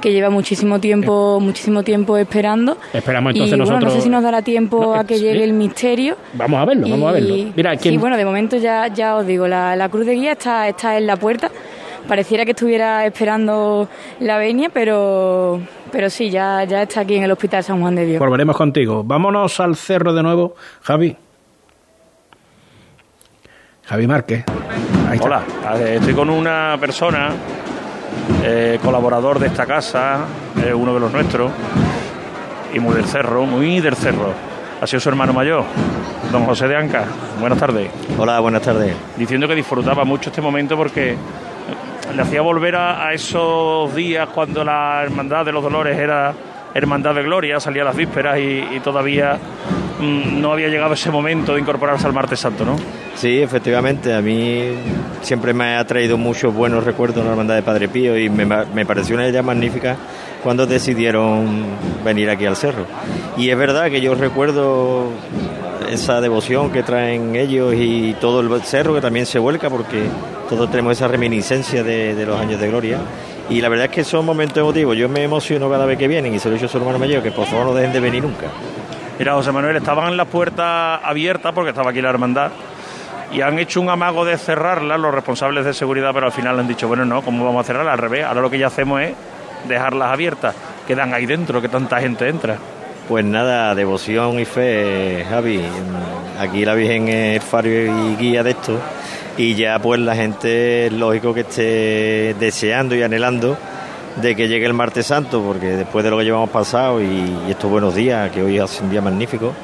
que 0.01 0.13
lleva 0.13 0.31
muchísimo 0.31 0.81
tiempo, 0.81 1.39
muchísimo 1.41 1.83
tiempo 1.83 2.17
esperando. 2.17 2.79
Esperamos 2.93 3.33
entonces 3.35 3.55
y 3.55 3.61
bueno, 3.61 3.65
nosotros. 3.71 3.93
no 3.95 3.99
sé 3.99 4.03
si 4.03 4.09
nos 4.09 4.23
dará 4.23 4.41
tiempo 4.43 4.81
No, 4.83 4.95
a 4.95 5.05
que 5.05 5.17
sí. 5.17 5.25
llegue 5.25 5.45
el 5.45 5.53
misterio. 5.53 6.17
Vamos 6.35 6.61
a 6.61 6.65
verlo, 6.65 6.89
vamos 6.89 7.09
a 7.11 7.13
verlo. 7.13 7.35
Mira, 7.55 7.77
¿quién- 7.77 7.95
Sí, 7.95 7.99
bueno, 7.99 8.17
de 8.17 8.25
momento 8.25 8.57
ya, 8.57 8.87
ya 8.89 9.17
os 9.17 9.27
digo, 9.27 9.47
la, 9.47 9.77
la 9.77 9.89
cruz 9.91 10.07
de 10.07 10.15
guía 10.15 10.33
está, 10.33 10.67
está 10.69 10.97
en 10.97 11.07
la 11.07 11.17
puerta. 11.17 11.51
Pareciera 12.09 12.47
que 12.47 12.53
estuviera 12.53 13.05
esperando 13.05 13.89
la 14.21 14.39
venia, 14.39 14.71
pero, 14.73 15.61
pero 15.93 16.09
sí, 16.09 16.31
ya, 16.31 16.65
ya 16.65 16.83
está 16.83 17.01
aquí 17.03 17.17
en 17.17 17.25
el 17.25 17.31
Hospital 17.31 17.63
San 17.63 17.81
Juan 17.81 17.95
de 17.95 18.07
Dios. 18.07 18.19
Volveremos 18.19 18.57
contigo. 18.57 19.05
Vámonos 19.05 19.61
al 19.61 19.77
cerro 19.77 20.15
de 20.15 20.23
nuevo, 20.23 20.55
Javi. 20.81 21.15
Javi 23.91 24.07
Márquez. 24.07 24.45
Ahí 25.09 25.17
está. 25.17 25.43
Hola, 25.65 25.83
estoy 25.83 26.15
con 26.15 26.31
una 26.31 26.77
persona, 26.79 27.31
eh, 28.45 28.79
colaborador 28.81 29.41
de 29.41 29.49
esta 29.49 29.67
casa, 29.67 30.27
eh, 30.65 30.73
uno 30.73 30.95
de 30.95 31.01
los 31.01 31.13
nuestros, 31.13 31.51
y 32.73 32.79
muy 32.79 32.95
del 32.95 33.07
cerro, 33.07 33.47
muy 33.47 33.81
del 33.81 33.97
cerro. 33.97 34.33
Ha 34.81 34.87
sido 34.87 35.01
su 35.01 35.09
hermano 35.09 35.33
mayor, 35.33 35.65
don 36.31 36.45
José 36.45 36.69
de 36.69 36.77
Anca. 36.77 37.05
Buenas 37.41 37.59
tardes. 37.59 37.91
Hola, 38.17 38.39
buenas 38.39 38.63
tardes. 38.63 38.95
Diciendo 39.17 39.49
que 39.49 39.57
disfrutaba 39.57 40.05
mucho 40.05 40.31
este 40.31 40.41
momento 40.41 40.77
porque 40.77 41.17
le 42.15 42.23
hacía 42.23 42.43
volver 42.43 42.77
a, 42.77 43.09
a 43.09 43.13
esos 43.13 43.93
días 43.97 44.29
cuando 44.29 44.63
la 44.63 45.03
Hermandad 45.03 45.45
de 45.45 45.51
los 45.51 45.65
Dolores 45.65 45.99
era 45.99 46.33
Hermandad 46.75 47.15
de 47.15 47.23
Gloria, 47.23 47.61
salía 47.61 47.83
a 47.83 47.87
las 47.87 47.97
vísperas 47.97 48.39
y, 48.39 48.65
y 48.77 48.81
todavía 48.83 49.39
mm, 50.01 50.41
no 50.41 50.53
había 50.53 50.69
llegado 50.69 50.95
ese 50.95 51.11
momento 51.11 51.55
de 51.55 51.61
incorporarse 51.61 52.07
al 52.07 52.13
Martes 52.13 52.41
Santo, 52.41 52.65
¿no? 52.65 52.77
Sí, 53.21 53.43
efectivamente, 53.43 54.15
a 54.15 54.23
mí 54.23 54.73
siempre 55.21 55.53
me 55.53 55.77
ha 55.77 55.85
traído 55.85 56.17
muchos 56.17 56.55
buenos 56.55 56.85
recuerdos 56.85 57.23
la 57.23 57.33
hermandad 57.33 57.55
de 57.55 57.63
Padre 57.63 57.89
Pío 57.89 58.17
y 58.17 58.31
me, 58.31 58.87
pareció 58.87 59.15
una 59.15 59.29
idea 59.29 59.43
magnífica 59.43 59.97
cuando 60.43 60.67
decidieron 60.67 61.65
venir 62.03 62.31
aquí 62.31 62.47
al 62.47 62.57
cerro. 62.57 62.87
Y 63.37 63.51
es 63.51 63.59
verdad 63.59 63.91
que 63.91 64.01
yo 64.01 64.15
recuerdo 64.15 65.09
esa 65.91 66.21
devoción 66.23 66.71
que 66.71 66.83
traen 66.83 67.37
ellos 67.37 67.75
y 67.77 68.15
todo 68.21 68.41
el 68.41 68.63
cerro 68.63 68.95
que 68.95 69.01
también 69.01 69.27
se 69.27 69.39
vuelca 69.39 69.69
porque 69.69 70.05
todos 70.49 70.71
tenemos 70.71 70.93
esa 70.93 71.09
reminiscencia 71.09 71.83
de 71.83 72.25
los 72.25 72.41
años 72.41 72.59
de 72.59 72.69
gloria. 72.69 72.99
Y 73.51 73.61
la 73.61 73.69
verdad 73.69 73.87
es 73.87 73.93
que 73.93 74.05
son 74.05 74.25
momentos 74.25 74.57
emotivos. 74.57 74.97
Yo 74.97 75.09
me 75.09 75.25
emociono 75.25 75.69
cada 75.69 75.85
vez 75.85 75.99
que 75.99 76.07
vienen 76.07 76.33
y 76.33 76.39
se 76.39 76.49
lo 76.49 76.55
he 76.55 76.59
dicho 76.59 76.67
a 76.67 76.69
su 76.69 76.79
hermano 76.79 76.99
mayor 76.99 77.23
que 77.23 77.33
por 77.33 77.47
favor 77.47 77.67
no 77.67 77.75
dejen 77.75 77.93
de 77.93 78.01
venir 78.01 78.23
nunca. 78.23 78.47
Mira, 79.19 79.35
José 79.35 79.53
Manuel, 79.53 79.77
estaban 79.77 80.17
las 80.17 80.29
puertas 80.29 81.01
abiertas 81.03 81.53
porque 81.53 81.71
estaba 81.71 81.91
aquí 81.91 82.01
la 82.01 82.11
hermandad 82.11 82.53
y 83.33 83.41
han 83.43 83.59
hecho 83.59 83.81
un 83.81 83.91
amago 83.91 84.25
de 84.25 84.39
cerrarlas 84.39 84.99
los 84.99 85.15
responsables 85.15 85.65
de 85.65 85.75
seguridad, 85.75 86.13
pero 86.15 86.27
al 86.27 86.33
final 86.33 86.59
han 86.59 86.69
dicho, 86.69 86.89
bueno, 86.89 87.05
no, 87.05 87.23
¿cómo 87.23 87.45
vamos 87.45 87.61
a 87.61 87.67
cerrarlas? 87.67 87.95
Al 87.95 87.99
revés, 87.99 88.25
ahora 88.25 88.41
lo 88.41 88.51
que 88.51 88.59
ya 88.59 88.69
hacemos 88.69 89.03
es 89.03 89.15
dejarlas 89.69 90.13
abiertas. 90.13 90.55
Quedan 90.87 91.13
ahí 91.13 91.27
dentro, 91.27 91.61
que 91.61 91.69
tanta 91.69 92.01
gente 92.01 92.29
entra. 92.29 92.57
Pues 93.09 93.25
nada, 93.25 93.75
devoción 93.75 94.39
y 94.39 94.45
fe, 94.45 95.27
Javi. 95.29 95.61
Aquí 96.39 96.65
la 96.65 96.75
Virgen 96.75 97.09
es 97.09 97.43
faro 97.43 97.69
y 97.69 98.17
guía 98.17 98.43
de 98.43 98.51
esto. 98.51 98.79
Y 99.41 99.55
ya 99.55 99.79
pues 99.79 99.99
la 100.01 100.15
gente 100.15 100.87
es 100.87 100.93
lógico 100.93 101.33
que 101.33 101.41
esté 101.41 102.35
deseando 102.39 102.95
y 102.95 103.03
anhelando 103.03 103.57
de 104.21 104.37
que 104.37 104.49
llegue 104.49 104.67
el 104.67 104.75
martes 104.75 105.07
santo, 105.07 105.41
porque 105.43 105.69
después 105.69 106.05
de 106.05 106.11
lo 106.11 106.19
que 106.19 106.25
llevamos 106.25 106.51
pasado 106.51 107.01
y, 107.01 107.07
y 107.07 107.51
estos 107.51 107.71
buenos 107.71 107.95
días, 107.95 108.31
que 108.33 108.43
hoy 108.43 108.59
hace 108.59 108.83
un 108.85 108.91
día 108.91 109.01
magnífico, 109.01 109.55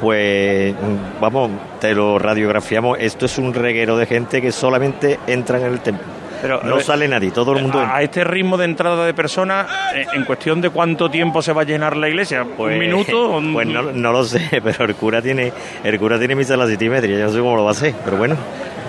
pues 0.00 0.76
vamos, 1.20 1.50
te 1.80 1.92
lo 1.92 2.20
radiografiamos. 2.20 2.98
Esto 3.00 3.26
es 3.26 3.36
un 3.38 3.52
reguero 3.52 3.96
de 3.96 4.06
gente 4.06 4.40
que 4.40 4.52
solamente 4.52 5.18
entra 5.26 5.58
en 5.58 5.66
el 5.66 5.80
templo. 5.80 6.06
Pero, 6.40 6.60
no 6.62 6.78
sale 6.80 7.08
nadie, 7.08 7.30
todo 7.32 7.56
el 7.56 7.62
mundo... 7.62 7.80
A 7.80 8.02
este 8.02 8.22
ritmo 8.22 8.56
de 8.58 8.66
entrada 8.66 9.06
de 9.06 9.14
personas, 9.14 9.66
eh, 9.94 10.04
en 10.14 10.24
cuestión 10.24 10.60
de 10.60 10.68
cuánto 10.70 11.10
tiempo 11.10 11.40
se 11.42 11.52
va 11.52 11.62
a 11.62 11.64
llenar 11.64 11.96
la 11.96 12.08
iglesia, 12.10 12.46
un 12.58 12.78
minuto. 12.78 13.30
Un- 13.38 13.54
Pues 13.54 13.66
no, 13.66 13.82
no 13.90 14.12
lo 14.12 14.22
sé, 14.22 14.60
pero 14.62 14.84
el 14.84 14.94
cura 14.94 15.20
tiene 15.22 15.50
el 15.82 15.98
cura 15.98 16.18
tiene 16.18 16.36
misa 16.36 16.54
a 16.54 16.58
las 16.58 16.68
siete 16.68 16.84
y 16.84 16.88
media, 16.90 17.18
yo 17.18 17.24
no 17.24 17.32
sé 17.32 17.38
cómo 17.40 17.56
lo 17.56 17.64
va 17.64 17.70
a 17.70 17.72
hacer, 17.72 17.94
pero 18.04 18.18
bueno, 18.18 18.36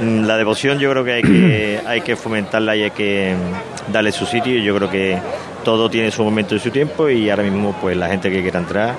la 0.02 0.38
devoción 0.38 0.80
yo 0.80 0.91
creo 0.91 1.04
que 1.04 1.14
hay 1.14 1.22
que, 1.22 1.80
hay 1.86 2.02
que 2.02 2.16
fomentarla 2.16 2.76
y 2.76 2.84
hay 2.84 2.91
que 2.91 3.36
mm, 3.36 3.91
darle 3.91 4.12
su 4.12 4.26
sitio, 4.26 4.54
y 4.54 4.64
yo 4.64 4.76
creo 4.76 4.89
que 4.89 5.18
todo 5.64 5.89
tiene 5.89 6.12
su 6.12 6.24
momento 6.24 6.56
y 6.56 6.60
su 6.60 6.72
tiempo 6.72 7.10
y 7.10 7.30
ahora 7.30 7.43
mismo 7.43 7.76
pues 7.82 7.98
la 7.98 8.08
gente 8.08 8.32
que 8.32 8.41
quiera 8.41 8.60
entrar, 8.60 8.95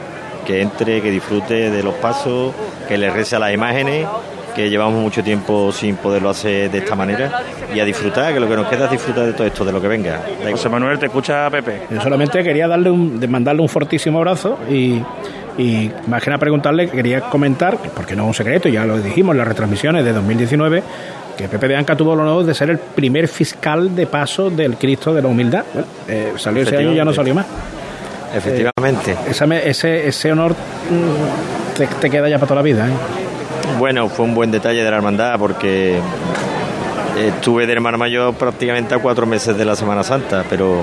que 0.47 0.61
entre, 0.61 1.01
que 1.01 1.11
disfrute 1.11 1.71
de 1.71 1.83
los 1.83 1.95
pasos, 1.95 2.55
que 2.87 2.99
le 2.99 3.11
rece 3.11 3.37
a 3.37 3.39
las 3.39 3.53
imágenes, 3.53 4.07
que 4.55 4.69
llevamos 4.69 5.01
mucho 5.01 5.23
tiempo 5.23 5.71
sin 5.73 5.97
poderlo 5.97 6.31
hacer 6.31 6.71
de 6.71 6.79
esta 6.79 6.95
manera 6.95 7.43
y 7.73 7.79
a 7.79 7.85
disfrutar, 7.85 8.35
que 8.35 8.41
lo 8.41 8.49
que 8.49 8.57
nos 8.57 8.67
queda 8.67 8.87
es 8.87 8.91
disfrutar 8.91 9.27
de 9.27 9.33
todo 9.33 9.47
esto, 9.47 9.65
de 9.65 9.73
lo 9.73 9.81
que 9.81 9.89
venga. 9.89 10.21
José 10.51 10.69
Manuel, 10.69 10.99
te 10.99 11.07
escucha 11.07 11.49
Pepe. 11.49 11.83
Yo 11.91 12.01
solamente 12.01 12.43
quería 12.43 12.67
darle 12.67 12.91
un, 12.91 13.21
mandarle 13.31 13.63
un 13.63 13.69
fortísimo 13.69 14.19
abrazo 14.19 14.59
y, 14.69 15.01
y 15.59 15.91
más 16.07 16.23
que 16.23 16.31
nada 16.31 16.39
preguntarle, 16.39 16.89
quería 16.89 17.21
comentar, 17.23 17.77
porque 17.95 18.15
no 18.15 18.23
es 18.23 18.29
un 18.29 18.35
secreto, 18.35 18.69
ya 18.69 18.85
lo 18.87 18.99
dijimos 18.99 19.35
en 19.35 19.39
las 19.39 19.49
retransmisiones 19.49 20.05
de 20.05 20.13
2019, 20.13 20.83
que 21.37 21.49
Pepe 21.49 21.69
de 21.69 21.77
Anca 21.77 21.97
tuvo 21.97 22.15
el 22.15 22.21
honor 22.21 22.45
de 22.45 22.55
ser 22.55 22.71
el 22.71 22.79
primer 22.79 23.29
fiscal 23.29 23.95
de 23.95 24.07
paso 24.07 24.51
del 24.51 24.77
Cristo 24.77 25.13
de 25.13 25.23
la 25.23 25.29
Humildad. 25.29 25.65
Bueno, 25.75 25.89
eh, 26.09 26.33
salió 26.37 26.63
ese 26.63 26.77
año 26.77 26.93
y 26.93 26.97
ya 26.97 27.05
no 27.05 27.13
salió 27.13 27.35
más. 27.35 27.47
Efectivamente. 28.35 29.13
Eh, 29.13 29.31
esa 29.31 29.45
ese, 29.57 30.09
ese 30.09 30.33
honor 30.33 30.53
mm, 30.53 31.77
te, 31.77 31.87
te 31.87 32.11
queda 32.11 32.29
ya 32.29 32.37
para 32.37 32.49
toda 32.49 32.57
la 32.57 32.63
vida. 32.63 32.89
¿eh? 32.89 32.93
Bueno, 33.79 34.09
fue 34.09 34.25
un 34.25 34.35
buen 34.35 34.51
detalle 34.51 34.83
de 34.83 34.91
la 34.91 34.97
hermandad 34.97 35.39
porque 35.39 36.01
estuve 37.27 37.66
de 37.66 37.73
hermano 37.73 37.99
mayor 37.99 38.35
prácticamente 38.35 38.95
a 38.95 38.99
cuatro 38.99 39.27
meses 39.27 39.57
de 39.57 39.64
la 39.64 39.75
Semana 39.77 40.03
Santa, 40.03 40.45
pero 40.49 40.83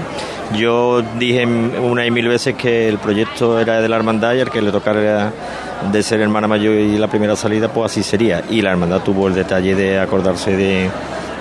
yo 0.55 1.01
dije 1.17 1.45
una 1.45 2.05
y 2.05 2.11
mil 2.11 2.27
veces 2.27 2.55
que 2.55 2.87
el 2.89 2.97
proyecto 2.97 3.59
era 3.59 3.81
de 3.81 3.89
la 3.89 3.95
hermandad 3.95 4.33
y 4.35 4.39
el 4.39 4.49
que 4.49 4.61
le 4.61 4.71
tocara 4.71 5.31
de 5.91 6.03
ser 6.03 6.21
hermana 6.21 6.47
mayor 6.47 6.73
y 6.75 6.97
la 6.97 7.07
primera 7.07 7.35
salida, 7.35 7.67
pues 7.69 7.91
así 7.91 8.03
sería. 8.03 8.43
Y 8.49 8.61
la 8.61 8.71
hermandad 8.71 9.01
tuvo 9.01 9.27
el 9.27 9.35
detalle 9.35 9.75
de 9.75 9.99
acordarse 9.99 10.55
de, 10.55 10.89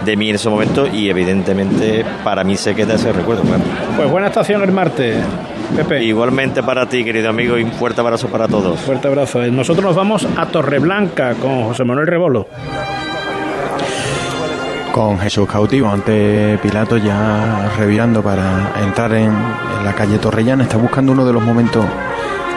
de 0.04 0.16
mí 0.16 0.28
en 0.30 0.36
ese 0.36 0.48
momento 0.48 0.86
y 0.86 1.08
evidentemente 1.08 2.04
para 2.22 2.44
mí 2.44 2.56
se 2.56 2.74
queda 2.74 2.94
ese 2.94 3.12
recuerdo. 3.12 3.42
claro. 3.42 3.62
Pues 3.96 4.10
buena 4.10 4.26
estación 4.28 4.62
el 4.62 4.72
martes, 4.72 5.16
Pepe. 5.76 6.04
Igualmente 6.04 6.62
para 6.62 6.86
ti, 6.88 7.04
querido 7.04 7.30
amigo, 7.30 7.56
y 7.58 7.62
un 7.62 7.72
fuerte 7.72 8.00
abrazo 8.00 8.28
para 8.28 8.46
todos. 8.48 8.80
Fuerte 8.80 9.08
abrazo. 9.08 9.42
Eh, 9.42 9.50
Nosotros 9.50 9.84
nos 9.84 9.96
vamos 9.96 10.26
a 10.36 10.46
Torreblanca 10.46 11.34
con 11.34 11.64
José 11.64 11.84
Manuel 11.84 12.06
Rebolo. 12.06 12.46
Con 14.94 15.18
Jesús 15.18 15.48
cautivo 15.48 15.90
ante 15.90 16.56
Pilato 16.62 16.96
ya 16.96 17.68
revirando 17.76 18.22
para 18.22 18.80
entrar 18.80 19.12
en, 19.14 19.24
en 19.24 19.84
la 19.84 19.92
calle 19.92 20.18
Torrellana. 20.18 20.62
Está 20.62 20.76
buscando 20.76 21.10
uno 21.10 21.26
de 21.26 21.32
los 21.32 21.42
momentos 21.42 21.84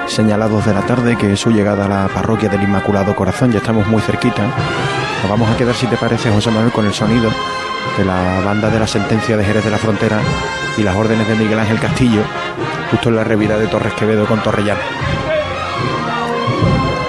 señalados 0.05 0.63
de 0.63 0.71
la 0.71 0.85
tarde, 0.85 1.15
que 1.17 1.33
es 1.33 1.39
su 1.39 1.49
llegada 1.49 1.85
a 1.85 1.87
la 1.87 2.07
parroquia 2.13 2.47
del 2.47 2.61
Inmaculado 2.61 3.15
Corazón. 3.15 3.51
Ya 3.51 3.57
estamos 3.57 3.87
muy 3.87 4.03
cerquita. 4.03 4.43
Nos 4.43 5.31
vamos 5.31 5.49
a 5.49 5.57
quedar, 5.57 5.73
si 5.73 5.87
te 5.87 5.97
parece, 5.97 6.29
José 6.29 6.51
Manuel, 6.51 6.71
con 6.71 6.85
el 6.85 6.93
sonido 6.93 7.31
de 7.97 8.05
la 8.05 8.39
banda 8.45 8.69
de 8.69 8.81
la 8.81 8.87
sentencia 8.87 9.35
de 9.35 9.43
Jerez 9.43 9.65
de 9.65 9.71
la 9.71 9.79
Frontera 9.79 10.19
y 10.77 10.83
las 10.83 10.95
órdenes 10.95 11.27
de 11.27 11.33
Miguel 11.33 11.57
Ángel 11.57 11.79
Castillo, 11.79 12.21
justo 12.91 13.09
en 13.09 13.15
la 13.15 13.23
revira 13.23 13.57
de 13.57 13.65
Torres 13.65 13.93
Quevedo 13.95 14.27
con 14.27 14.43
Torrellana. 14.43 15.16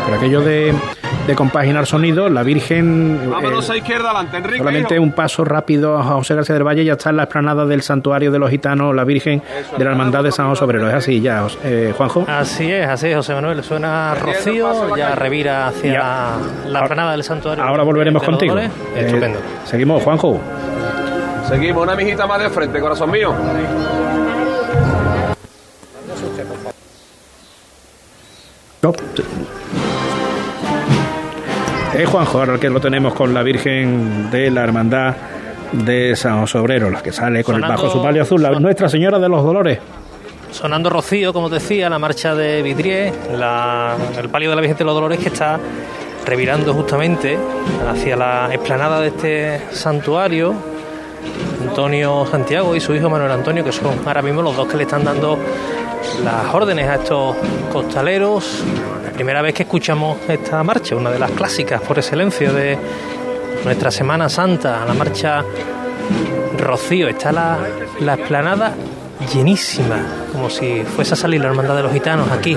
Por 0.09 0.17
aquello 0.17 0.41
de, 0.41 0.75
de 1.27 1.35
compaginar 1.35 1.85
sonido, 1.85 2.31
la 2.31 2.43
Virgen. 2.43 3.21
eh, 3.23 3.27
Vámonos 3.29 3.69
a 3.69 3.77
izquierda 3.77 4.07
adelante, 4.11 4.39
Enrique. 4.39 4.59
Solamente 4.59 4.95
hijo. 4.95 5.03
un 5.03 5.13
paso 5.13 5.45
rápido 5.45 5.99
a 5.99 6.03
José 6.03 6.35
García 6.35 6.55
del 6.55 6.67
Valle, 6.67 6.83
ya 6.83 6.95
está 6.95 7.11
en 7.11 7.19
la 7.19 7.25
explanada 7.25 7.67
del 7.67 7.83
santuario 7.83 8.31
de 8.31 8.39
los 8.39 8.49
gitanos, 8.49 8.95
la 8.95 9.05
Virgen 9.05 9.43
de 9.77 9.85
la 9.85 9.91
Hermandad 9.91 10.25
de 10.25 10.33
San 10.33 10.49
José 10.49 10.65
Obrero. 10.65 10.89
Es 10.89 10.95
así 10.95 11.21
ya, 11.21 11.47
eh, 11.63 11.93
Juanjo. 11.95 12.25
Así 12.27 12.73
es, 12.73 12.89
así 12.89 13.09
es, 13.09 13.17
José 13.17 13.35
Manuel. 13.35 13.63
Suena 13.63 14.15
Rocío, 14.15 14.97
ya 14.97 15.15
revira 15.15 15.69
hacia 15.69 16.33
la 16.67 16.87
planada 16.87 17.13
del 17.13 17.23
santuario. 17.23 17.63
Ahora 17.63 17.83
volveremos 17.83 18.23
contigo. 18.23 18.57
Eh, 18.59 18.71
Estupendo. 18.97 19.41
seguimos, 19.67 20.03
Juanjo. 20.03 20.41
Seguimos, 21.47 21.83
una 21.83 21.95
mijita 21.95 22.27
más 22.27 22.41
de 22.41 22.49
frente, 22.49 22.81
corazón 22.81 23.11
mío. 23.11 23.35
No. 28.83 28.93
Es 31.99 32.09
Juanjo, 32.09 32.39
ahora 32.39 32.59
que 32.59 32.71
lo 32.71 32.81
tenemos 32.81 33.13
con 33.13 33.35
la 33.35 33.43
Virgen 33.43 34.31
de 34.31 34.51
la 34.51 34.63
Hermandad 34.63 35.15
de 35.73 36.15
San 36.17 36.41
José 36.41 36.59
Obrero, 36.59 36.91
la 36.91 37.03
que 37.03 37.13
sale 37.13 37.43
con 37.43 37.57
el 37.57 37.63
bajo 37.63 37.91
su 37.91 38.01
palio 38.03 38.23
azul, 38.23 38.41
la 38.43 38.51
Nuestra 38.59 38.89
Señora 38.89 39.19
de 39.19 39.29
los 39.29 39.43
Dolores. 39.43 39.79
Sonando 40.53 40.89
Rocío, 40.89 41.33
como 41.33 41.49
decía, 41.51 41.91
la 41.91 41.99
marcha 41.99 42.35
de 42.35 42.63
Vidrié, 42.63 43.13
la- 43.37 43.97
el 44.19 44.29
palio 44.29 44.49
de 44.51 44.55
la 44.57 44.61
Virgen 44.63 44.79
de 44.79 44.85
los 44.85 44.95
Dolores 44.95 45.19
que 45.19 45.29
está 45.29 45.59
revirando 46.25 46.73
justamente 46.73 47.37
hacia 47.91 48.17
la 48.17 48.49
explanada 48.53 49.01
de 49.01 49.09
este 49.09 49.61
santuario. 49.73 50.55
Antonio 51.69 52.27
Santiago 52.31 52.75
y 52.75 52.81
su 52.81 52.95
hijo 52.95 53.09
Manuel 53.11 53.33
Antonio, 53.33 53.65
que 53.65 53.73
son 53.73 53.99
ahora 54.07 54.23
mismo 54.23 54.43
los 54.43 54.57
dos 54.57 54.69
que 54.69 54.77
le 54.77 54.85
están 54.85 55.05
dando 55.05 55.39
las 56.25 56.55
órdenes 56.55 56.89
a 56.89 56.95
estos 56.97 57.37
costaleros. 57.73 58.63
Primera 59.15 59.43
vez 59.43 59.55
que 59.55 59.65
escuchamos 59.65 60.19
esta 60.29 60.63
marcha, 60.63 60.95
una 60.95 61.11
de 61.11 61.19
las 61.19 61.31
clásicas 61.33 61.81
por 61.81 61.99
excelencia 61.99 62.53
de 62.53 62.79
nuestra 63.65 63.91
Semana 63.91 64.29
Santa, 64.29 64.85
la 64.87 64.95
marcha 64.95 65.45
Rocío. 66.57 67.09
Está 67.09 67.33
la, 67.33 67.59
la 68.01 68.15
explanada 68.15 68.75
llenísima, 69.33 69.97
como 70.33 70.49
si 70.49 70.83
fuese 70.85 71.15
a 71.15 71.17
salir 71.17 71.41
la 71.41 71.49
hermandad 71.49 71.77
de 71.77 71.83
los 71.83 71.93
gitanos 71.93 72.31
aquí, 72.31 72.57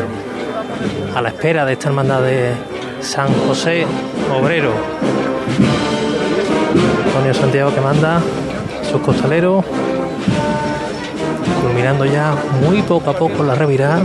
a 1.16 1.22
la 1.22 1.30
espera 1.30 1.66
de 1.66 1.74
esta 1.74 1.89
hermandad 1.89 2.22
de 2.22 2.51
San 3.01 3.34
José 3.47 3.86
Obrero. 4.39 4.72
Antonio 7.07 7.34
Santiago 7.34 7.74
que 7.74 7.82
manda 7.82 8.22
costaleros, 8.99 9.63
culminando 11.61 12.03
ya 12.05 12.35
muy 12.61 12.81
poco 12.81 13.11
a 13.11 13.13
poco 13.13 13.43
la 13.43 13.55
revirada. 13.55 14.01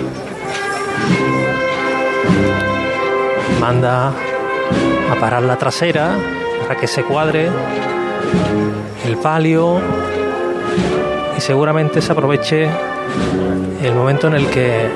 Manda 3.61 4.09
a 4.09 5.15
parar 5.21 5.43
la 5.43 5.57
trasera 5.57 6.17
para 6.63 6.79
que 6.79 6.87
se 6.87 7.03
cuadre 7.03 7.49
el 9.05 9.17
palio 9.17 9.81
y 11.37 11.41
seguramente 11.41 12.01
se 12.01 12.13
aproveche 12.13 12.69
el 13.83 13.95
momento 13.95 14.29
en 14.29 14.35
el 14.35 14.47
que 14.49 14.89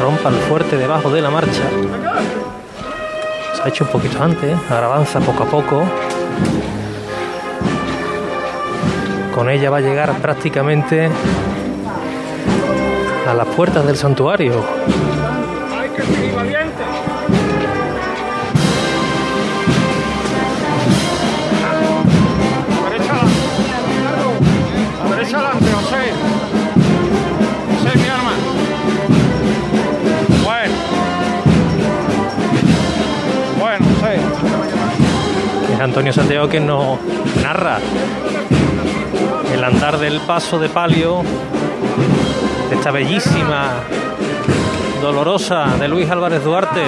rompa 0.00 0.30
el 0.30 0.36
fuerte 0.36 0.76
debajo 0.76 1.10
de 1.10 1.20
la 1.20 1.30
marcha. 1.30 1.62
Se 3.54 3.62
ha 3.62 3.68
hecho 3.68 3.84
un 3.84 3.90
poquito 3.90 4.22
antes, 4.22 4.56
avanza 4.70 5.20
poco 5.20 5.44
a 5.44 5.46
poco. 5.46 5.84
Con 9.34 9.48
ella 9.48 9.70
va 9.70 9.78
a 9.78 9.80
llegar 9.80 10.12
prácticamente 10.18 11.08
a 13.26 13.34
las 13.34 13.46
puertas 13.48 13.86
del 13.86 13.96
santuario. 13.96 14.52
Hay 15.74 15.88
que 15.88 16.02
seguir 16.02 16.34
valiente. 16.34 16.82
A 22.76 22.90
derecha 22.90 23.12
adelante. 23.12 23.40
A 25.02 25.08
derecha 25.16 25.36
adelante, 25.38 25.66
José. 25.72 26.12
José, 27.72 27.98
mi 27.98 28.08
arma. 28.08 28.34
Bueno. 30.44 30.74
Bueno, 33.58 33.86
José. 33.94 34.14
Es 35.72 35.80
Antonio 35.80 36.12
Santiago 36.12 36.48
que 36.48 36.60
nos 36.60 36.98
narra 37.42 37.78
el 39.52 39.64
andar 39.64 39.98
del 39.98 40.20
paso 40.20 40.58
de 40.58 40.68
palio 40.68 41.22
esta 42.70 42.90
bellísima 42.90 43.74
dolorosa 45.00 45.76
de 45.78 45.88
Luis 45.88 46.10
Álvarez 46.10 46.42
Duarte. 46.42 46.82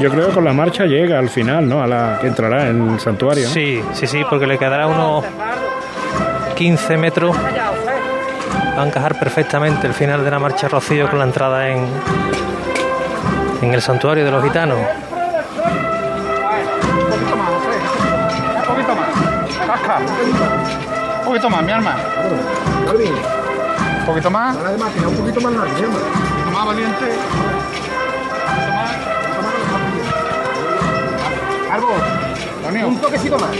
Yo 0.00 0.10
creo 0.10 0.28
que 0.28 0.32
con 0.32 0.44
la 0.44 0.54
marcha 0.54 0.86
llega 0.86 1.18
al 1.18 1.28
final, 1.28 1.68
¿no? 1.68 1.82
A 1.82 1.86
la 1.86 2.18
que 2.20 2.28
entrará 2.28 2.68
en 2.68 2.92
el 2.92 3.00
santuario. 3.00 3.48
Sí, 3.48 3.82
sí, 3.92 4.06
sí, 4.06 4.22
porque 4.30 4.46
le 4.46 4.56
quedará 4.56 4.86
unos 4.86 5.24
15 6.60 6.96
metros. 6.98 7.34
Va 7.34 8.82
a 8.82 8.86
encajar 8.86 9.18
perfectamente 9.18 9.86
el 9.86 9.94
final 9.94 10.22
de 10.22 10.30
la 10.30 10.38
marcha 10.38 10.68
Rocío 10.68 11.08
con 11.08 11.18
la 11.18 11.24
entrada 11.24 11.66
en, 11.66 11.88
en 13.62 13.72
el 13.72 13.80
santuario 13.80 14.26
de 14.26 14.30
los 14.30 14.44
gitanos. 14.44 14.76
Un 14.76 14.84
poquito 17.08 17.34
más, 17.34 17.48
José. 17.48 17.78
Un 18.58 18.64
poquito 18.66 18.94
más. 18.94 19.08
Casca. 19.66 20.00
poquito 21.24 21.48
más, 21.48 21.62
mi 21.62 21.72
arma. 21.72 21.96
Un 23.98 24.04
poquito 24.04 24.30
más. 24.30 24.54
Un 24.54 25.16
poquito 25.16 25.40
más 25.40 25.52
largo, 25.54 25.72
mi 25.72 25.80
hermano. 25.80 26.04
Un 26.04 26.42
poquito 26.42 26.50
más 26.52 26.66
valiente. 26.66 27.06
Árbol, 31.72 32.86
un 32.86 33.00
toquecito 33.00 33.38
más. 33.38 33.50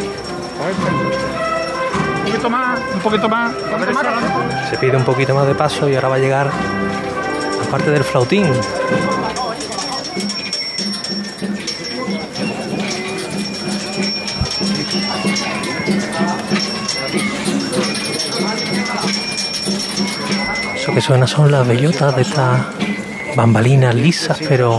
Un 2.30 2.36
poquito 2.36 2.50
más, 2.50 2.80
un 2.94 3.00
poquito 3.00 3.28
más. 3.28 3.52
Un 3.52 3.70
poquito 3.70 3.92
más. 3.92 4.70
Se 4.70 4.78
pide 4.78 4.96
un 4.96 5.04
poquito 5.04 5.34
más 5.34 5.48
de 5.48 5.54
paso 5.56 5.88
y 5.88 5.96
ahora 5.96 6.08
va 6.08 6.14
a 6.14 6.18
llegar 6.18 6.46
la 6.46 7.70
parte 7.70 7.90
del 7.90 8.04
flautín. 8.04 8.46
Eso 20.76 20.94
que 20.94 21.00
suena 21.00 21.26
son 21.26 21.50
las 21.50 21.66
bellotas 21.66 22.14
de 22.14 22.22
estas 22.22 22.60
bambalinas 23.34 23.92
lisas, 23.96 24.38
pero 24.48 24.78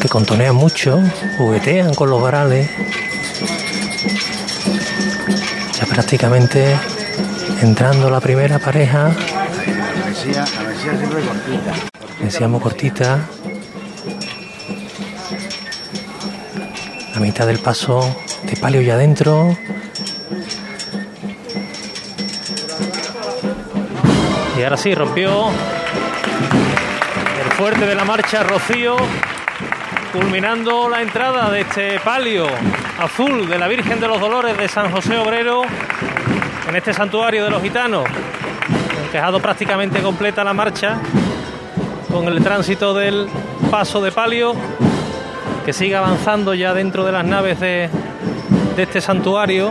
que 0.00 0.08
contonean 0.08 0.54
mucho, 0.54 1.02
juguetean 1.36 1.92
con 1.94 2.08
los 2.08 2.22
varales. 2.22 2.70
Prácticamente 5.98 6.78
entrando 7.60 8.08
la 8.08 8.20
primera 8.20 8.60
pareja, 8.60 9.10
La 12.22 12.60
cortita. 12.60 13.18
La 17.14 17.20
mitad 17.20 17.48
del 17.48 17.58
paso 17.58 18.16
de 18.44 18.56
palio 18.58 18.80
ya 18.80 18.94
adentro. 18.94 19.58
Y 24.56 24.62
ahora 24.62 24.76
sí, 24.76 24.94
rompió 24.94 25.48
el 27.44 27.52
fuerte 27.56 27.86
de 27.86 27.96
la 27.96 28.04
marcha 28.04 28.44
Rocío, 28.44 28.94
culminando 30.12 30.88
la 30.88 31.02
entrada 31.02 31.50
de 31.50 31.62
este 31.62 31.98
palio 31.98 32.46
azul 32.98 33.48
de 33.48 33.58
la 33.58 33.68
Virgen 33.68 34.00
de 34.00 34.08
los 34.08 34.20
Dolores 34.20 34.58
de 34.58 34.66
San 34.68 34.90
José 34.90 35.16
Obrero 35.16 35.62
en 36.68 36.76
este 36.76 36.92
santuario 36.92 37.44
de 37.44 37.50
los 37.50 37.62
gitanos. 37.62 38.04
Dejado 39.12 39.38
prácticamente 39.40 40.00
completa 40.00 40.42
la 40.42 40.52
marcha 40.52 40.98
con 42.12 42.26
el 42.26 42.42
tránsito 42.42 42.94
del 42.94 43.28
paso 43.70 44.00
de 44.00 44.10
palio 44.10 44.52
que 45.64 45.72
sigue 45.72 45.94
avanzando 45.94 46.54
ya 46.54 46.74
dentro 46.74 47.04
de 47.04 47.12
las 47.12 47.24
naves 47.24 47.60
de, 47.60 47.88
de 48.74 48.82
este 48.82 49.00
santuario. 49.00 49.70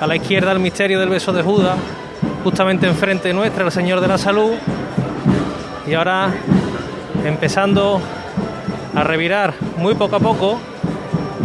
A 0.00 0.06
la 0.06 0.16
izquierda 0.16 0.52
el 0.52 0.58
misterio 0.58 1.00
del 1.00 1.08
beso 1.08 1.32
de 1.32 1.42
Judas, 1.42 1.76
justamente 2.44 2.86
enfrente 2.86 3.32
nuestra 3.32 3.64
el 3.64 3.72
Señor 3.72 4.00
de 4.02 4.08
la 4.08 4.18
Salud. 4.18 4.52
Y 5.86 5.94
ahora 5.94 6.34
empezando 7.24 7.98
a 8.94 9.04
revirar 9.04 9.54
muy 9.78 9.94
poco 9.94 10.16
a 10.16 10.20
poco 10.20 10.60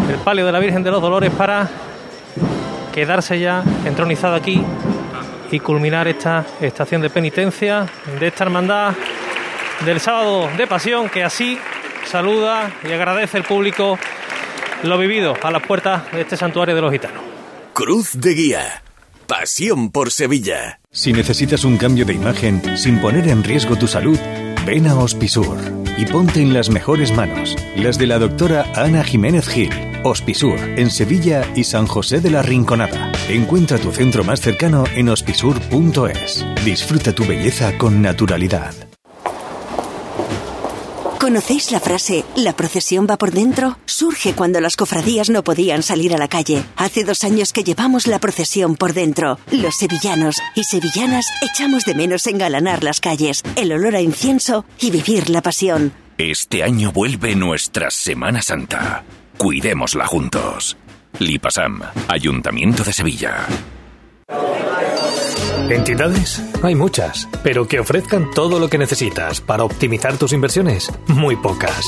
el 0.10 0.16
palio 0.18 0.46
de 0.46 0.52
la 0.52 0.60
Virgen 0.60 0.84
de 0.84 0.92
los 0.92 1.02
Dolores 1.02 1.32
para 1.32 1.70
quedarse 2.94 3.40
ya 3.40 3.64
entronizado 3.86 4.36
aquí 4.36 4.64
y 5.52 5.60
culminar 5.60 6.08
esta 6.08 6.46
estación 6.62 7.02
de 7.02 7.10
penitencia 7.10 7.86
de 8.20 8.28
esta 8.28 8.44
hermandad 8.44 8.94
del 9.86 10.00
sábado 10.00 10.50
de 10.58 10.68
pasión 10.68 11.10
que 11.10 11.24
así 11.24 11.58
saluda 12.06 12.72
y 12.88 12.92
agradece 12.92 13.38
el 13.38 13.44
público 13.44 13.98
lo 14.84 14.98
vivido 14.98 15.36
a 15.42 15.52
las 15.52 15.62
puertas 15.62 16.12
de 16.12 16.22
este 16.22 16.38
santuario 16.38 16.76
de 16.76 16.82
los 16.82 16.92
gitanos. 16.92 17.22
Cruz 17.74 18.20
de 18.20 18.34
Guía. 18.34 18.84
Pasión 19.28 19.92
por 19.92 20.12
Sevilla. 20.12 20.80
Si 20.92 21.14
necesitas 21.14 21.64
un 21.64 21.78
cambio 21.78 22.06
de 22.06 22.14
imagen 22.14 22.78
sin 22.78 23.00
poner 23.00 23.28
en 23.28 23.44
riesgo 23.44 23.78
tu 23.78 23.88
salud, 23.88 24.20
ven 24.66 24.88
a 24.88 24.96
Hospisur 24.96 25.58
y 25.98 26.06
ponte 26.06 26.42
en 26.42 26.54
las 26.54 26.70
mejores 26.70 27.14
manos, 27.14 27.56
las 27.76 27.98
de 27.98 28.08
la 28.08 28.20
doctora 28.20 28.66
Ana 28.76 29.04
Jiménez 29.04 29.48
Gil. 29.48 29.91
Hospisur, 30.04 30.60
en 30.60 30.90
Sevilla 30.90 31.48
y 31.56 31.64
San 31.64 31.86
José 31.88 32.22
de 32.22 32.32
la 32.32 32.42
Rinconada. 32.42 33.12
Encuentra 33.30 33.78
tu 33.78 33.92
centro 33.92 34.24
más 34.24 34.42
cercano 34.42 34.84
en 34.96 35.10
hospisur.es. 35.10 36.46
Disfruta 36.66 37.14
tu 37.14 37.26
belleza 37.26 37.78
con 37.78 38.02
naturalidad. 38.02 38.74
¿Conocéis 41.20 41.72
la 41.72 41.80
frase 41.80 42.26
La 42.36 42.54
procesión 42.54 43.06
va 43.08 43.16
por 43.16 43.32
dentro? 43.32 43.78
Surge 43.86 44.34
cuando 44.34 44.60
las 44.60 44.76
cofradías 44.76 45.30
no 45.30 45.44
podían 45.44 45.84
salir 45.84 46.16
a 46.16 46.18
la 46.18 46.28
calle. 46.28 46.64
Hace 46.78 47.04
dos 47.04 47.24
años 47.24 47.54
que 47.54 47.64
llevamos 47.64 48.08
la 48.08 48.18
procesión 48.18 48.76
por 48.76 48.94
dentro. 48.94 49.38
Los 49.52 49.76
sevillanos 49.76 50.38
y 50.56 50.64
sevillanas 50.64 51.28
echamos 51.44 51.86
de 51.86 51.94
menos 51.94 52.26
engalanar 52.26 52.84
las 52.84 53.00
calles, 53.00 53.44
el 53.56 53.72
olor 53.72 53.96
a 53.96 54.02
incienso 54.02 54.66
y 54.80 54.90
vivir 54.90 55.30
la 55.30 55.44
pasión. 55.44 55.94
Este 56.18 56.64
año 56.64 56.92
vuelve 56.92 57.36
nuestra 57.36 57.92
Semana 57.92 58.42
Santa. 58.42 59.04
Cuidémosla 59.42 60.06
juntos. 60.06 60.78
Lipasam, 61.18 61.82
Ayuntamiento 62.08 62.84
de 62.84 62.94
Sevilla. 62.94 63.48
¿Entidades? 65.68 66.44
Hay 66.62 66.76
muchas, 66.76 67.28
pero 67.42 67.68
que 67.68 67.80
ofrezcan 67.80 68.30
todo 68.36 68.60
lo 68.60 68.70
que 68.70 68.78
necesitas 68.78 69.42
para 69.42 69.64
optimizar 69.64 70.16
tus 70.20 70.34
inversiones, 70.34 70.92
muy 71.08 71.38
pocas. 71.38 71.88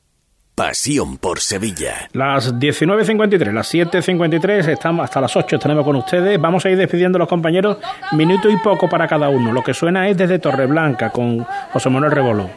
Pasión 0.61 1.17
por 1.17 1.39
Sevilla. 1.39 2.07
Las 2.13 2.53
19.53, 2.53 3.51
las 3.51 3.73
7.53, 3.73 4.67
estamos 4.67 5.03
hasta 5.03 5.19
las 5.19 5.35
8 5.35 5.55
estaremos 5.55 5.83
con 5.83 5.95
ustedes. 5.95 6.39
Vamos 6.39 6.63
a 6.63 6.69
ir 6.69 6.77
despidiendo 6.77 7.17
a 7.17 7.21
los 7.21 7.27
compañeros, 7.27 7.77
minuto 8.11 8.47
y 8.47 8.57
poco 8.57 8.87
para 8.87 9.07
cada 9.07 9.27
uno. 9.29 9.51
Lo 9.51 9.63
que 9.63 9.73
suena 9.73 10.07
es 10.07 10.15
desde 10.15 10.37
Torreblanca 10.37 11.09
con 11.09 11.43
José 11.73 11.89
Manuel 11.89 12.11
Rebolo. 12.11 12.47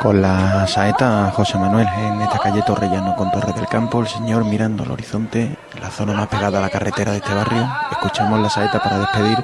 Con 0.00 0.22
la 0.22 0.66
saeta 0.66 1.30
José 1.30 1.58
Manuel 1.58 1.86
en 1.98 2.22
esta 2.22 2.38
calle 2.38 2.62
Torrellano 2.62 3.14
con 3.14 3.30
Torre 3.30 3.52
del 3.52 3.66
Campo, 3.66 4.00
el 4.00 4.06
señor 4.06 4.46
mirando 4.46 4.84
al 4.84 4.92
horizonte, 4.92 5.58
la 5.78 5.90
zona 5.90 6.14
más 6.14 6.28
pegada 6.28 6.56
a 6.56 6.62
la 6.62 6.70
carretera 6.70 7.12
de 7.12 7.18
este 7.18 7.34
barrio. 7.34 7.68
Escuchamos 7.92 8.40
la 8.40 8.48
saeta 8.48 8.82
para 8.82 9.00
despedir 9.00 9.36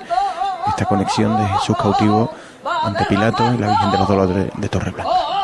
esta 0.66 0.86
conexión 0.86 1.36
de 1.36 1.46
Jesús 1.46 1.76
cautivo 1.76 2.32
ante 2.84 3.04
Pilato 3.04 3.52
y 3.52 3.58
la 3.58 3.68
Virgen 3.68 3.90
de 3.90 3.98
los 3.98 4.08
Dolores 4.08 4.46
de 4.56 4.68
Torreblanca. 4.70 5.41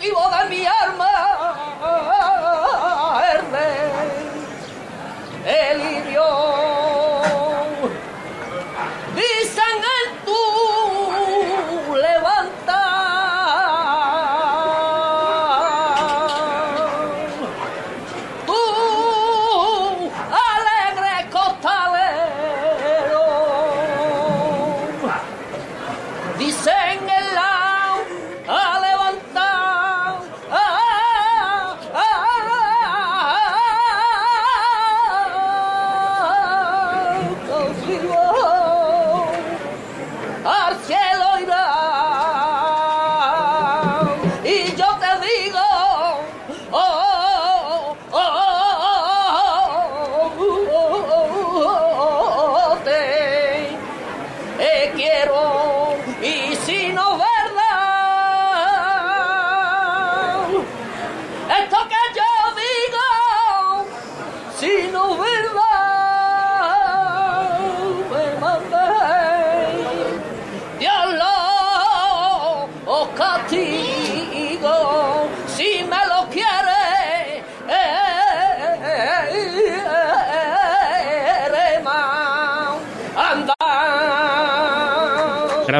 Cautivo 0.00 0.30
de 0.30 0.48
mi 0.48 0.66
alma, 0.66 1.09
el 1.09 1.09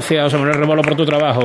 Gracias, 0.00 0.24
José 0.24 0.38
Manuel 0.38 0.56
Remolo, 0.56 0.80
por 0.80 0.96
tu 0.96 1.04
trabajo. 1.04 1.42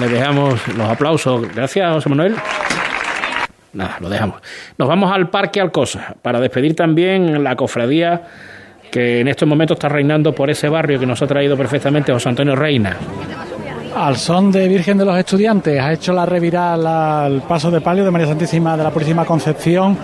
Le 0.00 0.08
dejamos 0.08 0.66
los 0.68 0.88
aplausos. 0.88 1.54
Gracias, 1.54 1.92
José 1.92 2.08
Manuel. 2.08 2.34
Nada, 3.74 3.98
lo 4.00 4.08
dejamos. 4.08 4.40
Nos 4.78 4.88
vamos 4.88 5.12
al 5.12 5.28
Parque 5.28 5.60
Alcosa 5.60 6.14
para 6.22 6.40
despedir 6.40 6.74
también 6.74 7.44
la 7.44 7.54
cofradía 7.56 8.22
que 8.90 9.20
en 9.20 9.28
estos 9.28 9.46
momentos 9.46 9.74
está 9.74 9.90
reinando 9.90 10.34
por 10.34 10.48
ese 10.48 10.66
barrio 10.70 10.98
que 10.98 11.04
nos 11.04 11.20
ha 11.20 11.26
traído 11.26 11.58
perfectamente 11.58 12.10
José 12.10 12.30
Antonio 12.30 12.56
Reina. 12.56 12.96
Al 13.94 14.16
son 14.16 14.50
de 14.50 14.68
Virgen 14.68 14.96
de 14.96 15.04
los 15.04 15.18
Estudiantes 15.18 15.78
ha 15.78 15.92
hecho 15.92 16.14
la 16.14 16.24
reviral 16.24 16.86
al 16.86 17.42
paso 17.42 17.70
de 17.70 17.82
palio 17.82 18.02
de 18.02 18.10
María 18.10 18.28
Santísima 18.28 18.78
de 18.78 18.84
la 18.84 18.90
Purísima 18.90 19.26
Concepción 19.26 19.98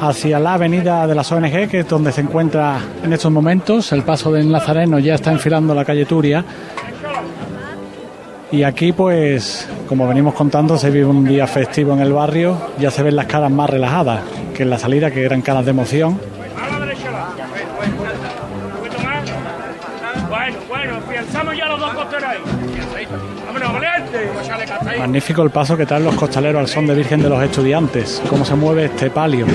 hacia 0.00 0.38
la 0.38 0.54
avenida 0.54 1.06
de 1.06 1.14
las 1.14 1.30
ONG, 1.32 1.68
que 1.68 1.80
es 1.80 1.88
donde 1.88 2.12
se 2.12 2.20
encuentra 2.20 2.80
en 3.02 3.12
estos 3.12 3.30
momentos. 3.32 3.92
El 3.92 4.02
paso 4.02 4.32
del 4.32 4.50
Nazareno 4.50 4.98
ya 4.98 5.14
está 5.14 5.32
enfilando 5.32 5.74
la 5.74 5.84
calle 5.84 6.04
Turia. 6.04 6.44
Y 8.50 8.62
aquí, 8.62 8.92
pues, 8.92 9.68
como 9.88 10.08
venimos 10.08 10.34
contando, 10.34 10.78
se 10.78 10.90
vive 10.90 11.04
un 11.04 11.24
día 11.24 11.46
festivo 11.46 11.92
en 11.92 12.00
el 12.00 12.12
barrio. 12.12 12.56
Ya 12.78 12.90
se 12.90 13.02
ven 13.02 13.16
las 13.16 13.26
caras 13.26 13.50
más 13.50 13.68
relajadas 13.68 14.20
que 14.54 14.62
en 14.62 14.70
la 14.70 14.78
salida, 14.78 15.10
que 15.10 15.24
eran 15.24 15.42
caras 15.42 15.64
de 15.64 15.70
emoción. 15.72 16.18
Magnífico 24.98 25.42
el 25.42 25.50
paso 25.50 25.76
que 25.76 25.86
traen 25.86 26.04
los 26.04 26.14
costaleros 26.16 26.60
al 26.60 26.68
son 26.68 26.86
de 26.86 26.94
Virgen 26.94 27.22
de 27.22 27.28
los 27.28 27.42
Estudiantes. 27.42 28.20
Cómo 28.28 28.44
se 28.44 28.54
mueve 28.54 28.86
este 28.86 29.10
palio. 29.10 29.46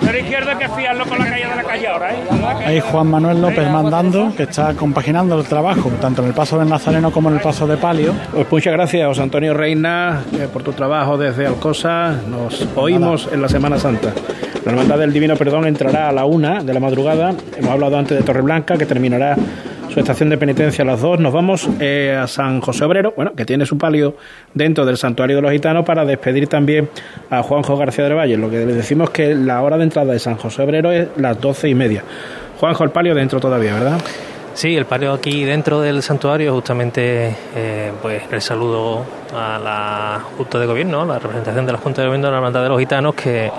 Costero 0.00 0.18
izquierdo 0.18 0.50
hay 0.50 0.56
que 0.56 0.68
fiarlo 0.68 1.06
con 1.06 1.18
la 1.18 1.26
caída 1.26 1.50
de 1.50 1.56
la 1.56 1.62
calle 1.62 1.86
ahora, 1.86 2.14
¿eh? 2.14 2.16
Ahí 2.66 2.80
Juan 2.80 3.06
Manuel 3.06 3.40
López 3.40 3.68
mandando, 3.70 4.32
que 4.34 4.44
está 4.44 4.74
compaginando 4.74 5.38
el 5.38 5.46
trabajo, 5.46 5.90
tanto 6.00 6.22
en 6.22 6.28
el 6.28 6.34
paso 6.34 6.58
del 6.58 6.68
Nazareno 6.68 7.10
como 7.12 7.28
en 7.28 7.36
el 7.36 7.40
paso 7.40 7.66
de 7.66 7.76
palio. 7.76 8.14
Pues 8.32 8.46
muchas 8.50 8.72
gracias, 8.72 9.06
José 9.06 9.22
Antonio 9.22 9.52
Reina, 9.54 10.22
eh, 10.32 10.48
por 10.50 10.62
tu 10.62 10.72
trabajo 10.72 11.18
desde 11.18 11.46
Alcosa. 11.46 12.14
Nos 12.28 12.66
oímos 12.76 13.28
en 13.30 13.42
la 13.42 13.48
Semana 13.48 13.78
Santa. 13.78 14.12
La 14.64 14.72
Hermandad 14.72 14.98
del 14.98 15.12
Divino 15.12 15.36
Perdón 15.36 15.66
entrará 15.66 16.08
a 16.08 16.12
la 16.12 16.24
una 16.24 16.62
de 16.62 16.72
la 16.72 16.80
madrugada. 16.80 17.34
Hemos 17.56 17.70
hablado 17.70 17.98
antes 17.98 18.16
de 18.16 18.24
Torreblanca, 18.24 18.76
que 18.76 18.86
terminará 18.86 19.36
su 19.92 19.98
estación 19.98 20.28
de 20.28 20.38
penitencia 20.38 20.84
a 20.84 20.86
las 20.86 21.00
dos. 21.00 21.18
Nos 21.18 21.32
vamos 21.32 21.68
eh, 21.80 22.16
a 22.16 22.26
San 22.28 22.60
José 22.60 22.84
Obrero, 22.84 23.12
bueno, 23.16 23.32
que 23.34 23.44
tiene 23.44 23.66
su 23.66 23.76
palio 23.76 24.14
dentro 24.54 24.86
del 24.86 24.96
Santuario 24.96 25.36
de 25.36 25.42
los 25.42 25.50
Gitanos, 25.50 25.84
para 25.84 26.04
despedir 26.04 26.46
también 26.46 26.88
a 27.28 27.42
Juanjo 27.42 27.76
García 27.76 28.04
de 28.04 28.14
Valle. 28.14 28.36
Lo 28.36 28.48
que 28.48 28.64
le 28.64 28.74
decimos 28.74 29.10
que 29.10 29.34
la 29.34 29.62
hora 29.62 29.76
de 29.76 29.84
entrada 29.84 30.12
de 30.12 30.18
San 30.20 30.36
José 30.36 30.62
Obrero 30.62 30.92
es 30.92 31.08
las 31.16 31.40
doce 31.40 31.68
y 31.68 31.74
media. 31.74 32.04
Juanjo, 32.60 32.84
el 32.84 32.90
palio 32.90 33.14
dentro 33.14 33.40
todavía, 33.40 33.74
¿verdad? 33.74 33.98
Sí, 34.54 34.76
el 34.76 34.84
palio 34.84 35.12
aquí 35.12 35.44
dentro 35.44 35.80
del 35.80 36.02
santuario, 36.02 36.52
justamente, 36.54 37.34
eh, 37.56 37.92
pues 38.00 38.22
el 38.30 38.40
saludo 38.42 39.04
a 39.34 39.58
la 39.58 40.20
Junta 40.36 40.58
de 40.58 40.66
Gobierno, 40.66 41.04
la 41.04 41.18
representación 41.18 41.66
de 41.66 41.72
la 41.72 41.78
Junta 41.78 42.02
de 42.02 42.08
Gobierno 42.08 42.26
de 42.26 42.32
la 42.32 42.38
Hermandad 42.38 42.62
de 42.62 42.68
los 42.68 42.78
Gitanos, 42.78 43.14
que, 43.14 43.50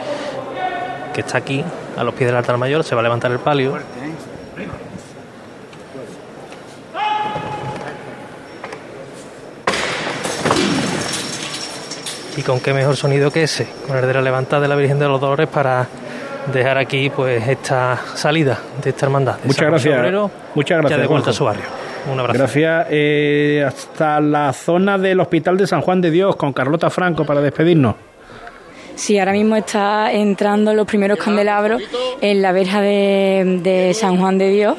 que 1.14 1.22
está 1.22 1.40
aquí 1.40 1.64
a 1.98 2.04
los 2.04 2.14
pies 2.14 2.28
del 2.28 2.38
altar 2.38 2.58
mayor, 2.58 2.84
se 2.84 2.96
va 2.96 3.02
a 3.02 3.04
levantar 3.04 3.32
el 3.32 3.40
palio. 3.40 3.78
Y 12.38 12.44
con 12.44 12.60
qué 12.60 12.74
mejor 12.74 12.96
sonido 12.96 13.30
que 13.32 13.44
ese, 13.44 13.68
con 13.88 13.98
el 13.98 14.08
de 14.08 14.14
la 14.14 14.22
levantada 14.22 14.62
de 14.62 14.68
la 14.68 14.76
Virgen 14.76 15.00
de 15.00 15.08
los 15.08 15.20
Dolores 15.20 15.48
para 15.50 15.88
dejar 16.54 16.78
aquí 16.78 17.10
pues 17.10 17.48
esta 17.48 18.00
salida 18.16 18.60
de 18.82 18.90
esta 18.90 19.06
hermandad. 19.06 19.38
de 19.40 19.48
Muchas 19.48 19.66
gracias. 19.68 20.00
Obrero, 20.00 20.32
Muchas 20.56 20.78
gracias, 20.80 20.98
Ya 20.98 21.02
de 21.02 21.08
vuelta 21.08 21.26
Juanjo. 21.26 21.30
a 21.30 21.34
su 21.34 21.44
barrio. 21.46 21.64
Un 22.12 22.20
abrazo. 22.20 22.40
Gracias. 22.40 22.88
Eh, 22.90 23.64
hasta 23.68 24.20
la 24.22 24.54
zona 24.54 24.98
del 24.98 25.20
Hospital 25.20 25.58
de 25.58 25.68
San 25.68 25.82
Juan 25.82 26.02
de 26.02 26.10
Dios 26.10 26.36
con 26.36 26.54
Carlota 26.54 26.90
Franco 26.90 27.26
para 27.26 27.42
despedirnos. 27.42 27.96
Sí, 28.96 29.20
ahora 29.20 29.34
mismo 29.34 29.56
está 29.56 30.12
entrando 30.12 30.74
los 30.74 30.86
primeros 30.88 31.20
candelabros 31.20 31.82
en 32.22 32.42
la 32.42 32.52
verja 32.52 32.82
de, 32.82 33.60
de 33.62 33.94
San 33.94 34.18
Juan 34.18 34.38
de 34.38 34.50
Dios. 34.50 34.78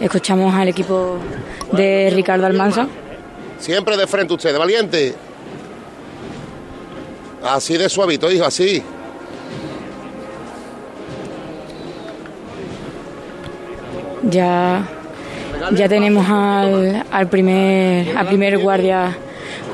Escuchamos 0.00 0.54
al 0.54 0.68
equipo 0.68 1.18
de 1.72 2.10
Ricardo 2.14 2.46
Almanza. 2.46 2.86
Siempre 3.58 3.96
de 3.96 4.06
frente 4.06 4.34
ustedes, 4.34 4.58
valiente. 4.58 5.14
Así 7.42 7.76
de 7.76 7.88
suavito, 7.88 8.30
hijo, 8.30 8.44
así. 8.44 8.82
Ya, 14.30 14.82
ya 15.72 15.88
tenemos 15.88 16.26
al, 16.28 17.04
al 17.10 17.28
primer, 17.28 18.16
al 18.16 18.26
primer 18.26 18.58
guardia 18.58 19.16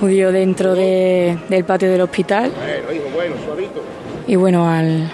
judío 0.00 0.30
dentro 0.32 0.74
de- 0.74 1.38
del 1.48 1.64
patio 1.64 1.90
del 1.90 2.00
hospital 2.02 2.50
Bueno, 2.54 2.92
hijo, 2.92 3.14
bueno, 3.14 3.34
suavito. 3.46 3.82
y 4.26 4.36
bueno, 4.36 4.68
al, 4.68 5.10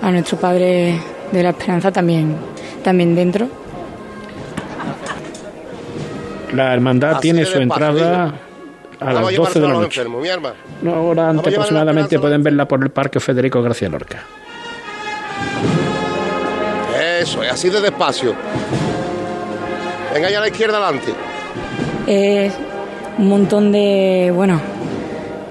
a 0.00 0.10
nuestro 0.10 0.38
padre 0.38 0.98
de 1.32 1.42
la 1.42 1.50
esperanza 1.50 1.90
también, 1.92 2.34
también 2.82 3.14
dentro. 3.14 3.48
La 6.54 6.72
hermandad 6.72 7.12
Así 7.12 7.20
tiene 7.22 7.44
su 7.44 7.58
entrada 7.58 8.32
a 9.00 9.12
las 9.12 9.28
a 9.28 9.36
12 9.36 9.60
de 9.60 9.66
la 9.66 9.72
noche. 9.74 10.00
enfermos, 10.00 10.22
mi 10.22 10.28
arma. 10.28 10.52
Una 10.82 11.00
hora 11.00 11.28
antes 11.30 11.52
aproximadamente 11.52 12.18
pueden 12.18 12.42
verla 12.42 12.66
por 12.66 12.82
el 12.82 12.90
Parque 12.90 13.20
Federico 13.20 13.62
García 13.62 13.88
Lorca. 13.88 14.22
Eso, 17.20 17.42
es 17.42 17.52
así 17.52 17.70
de 17.70 17.80
despacio. 17.80 18.34
Venga 20.12 20.30
ya 20.30 20.38
a 20.38 20.40
la 20.42 20.48
izquierda 20.48 20.78
adelante. 20.78 21.12
Es 22.06 22.52
un 23.18 23.28
montón 23.28 23.72
de, 23.72 24.32
bueno, 24.34 24.60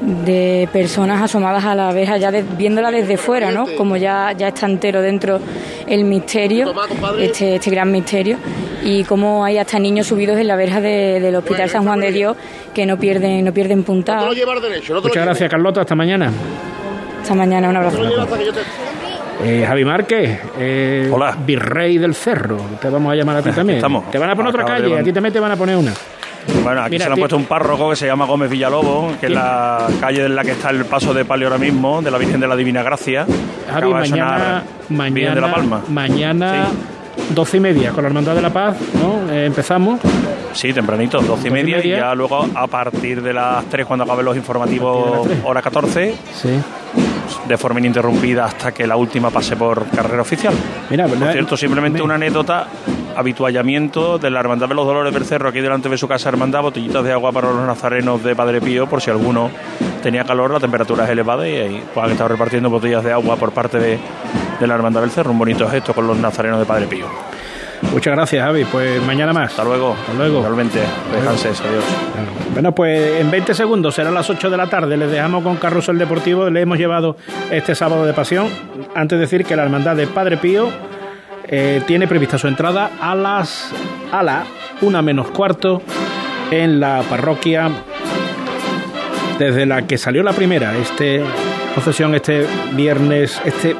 de 0.05 0.69
personas 0.71 1.21
asomadas 1.21 1.65
a 1.65 1.73
la 1.73 1.91
verja, 1.91 2.17
ya 2.17 2.29
de- 2.31 2.43
viéndola 2.43 2.91
desde 2.91 3.17
fuera, 3.17 3.51
¿no? 3.51 3.65
Como 3.77 3.97
ya, 3.97 4.33
ya 4.33 4.49
está 4.49 4.67
entero 4.67 5.01
dentro 5.01 5.39
el 5.87 6.03
misterio, 6.05 6.71
este, 7.19 7.55
este 7.55 7.71
gran 7.71 7.91
misterio, 7.91 8.37
y 8.83 9.03
como 9.03 9.43
hay 9.43 9.57
hasta 9.57 9.79
niños 9.79 10.05
subidos 10.07 10.37
en 10.37 10.47
la 10.47 10.55
verja 10.55 10.79
de- 10.79 11.19
del 11.19 11.35
Hospital 11.35 11.69
San 11.69 11.83
Juan 11.85 11.99
de 12.01 12.11
Dios 12.11 12.37
que 12.73 12.85
no 12.85 12.97
pierden, 12.97 13.43
no 13.45 13.51
pierden 13.53 13.83
puntada. 13.83 14.29
llevar 14.31 14.59
derecho, 14.61 14.93
no 14.93 14.99
te 15.01 15.07
lo 15.07 15.09
Muchas 15.09 15.25
gracias, 15.25 15.49
Carlota. 15.49 15.81
Hasta 15.81 15.95
mañana. 15.95 16.31
Hasta 17.21 17.33
mañana, 17.33 17.69
un 17.69 17.75
abrazo. 17.77 17.97
Eh, 19.43 19.65
Javi 19.67 19.83
Márquez, 19.85 20.39
eh, 20.59 21.11
virrey 21.45 21.97
del 21.97 22.15
cerro. 22.15 22.57
Te 22.81 22.89
vamos 22.89 23.11
a 23.11 23.15
llamar 23.15 23.37
a 23.37 23.41
ti 23.41 23.49
también. 23.55 23.77
estamos. 23.77 24.09
Te 24.11 24.17
van 24.17 24.29
a 24.29 24.35
poner 24.35 24.49
otra 24.49 24.63
Acaba 24.63 24.79
calle, 24.79 24.99
a 24.99 25.03
ti 25.03 25.11
también 25.11 25.33
te 25.33 25.39
van 25.39 25.51
a 25.51 25.55
poner 25.57 25.75
una. 25.75 25.93
Bueno, 26.63 26.81
aquí 26.81 26.91
Mira, 26.91 27.03
se 27.05 27.09
le 27.09 27.13
han 27.13 27.19
puesto 27.19 27.37
un 27.37 27.45
párroco 27.45 27.89
que 27.89 27.95
se 27.95 28.05
llama 28.07 28.25
Gómez 28.25 28.49
Villalobo, 28.49 29.11
que 29.19 29.27
es 29.27 29.31
la 29.31 29.87
calle 29.99 30.25
en 30.25 30.35
la 30.35 30.43
que 30.43 30.51
está 30.51 30.69
el 30.69 30.85
paso 30.85 31.13
de 31.13 31.25
palio 31.25 31.47
ahora 31.47 31.57
mismo, 31.59 32.01
de 32.01 32.11
la 32.11 32.17
Virgen 32.17 32.39
de 32.39 32.47
la 32.47 32.55
Divina 32.55 32.83
Gracia. 32.83 33.25
Javi, 33.67 33.77
Acaba 33.87 34.01
de 34.01 34.07
sonar 34.07 34.29
mañana, 34.39 34.63
Virgen 34.89 34.97
mañana, 34.97 35.35
de 35.35 35.41
la 35.41 35.51
Palma. 35.51 35.81
mañana, 35.89 36.67
doce 37.31 37.57
y 37.57 37.59
media, 37.59 37.91
con 37.91 38.03
la 38.03 38.09
Hermandad 38.09 38.35
de 38.35 38.41
la 38.41 38.49
Paz, 38.51 38.77
¿no? 39.01 39.31
Eh, 39.31 39.45
empezamos. 39.45 39.99
Sí, 40.53 40.71
tempranito, 40.71 41.19
doce 41.19 41.49
y 41.49 41.51
media, 41.51 41.83
y 41.83 41.89
ya 41.89 42.15
luego 42.15 42.47
a 42.55 42.67
partir 42.67 43.21
de 43.21 43.33
las 43.33 43.65
3 43.65 43.85
cuando 43.85 44.05
acaben 44.05 44.23
los 44.25 44.37
informativos 44.37 45.27
hora 45.43 45.61
14, 45.61 46.15
Sí. 46.33 46.49
de 47.47 47.57
forma 47.57 47.79
ininterrumpida 47.79 48.45
hasta 48.45 48.71
que 48.71 48.87
la 48.87 48.95
última 48.95 49.29
pase 49.31 49.55
por 49.57 49.85
carrera 49.89 50.21
oficial. 50.21 50.53
Mira, 50.89 51.07
por 51.07 51.17
cierto, 51.31 51.57
simplemente 51.57 52.01
una 52.01 52.15
anécdota, 52.15 52.67
habituallamiento 53.15 54.17
de 54.17 54.29
la 54.29 54.39
Hermandad 54.39 54.69
de 54.69 54.75
los 54.75 54.85
Dolores 54.85 55.13
del 55.13 55.25
Cerro 55.25 55.49
aquí 55.49 55.61
delante 55.61 55.89
de 55.89 55.97
su 55.97 56.07
casa 56.07 56.29
hermandad, 56.29 56.61
botellitas 56.61 57.03
de 57.03 57.11
agua 57.11 57.31
para 57.31 57.51
los 57.51 57.65
nazarenos 57.65 58.23
de 58.23 58.35
Padre 58.35 58.61
Pío, 58.61 58.87
por 58.87 59.01
si 59.01 59.09
alguno 59.09 59.49
tenía 60.03 60.23
calor, 60.23 60.51
la 60.51 60.59
temperatura 60.59 61.05
es 61.05 61.09
elevada 61.09 61.47
y 61.47 61.55
ahí 61.55 61.83
pues, 61.93 62.05
han 62.05 62.11
estado 62.11 62.29
repartiendo 62.29 62.69
botellas 62.69 63.03
de 63.03 63.11
agua 63.11 63.35
por 63.35 63.51
parte 63.51 63.79
de, 63.79 63.99
de 64.59 64.67
la 64.67 64.75
Hermandad 64.75 65.01
del 65.01 65.11
Cerro, 65.11 65.31
un 65.31 65.39
bonito 65.39 65.67
gesto 65.67 65.93
con 65.93 66.07
los 66.07 66.17
nazarenos 66.17 66.59
de 66.59 66.65
Padre 66.65 66.87
Pío. 66.87 67.07
Muchas 67.91 68.13
gracias, 68.13 68.43
Javi. 68.43 68.65
Pues 68.65 69.01
mañana 69.03 69.33
más. 69.33 69.51
Hasta 69.51 69.63
luego. 69.63 69.93
Hasta 69.93 70.13
luego. 70.13 70.41
Realmente, 70.41 70.79
descanses, 71.13 71.61
adiós. 71.61 71.83
Bueno, 72.53 72.73
pues 72.73 73.21
en 73.21 73.31
20 73.31 73.53
segundos 73.53 73.95
serán 73.95 74.13
las 74.13 74.29
8 74.29 74.49
de 74.49 74.57
la 74.57 74.67
tarde. 74.67 74.97
Les 74.97 75.11
dejamos 75.11 75.43
con 75.43 75.57
Carrusel 75.57 75.97
Deportivo. 75.97 76.49
Le 76.49 76.61
hemos 76.61 76.77
llevado 76.77 77.17
este 77.51 77.75
sábado 77.75 78.05
de 78.05 78.13
pasión. 78.13 78.47
Antes 78.95 79.17
de 79.17 79.21
decir 79.21 79.45
que 79.45 79.55
la 79.55 79.63
Hermandad 79.63 79.95
de 79.95 80.07
Padre 80.07 80.37
Pío 80.37 80.69
eh, 81.49 81.81
tiene 81.85 82.07
prevista 82.07 82.37
su 82.37 82.47
entrada 82.47 82.91
a 82.99 83.15
las 83.15 83.71
a 84.11 84.23
la 84.23 84.43
una 84.81 85.01
menos 85.01 85.29
cuarto 85.31 85.81
en 86.51 86.79
la 86.79 87.03
parroquia 87.09 87.69
desde 89.39 89.65
la 89.65 89.85
que 89.87 89.97
salió 89.97 90.23
la 90.23 90.33
primera 90.33 90.75
este 90.77 91.23
procesión 91.73 92.15
este 92.15 92.45
viernes 92.73 93.41
este 93.45 93.75